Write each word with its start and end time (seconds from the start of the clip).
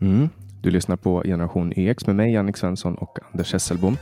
Mm. 0.00 0.28
Du 0.62 0.70
lyssnar 0.70 0.96
på 0.96 1.22
Generation 1.22 1.72
EX 1.76 2.06
med 2.06 2.16
mig, 2.16 2.32
Jannik 2.32 2.56
Svensson 2.56 2.94
och 2.94 3.18
Anders 3.32 3.52
Hesselbom. 3.52 3.96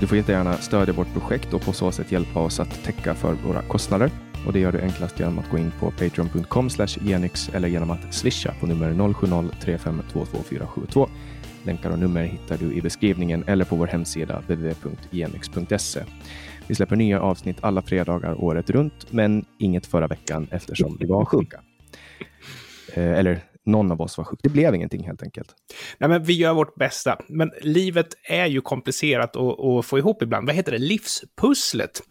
Du 0.00 0.06
får 0.06 0.16
jättegärna 0.16 0.54
stödja 0.54 0.94
vårt 0.94 1.12
projekt 1.12 1.54
och 1.54 1.62
på 1.62 1.72
så 1.72 1.92
sätt 1.92 2.12
hjälpa 2.12 2.40
oss 2.40 2.60
att 2.60 2.84
täcka 2.84 3.14
för 3.14 3.34
våra 3.34 3.62
kostnader. 3.62 4.10
Och 4.46 4.52
det 4.52 4.58
gör 4.58 4.72
du 4.72 4.80
enklast 4.80 5.20
genom 5.20 5.38
att 5.38 5.50
gå 5.50 5.58
in 5.58 5.72
på 5.80 5.90
patreon.com 5.90 6.68
genix 7.00 7.48
eller 7.48 7.68
genom 7.68 7.90
att 7.90 8.14
swisha 8.14 8.54
på 8.60 8.66
nummer 8.66 8.92
0703522472. 8.92 11.08
Länkar 11.64 11.90
och 11.90 11.98
nummer 11.98 12.24
hittar 12.24 12.56
du 12.56 12.74
i 12.74 12.82
beskrivningen 12.82 13.44
eller 13.46 13.64
på 13.64 13.76
vår 13.76 13.86
hemsida 13.86 14.40
www.genix.se. 14.40 16.00
Vi 16.66 16.74
släpper 16.74 16.96
nya 16.96 17.20
avsnitt 17.20 17.56
alla 17.60 17.82
fredagar 17.82 18.44
året 18.44 18.70
runt, 18.70 19.12
men 19.12 19.44
inget 19.58 19.86
förra 19.86 20.06
veckan 20.06 20.48
eftersom 20.50 20.96
vi 21.00 21.06
var 21.06 21.24
sjuka. 21.24 21.60
Eh, 22.94 23.12
eller 23.12 23.40
någon 23.66 23.92
av 23.92 24.00
oss 24.00 24.18
var 24.18 24.24
sjuk. 24.24 24.40
Det 24.42 24.48
blev 24.48 24.74
ingenting 24.74 25.06
helt 25.06 25.22
enkelt. 25.22 25.54
Nej, 25.98 26.10
men 26.10 26.24
vi 26.24 26.32
gör 26.32 26.54
vårt 26.54 26.74
bästa. 26.74 27.18
Men 27.28 27.50
livet 27.60 28.06
är 28.28 28.46
ju 28.46 28.60
komplicerat 28.60 29.36
att, 29.36 29.60
att 29.60 29.86
få 29.86 29.98
ihop 29.98 30.22
ibland. 30.22 30.46
Vad 30.46 30.56
heter 30.56 30.72
det? 30.72 30.78
Livspusslet. 30.78 32.02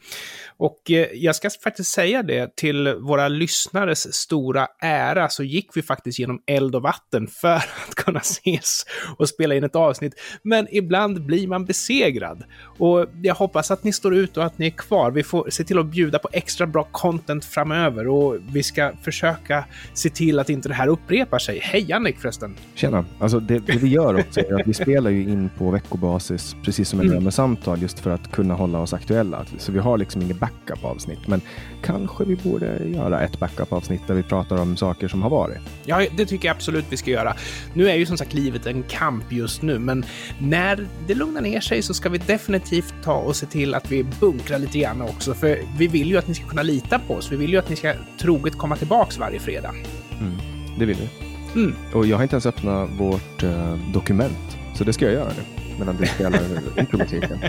Och 0.58 0.92
eh, 0.92 1.08
jag 1.14 1.36
ska 1.36 1.50
faktiskt 1.64 1.92
säga 1.92 2.24
det 2.24 2.56
till 2.56 2.94
våra 2.94 3.28
lyssnares 3.28 4.14
stora 4.14 4.68
ära 4.82 5.30
så 5.30 5.44
gick 5.44 5.78
vi 5.78 5.82
faktiskt 5.82 6.20
genom 6.20 6.42
eld 6.48 6.76
och 6.76 6.82
vatten 6.82 7.28
för 7.28 7.56
att 7.88 7.96
kunna 7.96 8.20
ses 8.20 8.86
och 9.18 9.30
spela 9.30 9.56
in 9.56 9.64
ett 9.64 9.76
avsnitt. 9.76 10.14
Men 10.44 10.68
ibland 10.72 11.26
blir 11.26 11.48
man 11.48 11.66
besegrad. 11.66 12.44
Och 12.78 13.06
jag 13.22 13.36
hoppas 13.36 13.72
att 13.72 13.84
ni 13.84 13.94
står 13.94 14.16
ut 14.16 14.38
och 14.38 14.46
att 14.46 14.58
ni 14.58 14.66
är 14.66 14.72
kvar. 14.72 15.12
Vi 15.12 15.24
får 15.24 15.50
se 15.50 15.64
till 15.64 15.80
att 15.80 15.86
bjuda 15.86 16.20
på 16.20 16.30
extra 16.32 16.68
bra 16.68 16.88
content 16.92 17.46
framöver 17.46 18.08
och 18.08 18.38
vi 18.52 18.64
ska 18.64 18.92
försöka 19.04 19.66
se 19.94 20.10
till 20.10 20.40
att 20.40 20.50
inte 20.50 20.70
det 20.70 20.76
här 20.76 20.88
upprepar 20.88 21.40
sig. 21.40 21.49
Hej 21.58 21.86
Jannik 21.88 22.20
förresten! 22.20 22.56
Tjena! 22.76 23.06
Alltså 23.20 23.40
det, 23.40 23.60
det 23.60 23.78
vi 23.78 23.88
gör 23.88 24.20
också 24.20 24.40
är 24.40 24.60
att 24.60 24.68
vi 24.68 24.74
spelar 24.74 25.12
ju 25.12 25.22
in 25.22 25.50
på 25.58 25.72
veckobasis, 25.72 26.56
precis 26.64 26.90
som 26.90 27.00
vi 27.00 27.08
mm. 27.08 27.24
med 27.24 27.34
samtal, 27.34 27.82
just 27.82 28.00
för 28.00 28.12
att 28.12 28.32
kunna 28.32 28.54
hålla 28.54 28.80
oss 28.80 28.94
aktuella. 28.94 29.46
Så 29.58 29.72
vi 29.72 29.80
har 29.80 29.98
liksom 29.98 30.22
inget 30.22 30.40
backup-avsnitt. 30.40 31.28
Men 31.28 31.42
kanske 31.82 32.24
vi 32.26 32.36
borde 32.36 32.84
göra 32.86 33.22
ett 33.22 33.40
backup-avsnitt 33.40 34.02
där 34.08 34.14
vi 34.14 34.24
pratar 34.24 34.62
om 34.62 34.78
saker 34.78 35.08
som 35.08 35.22
har 35.22 35.30
varit. 35.30 35.58
Ja, 35.86 36.06
det 36.18 36.26
tycker 36.26 36.48
jag 36.48 36.56
absolut 36.56 36.86
vi 36.90 36.98
ska 36.98 37.12
göra. 37.12 37.36
Nu 37.74 37.90
är 37.90 37.96
ju 37.96 38.06
som 38.06 38.18
sagt 38.18 38.34
livet 38.34 38.66
en 38.66 38.84
kamp 38.84 39.32
just 39.32 39.62
nu, 39.62 39.80
men 39.80 40.06
när 40.40 40.88
det 41.08 41.16
lugnar 41.16 41.42
ner 41.42 41.60
sig 41.60 41.82
så 41.82 41.94
ska 41.94 42.10
vi 42.10 42.18
definitivt 42.18 42.94
ta 43.04 43.16
och 43.16 43.36
se 43.36 43.46
till 43.46 43.74
att 43.74 43.92
vi 43.92 44.06
bunkrar 44.20 44.60
lite 44.60 44.80
grann 44.80 45.02
också. 45.02 45.34
För 45.34 45.60
vi 45.78 45.88
vill 45.88 46.10
ju 46.10 46.18
att 46.18 46.28
ni 46.28 46.34
ska 46.34 46.46
kunna 46.46 46.64
lita 46.64 47.00
på 47.00 47.14
oss. 47.14 47.32
Vi 47.32 47.36
vill 47.36 47.50
ju 47.50 47.58
att 47.58 47.70
ni 47.70 47.76
ska 47.76 47.94
troget 48.22 48.58
komma 48.58 48.76
tillbaks 48.76 49.18
varje 49.18 49.40
fredag. 49.40 49.74
Mm, 50.20 50.38
det 50.80 50.86
vill 50.86 50.98
vi. 50.98 51.29
Mm. 51.56 51.76
Och 51.94 52.06
jag 52.06 52.18
har 52.18 52.24
inte 52.24 52.36
ens 52.36 52.46
öppnat 52.46 52.90
vårt 52.98 53.44
uh, 53.44 53.92
dokument, 53.94 54.58
så 54.76 54.84
det 54.84 54.94
ska 54.94 55.06
jag 55.06 55.14
göra 55.14 55.30
nu 55.38 55.44
medan 55.80 55.98
du 55.98 56.06
spelar 56.06 56.42
intromusiken. 56.78 57.40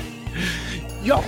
ja, 1.04 1.24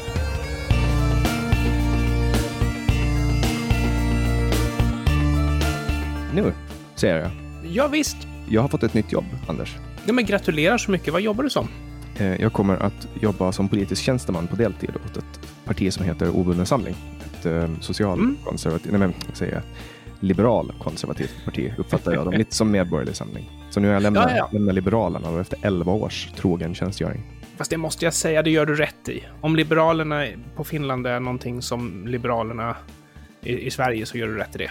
nu, 6.34 6.52
säger 6.94 7.18
jag. 7.18 7.30
Ja, 7.72 7.88
visst. 7.88 8.16
Jag 8.48 8.62
har 8.62 8.68
fått 8.68 8.82
ett 8.82 8.94
nytt 8.94 9.12
jobb, 9.12 9.24
Anders. 9.48 9.76
Ja, 10.06 10.12
men 10.12 10.26
gratulerar 10.26 10.78
så 10.78 10.90
mycket. 10.90 11.12
Vad 11.12 11.22
jobbar 11.22 11.44
du 11.44 11.50
som? 11.50 11.68
Eh, 12.18 12.40
jag 12.40 12.52
kommer 12.52 12.76
att 12.76 13.08
jobba 13.20 13.52
som 13.52 13.68
politisk 13.68 14.02
tjänsteman 14.02 14.46
på 14.46 14.56
deltid 14.56 14.90
åt 15.06 15.16
ett 15.16 15.40
parti 15.64 15.92
som 15.92 16.04
heter 16.04 16.36
Obunden 16.36 16.66
Samling. 16.66 16.94
Ett 17.24 17.46
eh, 17.46 17.70
socialkonservativt, 17.80 18.90
mm. 18.90 19.00
nej 19.00 19.08
men, 19.08 19.36
säga, 19.36 19.62
liberal 20.22 20.72
konservativt 20.78 21.44
parti 21.44 21.72
uppfattar 21.78 22.12
jag 22.12 22.24
dem. 22.24 22.34
Lite 22.34 22.54
som 22.54 22.70
Medborgerlig 22.70 23.16
Samling. 23.16 23.50
Så 23.70 23.80
nu 23.80 23.86
har 23.86 23.94
jag 23.94 24.02
lämnat, 24.02 24.30
ja, 24.30 24.36
ja. 24.36 24.48
lämnat 24.52 24.74
Liberalerna 24.74 25.30
och 25.30 25.40
efter 25.40 25.58
11 25.62 25.92
års 25.92 26.32
trogen 26.36 26.74
tjänstgöring. 26.74 27.22
Fast 27.56 27.70
det 27.70 27.76
måste 27.76 28.04
jag 28.04 28.14
säga, 28.14 28.42
det 28.42 28.50
gör 28.50 28.66
du 28.66 28.74
rätt 28.74 29.08
i. 29.08 29.24
Om 29.40 29.56
Liberalerna 29.56 30.26
på 30.56 30.64
Finland 30.64 31.06
är 31.06 31.20
någonting 31.20 31.62
som 31.62 32.06
Liberalerna 32.06 32.76
i, 33.42 33.66
i 33.66 33.70
Sverige 33.70 34.06
så 34.06 34.18
gör 34.18 34.26
du 34.26 34.36
rätt 34.36 34.54
i 34.54 34.58
det. 34.58 34.70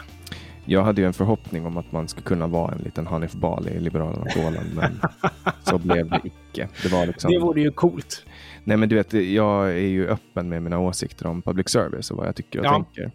Jag 0.66 0.84
hade 0.84 1.02
ju 1.02 1.08
en 1.08 1.14
förhoppning 1.14 1.66
om 1.66 1.78
att 1.78 1.92
man 1.92 2.08
skulle 2.08 2.26
kunna 2.26 2.48
vara 2.48 2.72
en 2.72 2.78
liten 2.78 3.08
Hanif 3.08 3.34
Bali 3.34 3.72
i 3.72 3.80
Liberalerna 3.80 4.26
Polen, 4.36 4.66
men 4.76 5.00
så 5.64 5.78
blev 5.78 6.10
det 6.10 6.22
icke. 6.24 6.68
Det, 6.84 6.92
var 6.92 7.06
liksom... 7.06 7.32
det 7.32 7.40
vore 7.40 7.62
ju 7.62 7.72
coolt. 7.72 8.26
Nej, 8.64 8.78
men 8.78 8.90
du 8.90 8.96
vet, 8.96 9.14
jag 9.14 9.70
är 9.70 9.88
ju 9.88 10.08
öppen 10.08 10.50
med 10.50 10.64
mina 10.64 10.80
åsikter 10.80 11.28
om 11.28 11.42
public 11.42 11.70
service 11.70 12.12
och 12.12 12.18
vad 12.18 12.28
jag 12.28 12.36
tycker 12.36 12.60
och 12.60 12.66
ja. 12.66 12.74
tänker. 12.74 13.12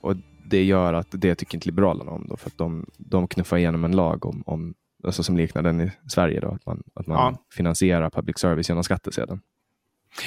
Och 0.00 0.14
det 0.48 0.64
gör 0.64 0.94
att 0.94 1.06
det 1.10 1.34
tycker 1.34 1.56
inte 1.56 1.68
Liberalerna 1.68 2.10
om 2.10 2.26
då, 2.28 2.36
för 2.36 2.50
att 2.50 2.58
de, 2.58 2.86
de 2.98 3.28
knuffar 3.28 3.56
igenom 3.56 3.84
en 3.84 3.96
lag 3.96 4.26
om, 4.26 4.42
om 4.46 4.74
alltså 5.04 5.22
som 5.22 5.36
liknar 5.36 5.62
den 5.62 5.80
i 5.80 5.90
Sverige 6.08 6.40
då, 6.40 6.48
att 6.48 6.66
man, 6.66 6.82
att 6.94 7.06
man 7.06 7.16
ja. 7.16 7.38
finansierar 7.52 8.10
public 8.10 8.38
service 8.38 8.68
genom 8.68 8.84
skattesedeln. 8.84 9.40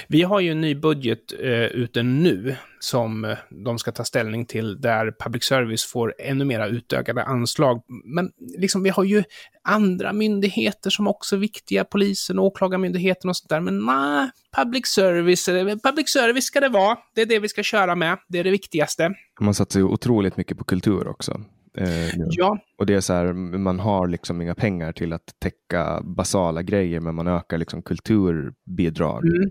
Vi 0.08 0.22
har 0.22 0.40
ju 0.40 0.52
en 0.52 0.62
ny 0.62 0.76
budget 0.76 1.34
eh, 1.40 1.50
ute 1.50 2.04
nu 2.04 2.56
som 2.80 3.26
eh, 3.26 3.38
de 3.50 3.80
ska 3.80 3.92
ta 3.92 4.04
ställning 4.04 4.46
till 4.46 4.82
där 4.82 5.14
public 5.20 5.44
service 5.44 5.86
får 5.86 6.14
ännu 6.20 6.46
mera 6.46 6.68
utökade 6.68 7.24
anslag. 7.24 7.82
Men 8.06 8.32
liksom, 8.58 8.84
vi 8.84 8.90
har 8.90 9.04
ju 9.04 9.24
andra 9.64 10.14
myndigheter 10.14 10.90
som 10.90 11.08
också 11.08 11.36
är 11.36 11.40
viktiga, 11.40 11.84
polisen, 11.84 12.40
åklagarmyndigheten 12.40 13.30
och 13.30 13.38
sånt 13.38 13.50
där. 13.50 13.60
Men 13.60 13.86
nej, 13.86 14.30
public 14.58 14.88
service, 14.88 15.46
public 15.84 16.10
service 16.10 16.46
ska 16.46 16.60
det 16.60 16.70
vara. 16.70 16.98
Det 17.16 17.22
är 17.22 17.26
det 17.26 17.40
vi 17.40 17.50
ska 17.50 17.64
köra 17.64 17.96
med. 17.96 18.18
Det 18.28 18.40
är 18.40 18.44
det 18.44 18.52
viktigaste. 18.52 19.14
Man 19.40 19.54
satsar 19.54 19.80
ju 19.80 19.86
otroligt 19.86 20.38
mycket 20.38 20.58
på 20.58 20.64
kultur 20.64 21.08
också. 21.08 21.42
Eh, 21.78 22.10
ja. 22.16 22.60
Och 22.78 22.86
det 22.86 22.94
är 22.94 23.02
så 23.02 23.14
här, 23.14 23.34
man 23.58 23.80
har 23.80 24.08
liksom 24.08 24.42
inga 24.42 24.56
pengar 24.56 24.92
till 24.92 25.14
att 25.14 25.36
täcka 25.40 26.02
basala 26.04 26.62
grejer, 26.62 27.00
men 27.00 27.16
man 27.16 27.28
ökar 27.28 27.58
liksom 27.58 27.82
kulturbidrag. 27.82 29.26
Mm. 29.26 29.50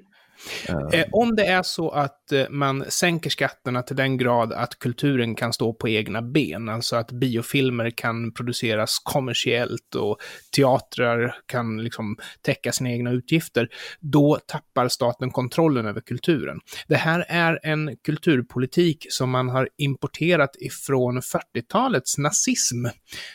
Eh. 0.68 1.00
eh, 1.00 1.06
om 1.12 1.36
det 1.36 1.46
är 1.46 1.62
så 1.62 1.90
att 1.90 2.32
eh, 2.32 2.44
man 2.50 2.84
sänker 2.88 3.30
skatterna 3.30 3.82
till 3.82 3.96
den 3.96 4.16
grad 4.16 4.52
att 4.52 4.78
kulturen 4.78 5.34
kan 5.34 5.52
stå 5.52 5.72
på 5.72 5.88
egna 5.88 6.22
ben, 6.22 6.68
alltså 6.68 6.96
att 6.96 7.12
biofilmer 7.12 7.90
kan 7.90 8.32
produceras 8.32 8.98
kommersiellt 9.04 9.94
och 9.94 10.16
teatrar 10.56 11.34
kan 11.46 11.84
liksom 11.84 12.16
täcka 12.42 12.72
sina 12.72 12.90
egna 12.90 13.10
utgifter, 13.10 13.68
då 14.00 14.38
tappar 14.46 14.88
staten 14.88 15.30
kontrollen 15.30 15.86
över 15.86 16.00
kulturen. 16.00 16.60
Det 16.88 16.96
här 16.96 17.26
är 17.28 17.60
en 17.62 17.96
kulturpolitik 18.04 19.06
som 19.10 19.30
man 19.30 19.48
har 19.48 19.68
importerat 19.78 20.56
ifrån 20.56 21.20
40-talets 21.20 22.18
nazism. 22.18 22.86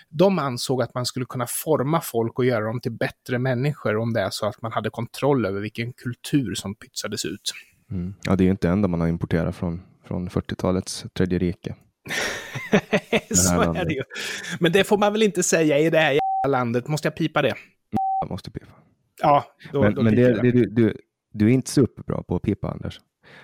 De 0.10 0.40
ansåg 0.40 0.82
att 0.82 0.94
man 0.94 1.06
skulle 1.06 1.26
kunna 1.26 1.48
forma 1.48 2.02
folk 2.02 2.40
och 2.40 2.46
göra 2.46 2.66
dem 2.66 2.82
till 2.82 2.92
bättre 2.92 3.40
människor 3.40 3.98
om 3.98 4.14
det 4.14 4.22
är 4.22 4.30
så 4.30 4.46
att 4.46 4.62
man 4.62 4.72
hade 4.72 4.90
kontroll 4.90 5.46
över 5.46 5.62
vilken 5.62 5.94
kultur 5.94 6.56
som 6.56 6.76
pytsades 6.94 7.26
ut. 7.26 7.54
Mm. 7.92 8.14
Ja, 8.24 8.36
det 8.36 8.44
är 8.44 8.46
ju 8.46 8.52
inte 8.52 8.68
det 8.68 8.72
enda 8.72 8.88
man 8.88 9.02
har 9.02 9.08
importerat 9.08 9.56
från, 9.56 9.82
från 10.08 10.30
40-talets 10.30 11.06
tredje 11.14 11.40
rike. 11.40 11.76
så 13.30 13.62
är 13.62 13.86
det 13.86 13.94
ju. 13.94 14.04
Men 14.60 14.72
det 14.72 14.84
får 14.84 14.98
man 14.98 15.14
väl 15.14 15.24
inte 15.24 15.44
säga 15.44 15.80
i 15.80 15.90
det 15.90 16.00
här 16.00 16.12
jävla 16.12 16.58
landet. 16.58 16.88
Måste 16.88 17.08
jag 17.08 17.16
pipa 17.16 17.42
det? 17.42 17.56
Jag 18.22 18.30
måste 18.30 18.52
pipa. 18.52 18.72
Ja, 19.22 19.46
då, 19.72 19.82
men, 19.82 19.96
då 19.96 20.04
men 20.04 20.16
det, 20.16 20.42
det, 20.42 20.52
du, 20.52 20.66
du, 20.66 20.98
du 21.34 21.46
är 21.46 21.50
inte 21.50 21.72
superbra 21.72 22.24
på 22.24 22.36
att 22.36 22.42
pipa, 22.42 22.72
Anders. 22.72 23.00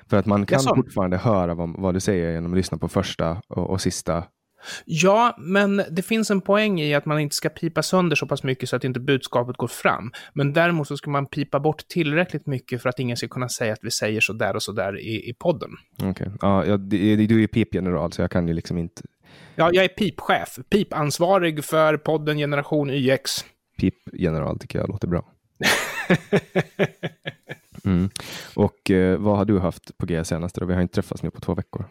För 0.09 0.17
att 0.17 0.25
man 0.25 0.45
kan 0.45 0.59
fortfarande 0.59 1.17
höra 1.17 1.55
vad, 1.55 1.79
vad, 1.79 1.93
du 1.93 1.99
säger 1.99 2.31
genom 2.31 2.51
att 2.51 2.57
lyssna 2.57 2.77
på 2.77 2.87
första 2.87 3.41
och, 3.47 3.69
och 3.69 3.81
sista 3.81 4.23
Ja, 4.85 5.35
men 5.37 5.81
det 5.91 6.01
finns 6.01 6.31
en 6.31 6.41
poäng 6.41 6.81
i 6.81 6.93
att 6.93 7.05
man 7.05 7.19
inte 7.19 7.35
ska 7.35 7.49
pipa 7.49 7.83
sönder 7.83 8.15
så 8.15 8.27
pass 8.27 8.43
mycket 8.43 8.69
så 8.69 8.75
att 8.75 8.83
inte 8.83 8.99
budskapet 8.99 9.57
går 9.57 9.67
fram. 9.67 10.11
Men 10.33 10.53
däremot 10.53 10.87
så 10.87 10.97
ska 10.97 11.09
man 11.09 11.25
pipa 11.25 11.59
bort 11.59 11.87
tillräckligt 11.87 12.45
mycket 12.45 12.81
för 12.81 12.89
att 12.89 12.99
ingen 12.99 13.17
ska 13.17 13.27
kunna 13.27 13.49
säga 13.49 13.73
att 13.73 13.83
vi 13.83 13.91
säger 13.91 14.21
så 14.21 14.33
där 14.33 14.55
och 14.55 14.63
så 14.63 14.71
där 14.71 14.99
i, 14.99 15.29
i 15.29 15.33
podden. 15.33 15.69
Okej, 16.03 16.09
okay. 16.09 16.69
ja, 16.69 16.77
du 16.77 17.35
är 17.35 17.39
ju 17.39 17.47
pipgeneral 17.47 18.11
så 18.11 18.21
jag 18.21 18.31
kan 18.31 18.47
ju 18.47 18.53
liksom 18.53 18.77
inte... 18.77 19.01
Ja, 19.55 19.69
jag 19.73 19.83
är 19.83 19.87
pipchef. 19.87 20.59
Pipansvarig 20.69 21.65
för 21.65 21.97
podden 21.97 22.37
Generation 22.37 22.89
YX. 22.89 23.45
Pipgeneral 23.77 24.59
tycker 24.59 24.79
jag 24.79 24.89
låter 24.89 25.07
bra. 25.07 25.25
mm. 27.85 28.09
Och 28.53 28.91
eh, 28.91 29.17
vad 29.17 29.37
har 29.37 29.45
du 29.45 29.59
haft 29.59 29.97
på 29.97 30.05
G 30.05 30.25
senaste 30.25 30.59
då? 30.59 30.65
Vi 30.65 30.73
har 30.73 30.81
inte 30.81 30.93
träffats 30.93 31.23
nu 31.23 31.31
på 31.31 31.41
två 31.41 31.53
veckor. 31.53 31.85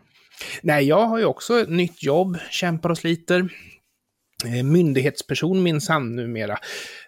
Nej, 0.63 0.85
jag 0.85 1.07
har 1.07 1.19
ju 1.19 1.25
också 1.25 1.61
ett 1.61 1.69
nytt 1.69 2.03
jobb, 2.03 2.39
kämpar 2.51 2.91
och 2.91 2.99
sliter. 2.99 3.49
Eh, 4.45 4.63
myndighetsperson 4.63 5.63
minsann 5.63 6.17
numera. 6.17 6.59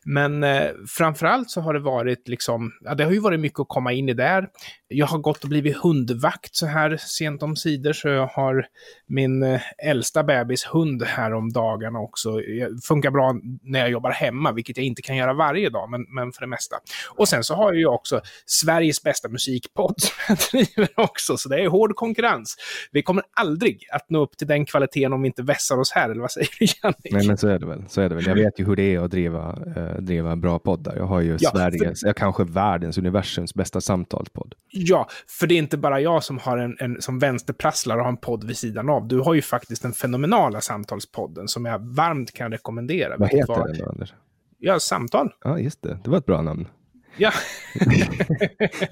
Men 0.05 0.45
eh, 0.45 0.71
framförallt 0.89 1.51
så 1.51 1.61
har 1.61 1.75
det 1.75 1.81
varit 1.81 2.29
liksom, 2.29 2.73
ja, 2.81 2.95
det 2.95 3.05
har 3.05 3.13
ju 3.13 3.21
varit 3.21 3.41
mycket 3.41 3.61
att 3.61 3.69
komma 3.69 3.93
in 3.93 4.09
i 4.09 4.15
där. 4.15 4.49
Jag 4.89 5.07
har 5.07 5.19
gått 5.19 5.43
och 5.43 5.49
blivit 5.49 5.77
hundvakt 5.77 6.57
så 6.57 6.67
här 6.67 6.97
sent 6.97 7.43
om 7.43 7.57
sidor, 7.57 7.93
så 7.93 8.09
jag 8.09 8.27
har 8.27 8.67
min 9.07 9.43
eh, 9.43 9.61
äldsta 9.87 10.23
bebis 10.23 10.65
hund 10.65 11.03
här 11.03 11.35
om 11.35 11.53
dagarna 11.53 11.99
också. 11.99 12.37
Det 12.37 12.85
funkar 12.85 13.11
bra 13.11 13.35
när 13.63 13.81
jag 13.81 13.91
jobbar 13.91 14.11
hemma, 14.11 14.53
vilket 14.53 14.77
jag 14.77 14.87
inte 14.87 15.03
kan 15.03 15.17
göra 15.17 15.33
varje 15.33 15.71
dag, 15.71 15.91
men, 15.91 16.03
men 16.15 16.33
för 16.33 16.41
det 16.41 16.47
mesta. 16.47 16.77
Och 17.09 17.29
sen 17.29 17.45
så 17.45 17.55
har 17.55 17.73
jag 17.73 17.81
ju 17.81 17.87
också 17.87 18.21
Sveriges 18.47 19.03
bästa 19.03 19.29
musikpodd 19.29 19.95
som 20.01 20.15
jag 20.29 20.39
driver 20.53 20.89
också, 20.97 21.37
så 21.37 21.49
det 21.49 21.63
är 21.63 21.69
hård 21.69 21.95
konkurrens. 21.95 22.57
Vi 22.93 23.03
kommer 23.03 23.23
aldrig 23.37 23.87
att 23.93 24.11
nå 24.11 24.23
upp 24.23 24.37
till 24.37 24.47
den 24.47 24.67
kvaliteten 24.67 25.13
om 25.13 25.23
vi 25.23 25.27
inte 25.27 25.43
vässar 25.43 25.77
oss 25.77 25.93
här, 25.93 26.11
eller 26.11 26.21
vad 26.21 26.33
säger 26.33 26.49
du, 26.59 26.67
Janne? 26.83 27.20
Nej, 27.21 27.29
men 27.29 27.37
så 27.37 27.49
är 27.49 27.59
det 27.59 27.67
väl. 27.67 27.85
Så 27.89 28.01
är 28.01 28.09
det 28.09 28.15
väl. 28.15 28.27
Jag 28.27 28.35
vet 28.35 28.61
ju 28.61 28.65
hur 28.65 28.77
det 28.77 28.95
är 28.95 29.01
att 29.01 29.11
driva 29.11 29.59
eh 29.77 30.01
driva 30.01 30.33
en 30.33 30.41
bra 30.41 30.59
podd 30.59 30.85
där. 30.85 30.97
Jag 30.97 31.07
har 31.07 31.21
ju 31.21 31.37
ja, 31.41 31.51
Sveriges, 31.51 32.01
för... 32.01 32.13
kanske 32.13 32.45
världens, 32.45 32.99
universums 32.99 33.55
bästa 33.55 33.81
samtalspodd. 33.81 34.55
Ja, 34.69 35.09
för 35.41 35.47
det 35.47 35.55
är 35.55 35.59
inte 35.59 35.79
bara 35.79 36.01
jag 36.01 36.25
som 36.25 36.39
har 36.39 36.59
en, 36.59 36.77
en 36.79 37.03
som 37.03 37.19
vänsterprasslar 37.19 37.97
och 37.97 38.03
har 38.03 38.11
en 38.11 38.17
podd 38.17 38.45
vid 38.45 38.57
sidan 38.57 38.91
av. 38.91 39.09
Du 39.09 39.19
har 39.19 39.35
ju 39.35 39.43
faktiskt 39.43 39.83
den 39.83 39.93
fenomenala 39.93 40.61
samtalspodden 40.61 41.49
som 41.49 41.65
jag 41.65 41.79
varmt 41.79 42.33
kan 42.33 42.53
rekommendera. 42.53 43.17
Vad 43.19 43.29
heter 43.29 43.47
var... 43.47 43.69
den 43.69 43.79
då, 43.79 43.91
Anders? 43.91 44.15
Ja, 44.59 44.81
Samtal. 44.81 45.33
Ja, 45.45 45.59
just 45.59 45.83
det. 45.83 45.99
Det 46.05 46.11
var 46.11 46.19
ett 46.19 46.27
bra 46.27 46.43
namn. 46.43 46.69
Ja. 47.17 47.33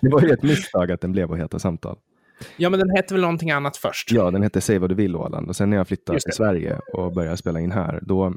det 0.01 0.09
var 0.09 0.23
ju 0.23 0.31
ett 0.31 0.43
misstag 0.43 0.93
att 0.93 1.01
den 1.01 1.13
blev 1.13 1.33
att 1.33 1.39
heta 1.39 1.59
Samtal. 1.59 1.97
Ja, 2.57 2.71
men 2.71 2.79
den 2.79 2.91
hette 2.97 3.15
väl 3.15 3.21
någonting 3.21 3.51
annat 3.51 3.77
först? 3.77 4.13
Ja, 4.13 4.31
den 4.31 4.43
hette 4.43 4.61
Säg 4.61 4.79
vad 4.79 4.91
du 4.91 4.95
vill 4.95 5.17
Åland. 5.17 5.49
Och 5.49 5.57
sen 5.57 5.71
när 5.71 5.77
jag 5.77 5.89
flyttade 5.89 6.21
till 6.21 6.33
Sverige 6.33 6.81
och 6.93 7.13
började 7.13 7.37
spela 7.37 7.61
in 7.61 7.73
här, 7.73 8.01
då, 8.03 8.35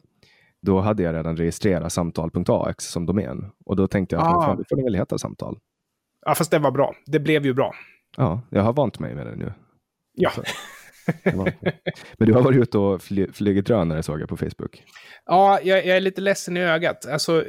då 0.61 0.79
hade 0.79 1.03
jag 1.03 1.15
redan 1.15 1.37
registrerat 1.37 1.93
samtal.ax 1.93 2.85
som 2.85 3.05
domän. 3.05 3.51
Och 3.65 3.75
då 3.75 3.87
tänkte 3.87 4.15
jag 4.15 4.23
att 4.23 4.35
ah. 4.35 4.55
det 4.55 4.63
får 4.69 4.75
det 4.75 4.83
väl 4.83 4.95
heta 4.95 5.17
Samtal. 5.17 5.57
Ja, 6.25 6.35
fast 6.35 6.51
det 6.51 6.59
var 6.59 6.71
bra. 6.71 6.95
Det 7.05 7.19
blev 7.19 7.45
ju 7.45 7.53
bra. 7.53 7.73
Ja, 8.17 8.41
jag 8.49 8.61
har 8.61 8.73
vant 8.73 8.99
mig 8.99 9.15
med 9.15 9.25
det 9.25 9.35
nu. 9.35 9.53
Ja. 10.13 10.31
Men 12.17 12.27
du 12.27 12.33
har 12.33 12.41
varit 12.41 12.57
ute 12.57 12.77
och 12.77 13.01
fly 13.01 13.27
flugit 13.33 13.65
drönare 13.65 14.03
såg 14.03 14.21
jag 14.21 14.29
på 14.29 14.37
Facebook. 14.37 14.83
Ja, 15.25 15.59
jag, 15.63 15.85
jag, 15.85 15.97
är 15.97 16.01
lite 16.01 16.21
ledsen 16.21 16.57
i 16.57 16.61
ögat. 16.61 17.05
Alltså, 17.05 17.43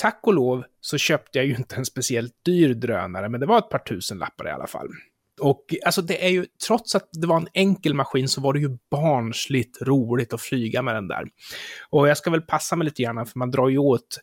tack 0.00 0.20
och 0.22 0.34
lov 0.34 0.64
så 0.80 0.98
köpte 0.98 1.38
jag 1.38 1.46
ju 1.46 1.54
inte 1.54 1.76
en 1.76 1.84
speciellt 1.84 2.32
dyr 2.44 2.74
drönare, 2.74 3.28
men 3.28 3.40
det 3.40 3.46
var 3.46 3.58
ett 3.58 3.70
par 3.70 3.78
tusen 3.78 4.18
lappar 4.18 4.48
i 4.48 4.50
alla 4.50 4.66
fall. 4.66 4.88
Och 5.40 5.74
alltså 5.84 6.02
det 6.02 6.26
är 6.26 6.28
ju, 6.28 6.46
trots 6.66 6.94
att 6.94 7.08
det 7.12 7.26
var 7.26 7.36
en 7.36 7.48
enkel 7.54 7.94
maskin 7.94 8.28
så 8.28 8.40
var 8.40 8.52
det 8.52 8.60
ju 8.60 8.78
barnsligt 8.90 9.82
roligt 9.82 10.32
att 10.32 10.40
flyga 10.40 10.82
med 10.82 10.94
den 10.94 11.08
där. 11.08 11.24
Och 11.90 12.08
jag 12.08 12.16
ska 12.16 12.30
väl 12.30 12.40
passa 12.40 12.76
mig 12.76 12.84
lite 12.84 13.02
grann 13.02 13.26
för 13.26 13.38
man 13.38 13.50
drar 13.50 13.68
ju 13.68 13.78
åt, 13.78 14.18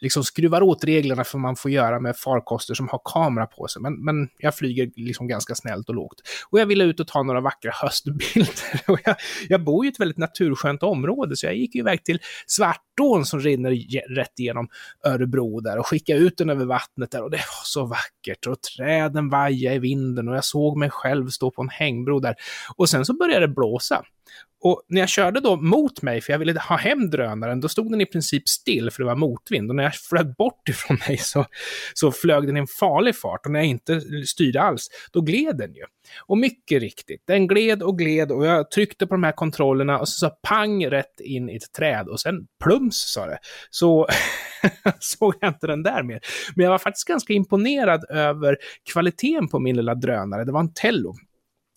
liksom 0.00 0.24
skruvar 0.24 0.62
åt 0.62 0.84
reglerna 0.84 1.24
för 1.24 1.38
man 1.38 1.56
får 1.56 1.70
göra 1.70 2.00
med 2.00 2.16
farkoster 2.16 2.74
som 2.74 2.88
har 2.88 3.00
kamera 3.04 3.46
på 3.46 3.68
sig. 3.68 3.82
Men, 3.82 4.04
men 4.04 4.28
jag 4.38 4.54
flyger 4.54 4.90
liksom 4.96 5.28
ganska 5.28 5.54
snällt 5.54 5.88
och 5.88 5.94
lågt. 5.94 6.20
Och 6.50 6.60
jag 6.60 6.66
ville 6.66 6.84
ut 6.84 7.00
och 7.00 7.08
ta 7.08 7.22
några 7.22 7.40
vackra 7.40 7.72
höstbilder. 7.74 8.48
Och 8.86 8.98
jag, 9.04 9.16
jag 9.48 9.64
bor 9.64 9.84
ju 9.84 9.90
i 9.90 9.92
ett 9.92 10.00
väldigt 10.00 10.18
naturskönt 10.18 10.82
område 10.82 11.36
så 11.36 11.46
jag 11.46 11.56
gick 11.56 11.74
ju 11.74 11.80
iväg 11.80 12.04
till 12.04 12.18
Svartån 12.46 13.24
som 13.24 13.40
rinner 13.40 13.70
rätt 14.14 14.38
igenom 14.38 14.68
Örebro 15.06 15.60
där 15.60 15.78
och 15.78 15.86
skickade 15.86 16.18
ut 16.18 16.36
den 16.36 16.50
över 16.50 16.64
vattnet 16.64 17.10
där 17.10 17.22
och 17.22 17.30
det 17.30 17.36
var 17.36 17.64
så 17.64 17.84
vackert 17.84 18.46
och 18.46 18.62
träden 18.62 19.28
vajade 19.28 19.76
i 19.76 19.78
vinden 19.78 20.28
och 20.28 20.36
jag 20.36 20.44
såg 20.50 20.76
mig 20.76 20.90
själv 20.90 21.28
stå 21.28 21.50
på 21.50 21.62
en 21.62 21.68
hängbro 21.68 22.20
där. 22.20 22.34
Och 22.76 22.88
sen 22.88 23.04
så 23.04 23.16
började 23.16 23.46
det 23.46 23.54
blåsa. 23.54 24.02
Och 24.60 24.82
när 24.88 25.00
jag 25.00 25.08
körde 25.08 25.40
då 25.40 25.56
mot 25.56 26.02
mig, 26.02 26.20
för 26.20 26.32
jag 26.32 26.38
ville 26.38 26.60
ha 26.60 26.76
hem 26.76 27.10
drönaren, 27.10 27.60
då 27.60 27.68
stod 27.68 27.90
den 27.90 28.00
i 28.00 28.06
princip 28.06 28.48
still 28.48 28.90
för 28.90 29.02
det 29.02 29.06
var 29.06 29.16
motvind. 29.16 29.70
Och 29.70 29.76
när 29.76 29.82
jag 29.82 29.94
flög 29.94 30.34
bort 30.34 30.68
ifrån 30.68 30.98
mig 31.08 31.18
så, 31.18 31.46
så 31.94 32.12
flög 32.12 32.46
den 32.46 32.56
i 32.56 32.60
en 32.60 32.66
farlig 32.80 33.16
fart. 33.16 33.46
Och 33.46 33.52
när 33.52 33.60
jag 33.60 33.66
inte 33.66 34.00
styrde 34.26 34.62
alls, 34.62 34.88
då 35.12 35.20
gled 35.20 35.56
den 35.56 35.74
ju. 35.74 35.82
Och 36.26 36.38
mycket 36.38 36.80
riktigt, 36.80 37.22
den 37.26 37.46
gled 37.46 37.82
och 37.82 37.98
gled 37.98 38.32
och 38.32 38.46
jag 38.46 38.70
tryckte 38.70 39.06
på 39.06 39.14
de 39.14 39.24
här 39.24 39.32
kontrollerna 39.32 39.98
och 39.98 40.08
så 40.08 40.18
sa 40.18 40.30
pang 40.48 40.86
rätt 40.86 41.20
in 41.20 41.50
i 41.50 41.56
ett 41.56 41.72
träd 41.72 42.08
och 42.08 42.20
sen 42.20 42.34
plums 42.64 43.12
sa 43.12 43.26
det. 43.26 43.38
Så 43.70 44.06
såg 44.98 45.34
jag 45.40 45.50
inte 45.50 45.66
den 45.66 45.82
där 45.82 46.02
mer. 46.02 46.20
Men 46.54 46.64
jag 46.64 46.70
var 46.70 46.78
faktiskt 46.78 47.08
ganska 47.08 47.32
imponerad 47.32 48.04
över 48.10 48.56
kvaliteten 48.92 49.48
på 49.48 49.58
min 49.58 49.76
lilla 49.76 49.94
drönare. 49.94 50.44
Det 50.44 50.52
var 50.52 50.60
en 50.60 50.72
Tello. 50.72 51.14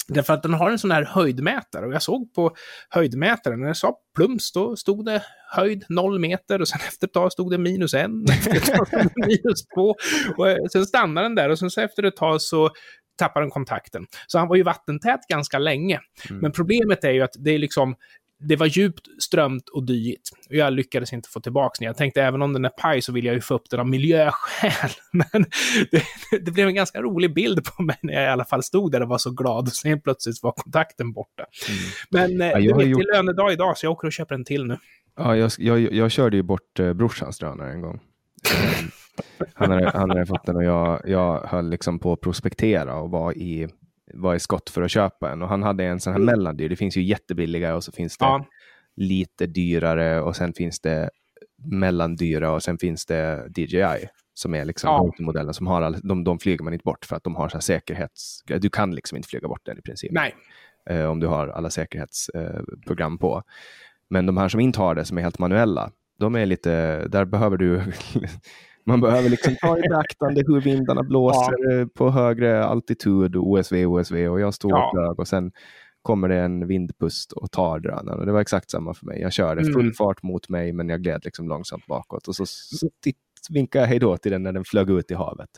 Därför 0.07 0.33
att 0.33 0.43
den 0.43 0.53
har 0.53 0.71
en 0.71 0.79
sån 0.79 0.91
här 0.91 1.03
höjdmätare 1.03 1.85
och 1.85 1.93
jag 1.93 2.01
såg 2.01 2.33
på 2.33 2.55
höjdmätaren, 2.89 3.59
när 3.59 3.67
jag 3.67 3.77
sa 3.77 3.95
plums, 4.15 4.51
då 4.51 4.75
stod 4.75 5.05
det 5.05 5.23
höjd 5.51 5.85
0 5.89 6.19
meter 6.19 6.61
och 6.61 6.67
sen 6.67 6.79
efter 6.87 7.07
ett 7.07 7.13
tag 7.13 7.31
stod 7.31 7.51
det 7.51 7.57
minus 7.57 7.93
1, 7.93 8.09
efter 8.31 8.55
ett 8.55 8.65
tag 8.65 8.87
stod 8.87 8.99
det 8.99 9.27
minus 9.27 9.65
2 9.75 9.95
och 10.37 10.49
eh, 10.49 10.57
sen 10.71 10.85
stannade 10.85 11.25
den 11.25 11.35
där 11.35 11.49
och 11.49 11.59
sen 11.59 11.69
så 11.69 11.81
efter 11.81 12.03
ett 12.03 12.15
tag 12.15 12.41
så 12.41 12.69
tappade 13.17 13.43
den 13.45 13.51
kontakten. 13.51 14.05
Så 14.27 14.39
han 14.39 14.47
var 14.47 14.55
ju 14.55 14.63
vattentät 14.63 15.19
ganska 15.29 15.59
länge. 15.59 15.99
Mm. 16.29 16.41
Men 16.41 16.51
problemet 16.51 17.03
är 17.03 17.11
ju 17.11 17.21
att 17.21 17.35
det 17.39 17.51
är 17.51 17.59
liksom, 17.59 17.95
det 18.41 18.55
var 18.55 18.65
djupt, 18.65 19.07
strömt 19.19 19.69
och 19.69 19.85
dyrt. 19.85 20.21
Och 20.49 20.55
jag 20.55 20.73
lyckades 20.73 21.13
inte 21.13 21.29
få 21.29 21.39
tillbaka 21.39 21.75
den. 21.79 21.85
Jag 21.85 21.97
tänkte 21.97 22.23
även 22.23 22.41
om 22.41 22.53
den 22.53 22.65
är 22.65 22.69
paj 22.69 23.01
så 23.01 23.11
vill 23.11 23.25
jag 23.25 23.35
ju 23.35 23.41
få 23.41 23.53
upp 23.53 23.69
den 23.69 23.79
av 23.79 23.87
miljöskäl. 23.87 24.91
Men 25.11 25.45
det, 25.91 26.03
det, 26.41 26.51
blev 26.51 26.67
en 26.67 26.75
ganska 26.75 27.01
rolig 27.01 27.33
bild 27.33 27.65
på 27.65 27.83
mig 27.83 27.97
när 28.01 28.13
jag 28.13 28.23
i 28.23 28.27
alla 28.27 28.45
fall 28.45 28.63
stod 28.63 28.91
där 28.91 29.01
och 29.01 29.07
var 29.07 29.17
så 29.17 29.31
glad. 29.31 29.67
Och 29.67 29.73
sen 29.73 30.01
plötsligt 30.01 30.43
var 30.43 30.51
kontakten 30.51 31.13
borta. 31.13 31.45
Mm. 31.69 31.81
Men 32.09 32.41
eh, 32.41 32.65
ja, 32.65 32.77
det 32.77 32.83
är 32.83 32.87
gjort... 32.87 33.03
lönedag 33.13 33.53
idag 33.53 33.77
så 33.77 33.85
jag 33.85 33.91
åker 33.91 34.07
och 34.07 34.13
köper 34.13 34.35
en 34.35 34.45
till 34.45 34.65
nu. 34.65 34.77
Ja, 35.17 35.35
jag, 35.35 35.51
jag, 35.57 35.93
jag 35.93 36.11
körde 36.11 36.37
ju 36.37 36.43
bort 36.43 36.79
eh, 36.79 36.93
brorsans 36.93 37.37
drönare 37.39 37.71
en 37.71 37.81
gång. 37.81 37.99
han, 39.53 39.71
hade, 39.71 39.89
han 39.89 40.09
hade 40.09 40.25
fått 40.25 40.45
den 40.45 40.55
och 40.55 40.63
jag, 40.63 41.01
jag 41.05 41.47
höll 41.47 41.69
liksom 41.69 41.99
på 41.99 42.13
att 42.13 42.21
prospektera 42.21 42.95
och 42.95 43.11
var 43.11 43.37
i 43.37 43.67
var 44.13 44.35
i 44.35 44.39
skott 44.39 44.69
för 44.69 44.81
att 44.81 44.91
köpa 44.91 45.31
en. 45.31 45.41
Och 45.41 45.49
han 45.49 45.63
hade 45.63 45.83
en 45.83 45.99
sån 45.99 46.13
här 46.13 46.19
mm. 46.19 46.25
mellandyr. 46.25 46.69
Det 46.69 46.75
finns 46.75 46.97
ju 46.97 47.03
jättebilliga 47.03 47.75
och 47.75 47.83
så 47.83 47.91
finns 47.91 48.17
det 48.17 48.25
ja. 48.25 48.45
lite 48.95 49.45
dyrare 49.45 50.21
och 50.21 50.35
sen 50.35 50.53
finns 50.53 50.79
det 50.79 51.09
mellandyra 51.63 52.51
och 52.51 52.63
sen 52.63 52.77
finns 52.77 53.05
det 53.05 53.47
DJI 53.57 54.07
som 54.33 54.55
är 54.55 54.65
liksom 54.65 54.89
ja. 54.89 55.23
modellen 55.23 55.53
som 55.53 55.67
har 55.67 55.81
all, 55.81 55.97
de, 56.03 56.23
de 56.23 56.39
flyger 56.39 56.63
man 56.63 56.73
inte 56.73 56.83
bort 56.83 57.05
för 57.05 57.15
att 57.15 57.23
de 57.23 57.35
har 57.35 57.49
så 57.49 57.57
här 57.57 57.61
säkerhets... 57.61 58.43
Du 58.45 58.69
kan 58.69 58.95
liksom 58.95 59.15
inte 59.15 59.29
flyga 59.29 59.47
bort 59.47 59.65
den 59.65 59.77
i 59.77 59.81
princip. 59.81 60.11
Nej. 60.11 60.35
Eh, 60.89 61.05
om 61.05 61.19
du 61.19 61.27
har 61.27 61.47
alla 61.47 61.69
säkerhetsprogram 61.69 63.13
eh, 63.13 63.19
på. 63.19 63.43
Men 64.09 64.25
de 64.25 64.37
här 64.37 64.49
som 64.49 64.59
inte 64.59 64.79
har 64.79 64.95
det, 64.95 65.05
som 65.05 65.17
är 65.17 65.21
helt 65.21 65.39
manuella, 65.39 65.91
de 66.19 66.35
är 66.35 66.45
lite, 66.45 67.07
där 67.07 67.25
behöver 67.25 67.57
du 67.57 67.83
Man 68.85 69.01
behöver 69.01 69.29
liksom 69.29 69.55
ta 69.61 69.77
i 69.77 69.81
beaktande 69.81 70.43
hur 70.47 70.61
vindarna 70.61 71.03
blåser 71.03 71.79
ja. 71.79 71.87
på 71.95 72.09
högre 72.09 72.65
altitud, 72.65 73.35
OSV, 73.35 73.85
OSV 73.85 74.27
och 74.27 74.39
jag 74.39 74.53
stod 74.53 74.71
ja. 74.71 75.09
och 75.09 75.19
och 75.19 75.27
sen 75.27 75.51
kommer 76.01 76.29
det 76.29 76.39
en 76.39 76.67
vindpust 76.67 77.31
och 77.31 77.51
tar 77.51 77.79
drönaren. 77.79 78.19
Och 78.19 78.25
det 78.25 78.31
var 78.31 78.41
exakt 78.41 78.71
samma 78.71 78.93
för 78.93 79.05
mig. 79.05 79.21
Jag 79.21 79.33
körde 79.33 79.63
full 79.63 79.81
mm. 79.81 79.93
fart 79.93 80.23
mot 80.23 80.49
mig 80.49 80.73
men 80.73 80.89
jag 80.89 81.01
gled 81.01 81.21
liksom 81.25 81.47
långsamt 81.47 81.87
bakåt 81.87 82.27
och 82.27 82.35
så, 82.35 82.45
så 82.45 82.89
vinkade 83.49 83.83
jag 83.83 83.89
hej 83.89 83.99
då 83.99 84.17
till 84.17 84.31
den 84.31 84.43
när 84.43 84.51
den 84.51 84.63
flög 84.63 84.89
ut 84.89 85.11
i 85.11 85.13
havet. 85.13 85.49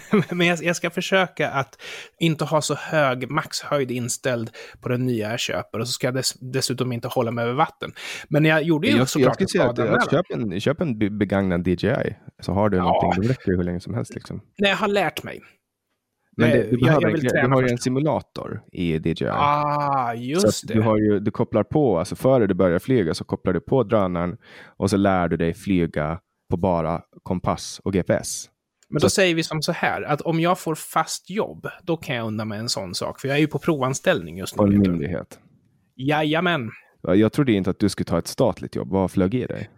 Men 0.30 0.46
jag, 0.46 0.62
jag, 0.62 0.76
ska 0.76 0.90
försöka 0.90 1.50
att 1.50 1.78
inte 2.18 2.44
ha 2.44 2.62
så 2.62 2.74
hög 2.74 3.30
maxhöjd 3.30 3.90
inställd 3.90 4.50
på 4.80 4.88
den 4.88 5.06
nya 5.06 5.30
jag 5.30 5.40
köper 5.40 5.78
och 5.78 5.86
så 5.86 5.92
ska 5.92 6.06
jag 6.06 6.14
dess, 6.14 6.34
dessutom 6.40 6.92
inte 6.92 7.08
hålla 7.08 7.30
mig 7.30 7.44
över 7.44 7.54
vatten. 7.54 7.92
Men 8.28 8.44
jag 8.44 8.62
gjorde 8.62 8.88
ju 8.88 8.96
jag, 8.96 9.08
såklart 9.08 9.40
jag 9.40 9.48
skulle 9.50 9.74
säga 9.74 9.94
att, 9.94 10.10
köp, 10.10 10.26
en, 10.30 10.60
köp 10.60 10.80
en 10.80 11.18
begagnad 11.18 11.68
DJI 11.68 12.16
så 12.40 12.52
har 12.52 12.68
du 12.68 12.76
ja. 12.76 12.82
någonting, 12.82 13.22
då 13.22 13.28
räcker 13.28 13.50
det 13.50 13.56
hur 13.56 13.64
länge 13.64 13.80
som 13.80 13.94
helst. 13.94 14.14
Liksom. 14.14 14.40
Nej, 14.58 14.70
jag 14.70 14.76
har 14.76 14.88
lärt 14.88 15.22
mig. 15.22 15.40
Men 16.38 16.50
det, 16.50 16.62
du, 16.70 16.78
jag, 16.80 17.02
jag 17.02 17.20
du 17.20 17.48
har 17.48 17.62
ju 17.62 17.68
en 17.68 17.78
simulator 17.78 18.62
i 18.72 18.98
DJI. 18.98 19.28
Ah, 19.28 20.14
just 20.14 20.68
det. 20.68 20.74
Du, 20.74 20.80
har 20.80 20.98
ju, 20.98 21.20
du 21.20 21.30
kopplar 21.30 21.62
på, 21.62 21.98
alltså 21.98 22.16
före 22.16 22.46
du 22.46 22.54
börjar 22.54 22.78
flyga 22.78 23.14
så 23.14 23.24
kopplar 23.24 23.52
du 23.52 23.60
på 23.60 23.82
drönaren 23.82 24.36
och 24.76 24.90
så 24.90 24.96
lär 24.96 25.28
du 25.28 25.36
dig 25.36 25.54
flyga 25.54 26.20
på 26.50 26.56
bara 26.56 27.02
kompass 27.22 27.80
och 27.84 27.92
GPS. 27.92 28.48
Men 28.90 29.00
då 29.00 29.08
så... 29.08 29.14
säger 29.14 29.34
vi 29.34 29.42
som 29.42 29.62
så 29.62 29.72
här, 29.72 30.02
att 30.02 30.20
om 30.20 30.40
jag 30.40 30.58
får 30.58 30.74
fast 30.74 31.30
jobb, 31.30 31.66
då 31.82 31.96
kan 31.96 32.16
jag 32.16 32.26
undan 32.26 32.48
mig 32.48 32.58
en 32.58 32.68
sån 32.68 32.94
sak. 32.94 33.20
För 33.20 33.28
jag 33.28 33.36
är 33.36 33.40
ju 33.40 33.46
på 33.46 33.58
provanställning 33.58 34.38
just 34.38 34.56
nu. 34.56 34.58
På 34.58 34.66
en 34.66 34.78
myndighet? 34.78 35.38
Jajamän. 35.96 36.70
Jag 37.02 37.32
trodde 37.32 37.52
inte 37.52 37.70
att 37.70 37.78
du 37.78 37.88
skulle 37.88 38.04
ta 38.04 38.18
ett 38.18 38.26
statligt 38.26 38.76
jobb. 38.76 38.90
Vad 38.90 39.10
flög 39.10 39.34
i 39.34 39.46
dig? 39.46 39.70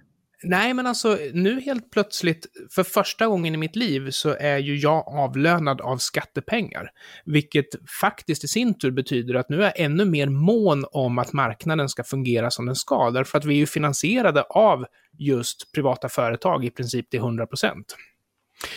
Nej, 0.43 0.75
men 0.75 0.87
alltså 0.87 1.19
nu 1.33 1.61
helt 1.61 1.90
plötsligt, 1.90 2.47
för 2.75 2.83
första 2.83 3.26
gången 3.26 3.55
i 3.55 3.57
mitt 3.57 3.76
liv 3.76 4.11
så 4.11 4.37
är 4.40 4.59
ju 4.59 4.76
jag 4.76 5.09
avlönad 5.09 5.81
av 5.81 5.97
skattepengar. 5.97 6.90
Vilket 7.25 7.67
faktiskt 8.00 8.45
i 8.45 8.49
sin 8.49 8.79
tur 8.79 8.90
betyder 8.90 9.35
att 9.35 9.49
nu 9.49 9.57
är 9.57 9.62
jag 9.62 9.81
ännu 9.81 10.05
mer 10.05 10.26
mån 10.26 10.85
om 10.93 11.19
att 11.19 11.33
marknaden 11.33 11.88
ska 11.88 12.05
fungera 12.05 12.50
som 12.50 12.67
den 12.67 12.76
ska. 12.76 13.11
Därför 13.11 13.38
att 13.38 13.45
vi 13.45 13.55
är 13.55 13.59
ju 13.59 13.67
finansierade 13.67 14.43
av 14.43 14.85
just 15.19 15.73
privata 15.75 16.09
företag 16.09 16.64
i 16.64 16.71
princip 16.71 17.11
till 17.11 17.21
100 17.21 17.47
procent. 17.47 17.97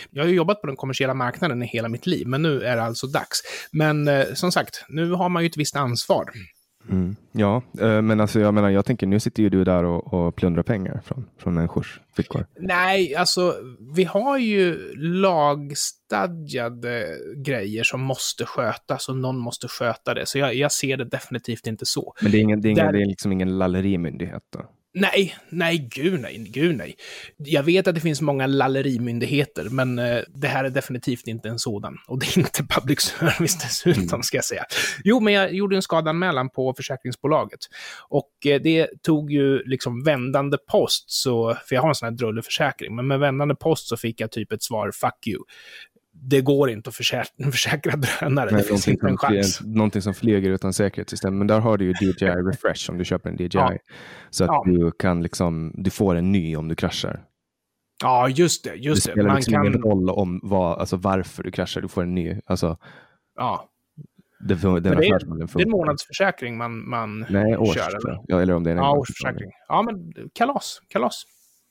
Jag 0.10 0.24
har 0.24 0.30
ju 0.30 0.36
jobbat 0.36 0.62
på 0.62 0.68
den 0.68 0.76
kommersiella 0.76 1.14
marknaden 1.14 1.64
i 1.64 1.66
hela 1.66 1.90
mitt 1.90 2.08
liv, 2.08 2.28
men 2.28 2.42
nu 2.42 2.62
är 2.62 2.76
det 2.76 2.84
alltså 2.84 3.08
dags. 3.08 3.42
Men 3.72 4.08
eh, 4.08 4.26
som 4.34 4.52
sagt, 4.52 4.86
nu 4.90 5.12
har 5.12 5.30
man 5.30 5.44
ju 5.44 5.48
ett 5.48 5.58
visst 5.58 5.76
ansvar. 5.76 6.26
Mm. 6.90 7.16
Ja, 7.32 7.62
eh, 7.80 8.02
men 8.02 8.20
alltså 8.20 8.40
jag 8.40 8.54
menar, 8.54 8.70
jag 8.70 8.86
tänker 8.86 9.08
nu 9.08 9.20
sitter 9.20 9.44
ju 9.44 9.50
du 9.50 9.64
där 9.64 9.84
och, 9.84 10.14
och 10.14 10.36
plundrar 10.36 10.64
pengar 10.64 11.02
från, 11.06 11.26
från 11.40 11.54
människors 11.54 12.00
fickor. 12.16 12.46
Nej, 12.60 13.16
alltså 13.16 13.56
vi 13.96 14.04
har 14.04 14.38
ju 14.38 14.94
lagstadgade 15.22 17.06
grejer 17.46 17.84
som 17.84 18.02
måste 18.02 18.46
skötas 18.46 19.10
och 19.10 19.18
någon 19.18 19.38
måste 19.38 19.68
sköta 19.68 20.14
det. 20.14 20.26
Så 20.26 20.38
jag, 20.38 20.56
jag 20.56 20.72
ser 20.72 20.98
det 20.98 21.06
definitivt 21.06 21.68
inte 21.68 21.86
så. 21.86 22.14
Men 22.22 22.32
det 22.32 22.38
är, 22.38 22.42
ingen, 22.42 22.62
det 22.62 22.68
är, 22.68 22.72
ingen, 22.72 22.86
Där... 22.86 22.94
det 22.94 23.02
är 23.02 23.08
liksom 23.08 23.32
ingen 23.32 23.58
lallerimyndighet 23.58 24.44
då? 24.54 24.70
Nej, 24.96 25.36
nej, 25.50 25.90
gud 25.92 26.20
nej, 26.20 26.38
gud 26.38 26.76
nej. 26.76 26.96
Jag 27.38 27.64
vet 27.64 27.88
att 27.88 27.96
det 27.96 28.02
finns 28.02 28.22
många 28.22 28.48
lallerimyndigheter, 28.48 29.70
men 29.70 30.00
eh, 30.00 30.22
det 30.28 30.48
här 30.48 30.64
är 30.64 30.70
definitivt 30.70 31.28
inte 31.28 31.50
en 31.50 31.60
sådan. 31.60 31.98
Och 32.08 32.20
det 32.20 32.26
är 32.26 32.38
inte 32.38 32.64
public 32.70 33.00
service 33.00 33.58
dessutom, 33.64 34.24
ska 34.24 34.38
jag 34.38 34.46
säga. 34.46 34.64
Jo, 35.04 35.20
men 35.20 35.34
jag 35.34 35.54
gjorde 35.54 35.76
en 35.76 35.82
skadanmälan 35.82 36.50
på 36.50 36.74
försäkringsbolaget. 36.78 37.60
Och 38.10 38.32
eh, 38.46 38.62
det 38.62 38.90
tog 39.02 39.32
ju 39.32 39.64
liksom 39.64 40.04
vändande 40.04 40.58
post, 40.58 41.12
så, 41.12 41.58
för 41.66 41.76
jag 41.76 41.82
har 41.82 41.90
en 41.90 41.96
sån 41.96 42.06
här 42.06 42.16
drulleförsäkring, 42.16 42.96
men 42.96 43.08
med 43.08 43.20
vändande 43.20 43.56
post 43.56 43.88
så 43.88 43.98
fick 43.98 44.22
jag 44.22 44.32
typ 44.32 44.52
ett 44.52 44.64
svar, 44.64 44.92
fuck 44.92 45.28
you 45.28 45.44
det 46.30 46.42
går 46.42 46.70
inte 46.70 46.90
att 46.90 46.96
försäkra, 46.96 47.52
försäkra 47.52 47.96
drönare. 47.96 48.52
Nej, 48.52 48.62
det 48.62 48.68
finns 48.68 48.88
inte 48.88 49.08
en 49.08 49.18
chans. 49.18 49.62
någonting 49.62 50.02
som 50.02 50.14
flyger 50.14 50.50
utan 50.50 50.74
säkerhetssystem. 50.74 51.38
Men 51.38 51.48
där 51.48 51.60
har 51.60 51.78
du 51.78 51.86
ju 51.86 51.94
DJI 52.02 52.26
Refresh 52.52 52.90
om 52.90 52.98
du 52.98 53.06
köper 53.06 53.30
en 53.30 53.36
DJI. 53.36 53.50
Ja. 53.54 53.78
Så 54.30 54.44
att 54.44 54.50
ja. 54.50 54.64
du 54.66 54.92
kan 54.92 55.24
liksom, 55.24 55.72
du 55.76 55.90
får 55.90 56.16
en 56.16 56.32
ny 56.32 56.56
om 56.56 56.68
du 56.68 56.76
kraschar. 56.76 57.24
Ja, 58.04 58.30
just 58.30 58.64
det. 58.64 58.76
Just 58.76 59.06
det 59.06 59.12
spelar 59.12 59.28
Man 59.28 59.36
liksom 59.36 59.54
kan... 59.54 59.66
ingen 59.66 59.82
roll 59.82 60.10
om 60.10 60.40
vad, 60.44 60.80
alltså 60.80 60.98
varför 60.98 61.44
du 61.44 61.52
kraschar, 61.52 61.82
du 61.82 61.88
får 61.88 62.04
en 62.04 62.16
ny. 62.16 62.40
Alltså, 62.46 62.78
ja. 63.36 63.70
Det, 64.48 64.56
det, 64.56 64.80
det, 64.80 64.90
är, 64.90 65.62
en 65.62 65.70
månadsförsäkring 65.70 66.58
man, 66.58 66.90
man 66.90 67.26
Nej, 67.30 67.58
års, 67.58 67.76
kör. 67.76 67.96
Eller? 67.96 68.20
Ja, 68.28 68.42
eller 68.42 68.54
om 68.54 68.64
det 68.64 68.70
är 68.70 68.76
en 68.76 68.78
ja, 68.78 68.98
årsförsäkring. 68.98 69.52
Ja, 69.68 69.82
men 69.82 70.14
kalas. 70.34 70.82
Kalas. 70.88 71.24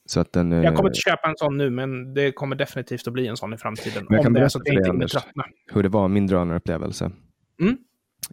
Så 0.06 0.21
att 0.21 0.32
den, 0.32 0.52
jag 0.52 0.76
kommer 0.76 0.88
inte 0.88 1.00
köpa 1.00 1.28
en 1.28 1.37
sån 1.37 1.56
nu, 1.56 1.71
men 1.71 2.14
det 2.14 2.32
kommer 2.32 2.56
definitivt 2.56 3.06
att 3.06 3.12
bli 3.12 3.26
en 3.26 3.37
sån 3.37 3.54
i 3.54 3.56
framtiden. 3.56 4.06
Men 4.09 4.16
jag 4.16 4.26
om 4.26 4.32
det 4.32 4.40
är 4.40 4.49
så 4.49 4.59
att 4.59 4.66
jag 4.66 4.76
inte 4.76 4.90
hinner 4.90 5.09
tröttna. 5.09 5.44
Hur 5.73 5.82
det 5.82 5.88
var 5.88 6.09
min 6.09 6.26
drönarupplevelse. 6.26 7.11
Mm. 7.61 7.76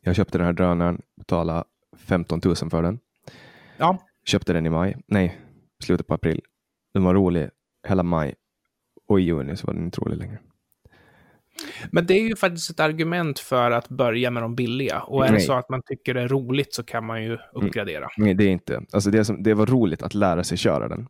Jag 0.02 0.16
köpte 0.16 0.38
den 0.38 0.46
här 0.46 0.54
drönaren, 0.54 1.02
betalade 1.18 1.64
15 1.98 2.42
000 2.46 2.56
för 2.56 2.84
den. 2.84 3.00
Ja. 3.78 3.98
Köpte 4.26 4.54
den 4.54 4.66
i 4.66 4.70
maj, 4.70 4.98
nej, 5.08 5.42
slutet 5.84 6.08
på 6.08 6.14
april. 6.14 6.42
Den 6.94 7.04
var 7.04 7.14
rolig 7.14 7.50
hela 7.88 8.04
maj 8.04 8.36
och 9.08 9.20
i 9.20 9.24
juni 9.24 9.58
så 9.58 9.68
var 9.68 9.74
den 9.74 9.84
inte 9.84 10.02
rolig 10.02 10.18
längre. 10.18 10.40
Men 11.92 12.06
det 12.06 12.14
är 12.14 12.22
ju 12.22 12.36
faktiskt 12.36 12.70
ett 12.70 12.80
argument 12.80 13.40
för 13.40 13.72
att 13.72 13.90
börja 13.90 14.32
med 14.32 14.44
de 14.44 14.56
billiga. 14.56 15.00
Och 15.00 15.26
är 15.26 15.32
Nej. 15.32 15.40
det 15.40 15.46
så 15.46 15.54
att 15.54 15.70
man 15.70 15.82
tycker 15.86 16.14
det 16.14 16.22
är 16.22 16.28
roligt 16.28 16.74
så 16.74 16.84
kan 16.84 17.06
man 17.06 17.24
ju 17.24 17.34
mm. 17.34 17.40
uppgradera. 17.54 18.08
Nej, 18.18 18.34
det 18.34 18.44
är 18.44 18.50
inte. 18.50 18.82
Alltså 18.92 19.12
det, 19.12 19.26
som, 19.26 19.44
det 19.44 19.54
var 19.54 19.66
roligt 19.66 20.04
att 20.04 20.14
lära 20.14 20.44
sig 20.44 20.58
köra 20.58 20.88
den. 20.88 21.08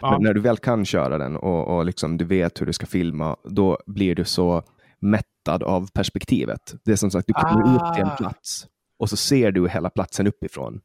Ja. 0.00 0.12
Men 0.12 0.22
när 0.22 0.34
du 0.34 0.40
väl 0.40 0.56
kan 0.56 0.84
köra 0.84 1.18
den 1.18 1.36
och, 1.36 1.76
och 1.76 1.84
liksom 1.84 2.16
du 2.16 2.24
vet 2.24 2.60
hur 2.60 2.66
du 2.66 2.72
ska 2.72 2.86
filma, 2.86 3.36
då 3.44 3.78
blir 3.86 4.14
du 4.14 4.24
så 4.24 4.62
mättad 5.00 5.62
av 5.62 5.88
perspektivet. 5.94 6.74
Det 6.84 6.92
är 6.92 6.96
som 6.96 7.10
sagt, 7.10 7.26
du 7.26 7.32
kommer 7.32 7.62
ah. 7.62 7.74
ut 7.74 7.94
till 7.94 8.04
en 8.04 8.16
plats 8.16 8.66
och 8.98 9.10
så 9.10 9.16
ser 9.16 9.52
du 9.52 9.68
hela 9.68 9.90
platsen 9.90 10.26
uppifrån. 10.26 10.80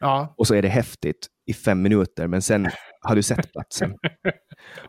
Ja. 0.00 0.34
Och 0.38 0.46
så 0.46 0.54
är 0.54 0.62
det 0.62 0.68
häftigt 0.68 1.28
i 1.46 1.52
fem 1.52 1.82
minuter, 1.82 2.26
men 2.26 2.42
sen 2.42 2.68
har 3.00 3.16
du 3.16 3.22
sett 3.22 3.52
platsen. 3.52 3.94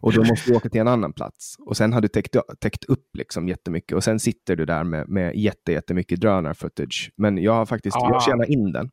och 0.01 0.13
då 0.13 0.23
måste 0.23 0.51
du 0.51 0.55
åka 0.55 0.69
till 0.69 0.81
en 0.81 0.87
annan 0.87 1.13
plats. 1.13 1.55
Och 1.59 1.77
sen 1.77 1.93
har 1.93 2.01
du 2.01 2.07
täckt, 2.07 2.35
täckt 2.59 2.85
upp 2.85 3.15
liksom 3.17 3.47
jättemycket. 3.47 3.95
Och 3.95 4.03
sen 4.03 4.19
sitter 4.19 4.55
du 4.55 4.65
där 4.65 4.83
med, 4.83 5.09
med 5.09 5.35
jätte, 5.35 5.71
jättemycket 5.71 6.21
drönar-footage. 6.21 7.11
Men 7.17 7.37
jag 7.37 7.53
har 7.53 7.65
faktiskt, 7.65 7.97
ah. 7.97 8.09
jag 8.11 8.23
tjänar 8.23 8.51
in 8.51 8.71
den. 8.71 8.85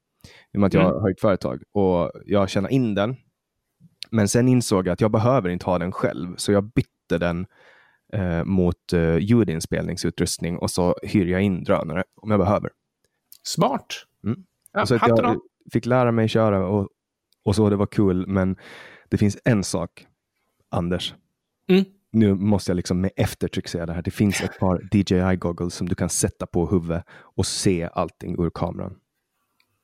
I 0.52 0.56
och 0.56 0.60
med 0.60 0.66
att 0.66 0.74
jag 0.74 0.84
mm. 0.84 1.02
har 1.02 1.10
ett 1.10 1.20
företag. 1.20 1.62
Och 1.72 2.12
jag 2.26 2.50
tjänar 2.50 2.68
in 2.68 2.94
den. 2.94 3.16
Men 4.10 4.28
sen 4.28 4.48
insåg 4.48 4.86
jag 4.86 4.92
att 4.92 5.00
jag 5.00 5.10
behöver 5.10 5.48
inte 5.48 5.66
ha 5.66 5.78
den 5.78 5.92
själv. 5.92 6.36
Så 6.36 6.52
jag 6.52 6.64
bytte 6.64 7.18
den 7.18 7.46
eh, 8.12 8.44
mot 8.44 8.92
eh, 8.92 9.16
ljudinspelningsutrustning 9.16 10.58
och 10.58 10.70
så 10.70 10.94
hyr 11.02 11.26
jag 11.26 11.42
in 11.42 11.64
drönare 11.64 12.04
om 12.16 12.30
jag 12.30 12.40
behöver. 12.40 12.70
Smart. 13.42 13.86
Mm. 14.24 14.44
Ja, 14.72 14.86
så 14.86 14.94
att 14.94 15.08
jag 15.08 15.40
fick 15.72 15.86
lära 15.86 16.12
mig 16.12 16.28
köra 16.28 16.66
och, 16.66 16.88
och 17.44 17.56
så, 17.56 17.70
det 17.70 17.76
var 17.76 17.86
kul. 17.86 18.26
Men 18.26 18.56
det 19.10 19.18
finns 19.18 19.38
en 19.44 19.64
sak, 19.64 20.06
Anders. 20.70 21.14
Mm. 21.68 21.84
Nu 22.12 22.34
måste 22.34 22.70
jag 22.70 22.76
liksom 22.76 23.00
med 23.00 23.10
eftertryck 23.16 23.68
säga 23.68 23.86
det 23.86 23.92
här. 23.92 24.02
Det 24.02 24.10
finns 24.10 24.40
ett 24.40 24.58
par 24.58 24.88
DJI 24.92 25.36
goggles 25.36 25.74
som 25.74 25.88
du 25.88 25.94
kan 25.94 26.08
sätta 26.08 26.46
på 26.46 26.66
huvudet 26.66 27.04
och 27.10 27.46
se 27.46 27.88
allting 27.92 28.44
ur 28.44 28.50
kameran. 28.50 28.94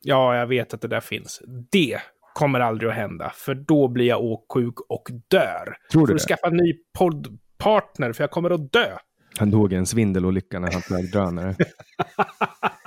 Ja, 0.03 0.37
jag 0.37 0.47
vet 0.47 0.75
att 0.75 0.81
det 0.81 0.89
där 0.89 1.01
finns. 1.01 1.43
Det 1.71 1.99
kommer 2.35 2.61
aldrig 2.61 2.91
att 2.91 2.97
hända, 2.97 3.33
för 3.35 3.55
då 3.55 3.89
blir 3.89 4.07
jag 4.07 4.23
åksjuk 4.23 4.81
och 4.89 5.11
dör. 5.29 5.77
Tror 5.93 6.03
du 6.03 6.07
Får 6.07 6.15
du 6.15 6.19
skaffa 6.19 6.47
en 6.47 6.57
ny 6.57 6.75
poddpartner, 6.99 8.13
för 8.13 8.23
jag 8.23 8.31
kommer 8.31 8.51
att 8.51 8.73
dö. 8.73 8.99
Han 9.39 9.51
dog 9.51 9.73
i 9.73 9.77
en 9.77 9.87
svindelolycka 9.87 10.59
när 10.59 10.73
han 10.73 10.83
flög 10.83 11.11
drönare. 11.11 11.55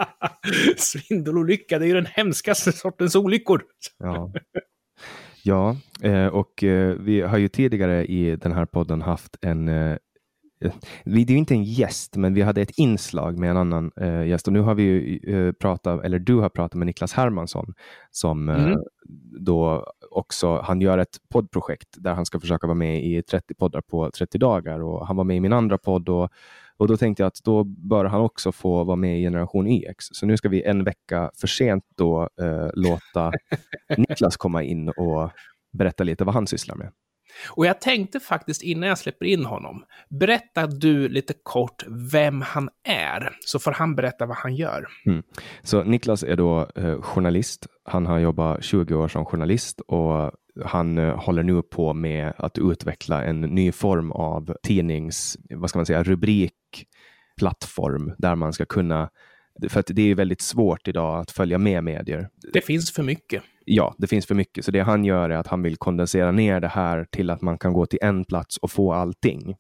Svindelolycka, 0.78 1.80
det 1.80 1.86
är 1.86 1.88
ju 1.88 1.94
den 1.94 2.06
hemskaste 2.06 2.72
sortens 2.72 3.16
olyckor. 3.16 3.64
ja. 3.98 4.32
Ja, 5.44 5.78
eh, 6.02 6.28
och 6.28 6.64
eh, 6.64 6.96
vi 7.00 7.22
har 7.22 7.38
ju 7.38 7.48
tidigare 7.48 8.06
i 8.06 8.36
den 8.36 8.52
här 8.52 8.66
podden 8.66 9.02
haft 9.02 9.38
en 9.42 9.68
eh, 9.68 9.98
det 11.06 11.12
är 11.22 11.32
ju 11.32 11.38
inte 11.38 11.54
en 11.54 11.64
gäst, 11.64 12.16
men 12.16 12.34
vi 12.34 12.42
hade 12.42 12.62
ett 12.62 12.78
inslag 12.78 13.40
med 13.40 13.50
en 13.50 13.58
annan 13.58 13.92
eh, 14.02 14.28
gäst 14.28 14.48
och 14.48 14.54
nu 14.54 14.60
har 14.60 14.76
vi 14.76 14.84
ju 14.84 15.54
pratat, 15.54 16.06
eller 16.06 16.20
du 16.20 16.36
har 16.36 16.50
pratat 16.50 16.74
med 16.74 16.88
Niklas 16.88 17.14
Hermansson 17.14 17.74
som 18.12 18.50
mm. 18.50 18.80
då 19.40 19.86
också, 20.12 20.62
han 20.62 20.82
gör 20.82 20.98
ett 20.98 21.18
poddprojekt 21.34 21.90
där 21.98 22.14
han 22.14 22.26
ska 22.26 22.40
försöka 22.40 22.68
vara 22.68 22.76
med 22.76 23.06
i 23.06 23.22
30 23.22 23.54
poddar 23.54 23.82
på 23.82 24.12
30 24.12 24.38
dagar 24.38 24.80
och 24.80 25.08
han 25.08 25.16
var 25.16 25.24
med 25.24 25.38
i 25.38 25.40
min 25.40 25.54
andra 25.54 25.78
podd 25.78 26.10
och, 26.10 26.30
och 26.82 26.88
då 26.88 26.98
tänkte 26.98 27.24
jag 27.24 27.28
att 27.28 27.44
då 27.44 27.64
bör 27.64 28.06
han 28.06 28.22
också 28.22 28.52
få 28.52 28.84
vara 28.84 28.96
med 28.96 29.20
i 29.20 29.22
Generation 29.22 29.68
YX. 29.68 30.06
Så 30.12 30.26
nu 30.26 30.38
ska 30.38 30.50
vi 30.50 30.64
en 30.64 30.84
vecka 30.84 31.32
för 31.38 31.48
sent 31.48 31.84
då 31.98 32.30
eh, 32.42 32.70
låta 32.74 33.32
Niklas 33.98 34.38
komma 34.38 34.64
in 34.64 34.90
och 34.90 35.32
berätta 35.72 36.04
lite 36.04 36.24
vad 36.24 36.34
han 36.34 36.48
sysslar 36.48 36.76
med. 36.76 36.92
Och 37.50 37.66
jag 37.66 37.82
tänkte 37.82 38.20
faktiskt 38.20 38.62
innan 38.62 38.90
jag 38.90 38.98
släpper 38.98 39.26
in 39.26 39.46
honom, 39.46 39.84
berätta 40.10 40.68
du 40.68 41.10
lite 41.10 41.34
kort 41.44 41.84
vem 42.12 42.42
han 42.42 42.70
är, 42.84 43.36
så 43.46 43.60
får 43.60 43.72
han 43.72 43.96
berätta 43.96 44.26
vad 44.26 44.38
han 44.38 44.56
gör. 44.56 44.88
Mm. 45.06 45.24
Så 45.64 45.84
Niklas 45.84 46.24
är 46.24 46.36
då 46.36 46.70
eh, 46.76 47.02
journalist. 47.02 47.68
Han 47.84 48.06
har 48.06 48.20
jobbat 48.20 48.64
20 48.64 48.96
år 48.96 49.08
som 49.08 49.26
journalist 49.26 49.82
och 49.88 50.32
han 50.66 50.98
eh, 50.98 51.20
håller 51.20 51.44
nu 51.44 51.62
på 51.62 51.94
med 51.94 52.34
att 52.38 52.58
utveckla 52.58 53.24
en 53.24 53.42
ny 53.42 53.72
form 53.72 54.12
av 54.12 54.56
tidnings, 54.64 55.38
vad 55.50 55.70
ska 55.70 55.80
man 55.80 55.86
säga, 55.86 56.04
rubrikplattform 56.04 58.14
där 58.18 58.36
man 58.36 58.54
ska 58.54 58.66
kunna 58.66 59.10
för 59.70 59.80
att 59.80 59.88
det 59.88 60.02
är 60.02 60.16
väldigt 60.16 60.42
svårt 60.42 60.88
idag 60.88 61.20
att 61.20 61.32
följa 61.32 61.58
med 61.58 61.84
medier. 61.84 62.30
Det 62.54 62.62
finns 62.62 62.92
för 62.92 63.04
mycket 63.04 63.44
ja, 63.66 63.96
det 63.98 64.08
finns 64.08 64.26
för 64.26 64.36
mycket. 64.36 64.66
Så 64.66 64.72
det 64.72 64.80
han 64.80 65.06
gör 65.06 65.30
är 65.30 65.38
att 65.38 65.48
han 65.48 65.62
vill 65.62 65.78
kondensera 65.78 66.32
ner 66.32 66.60
det 66.60 66.68
här 66.68 67.06
till 67.12 67.30
att 67.30 67.42
man 67.42 67.58
kan 67.58 67.74
gå 67.74 67.86
till 67.86 68.00
en 68.02 68.26
plats 68.26 68.58
och 68.58 68.72
få 68.72 68.94
allting. 68.94 69.56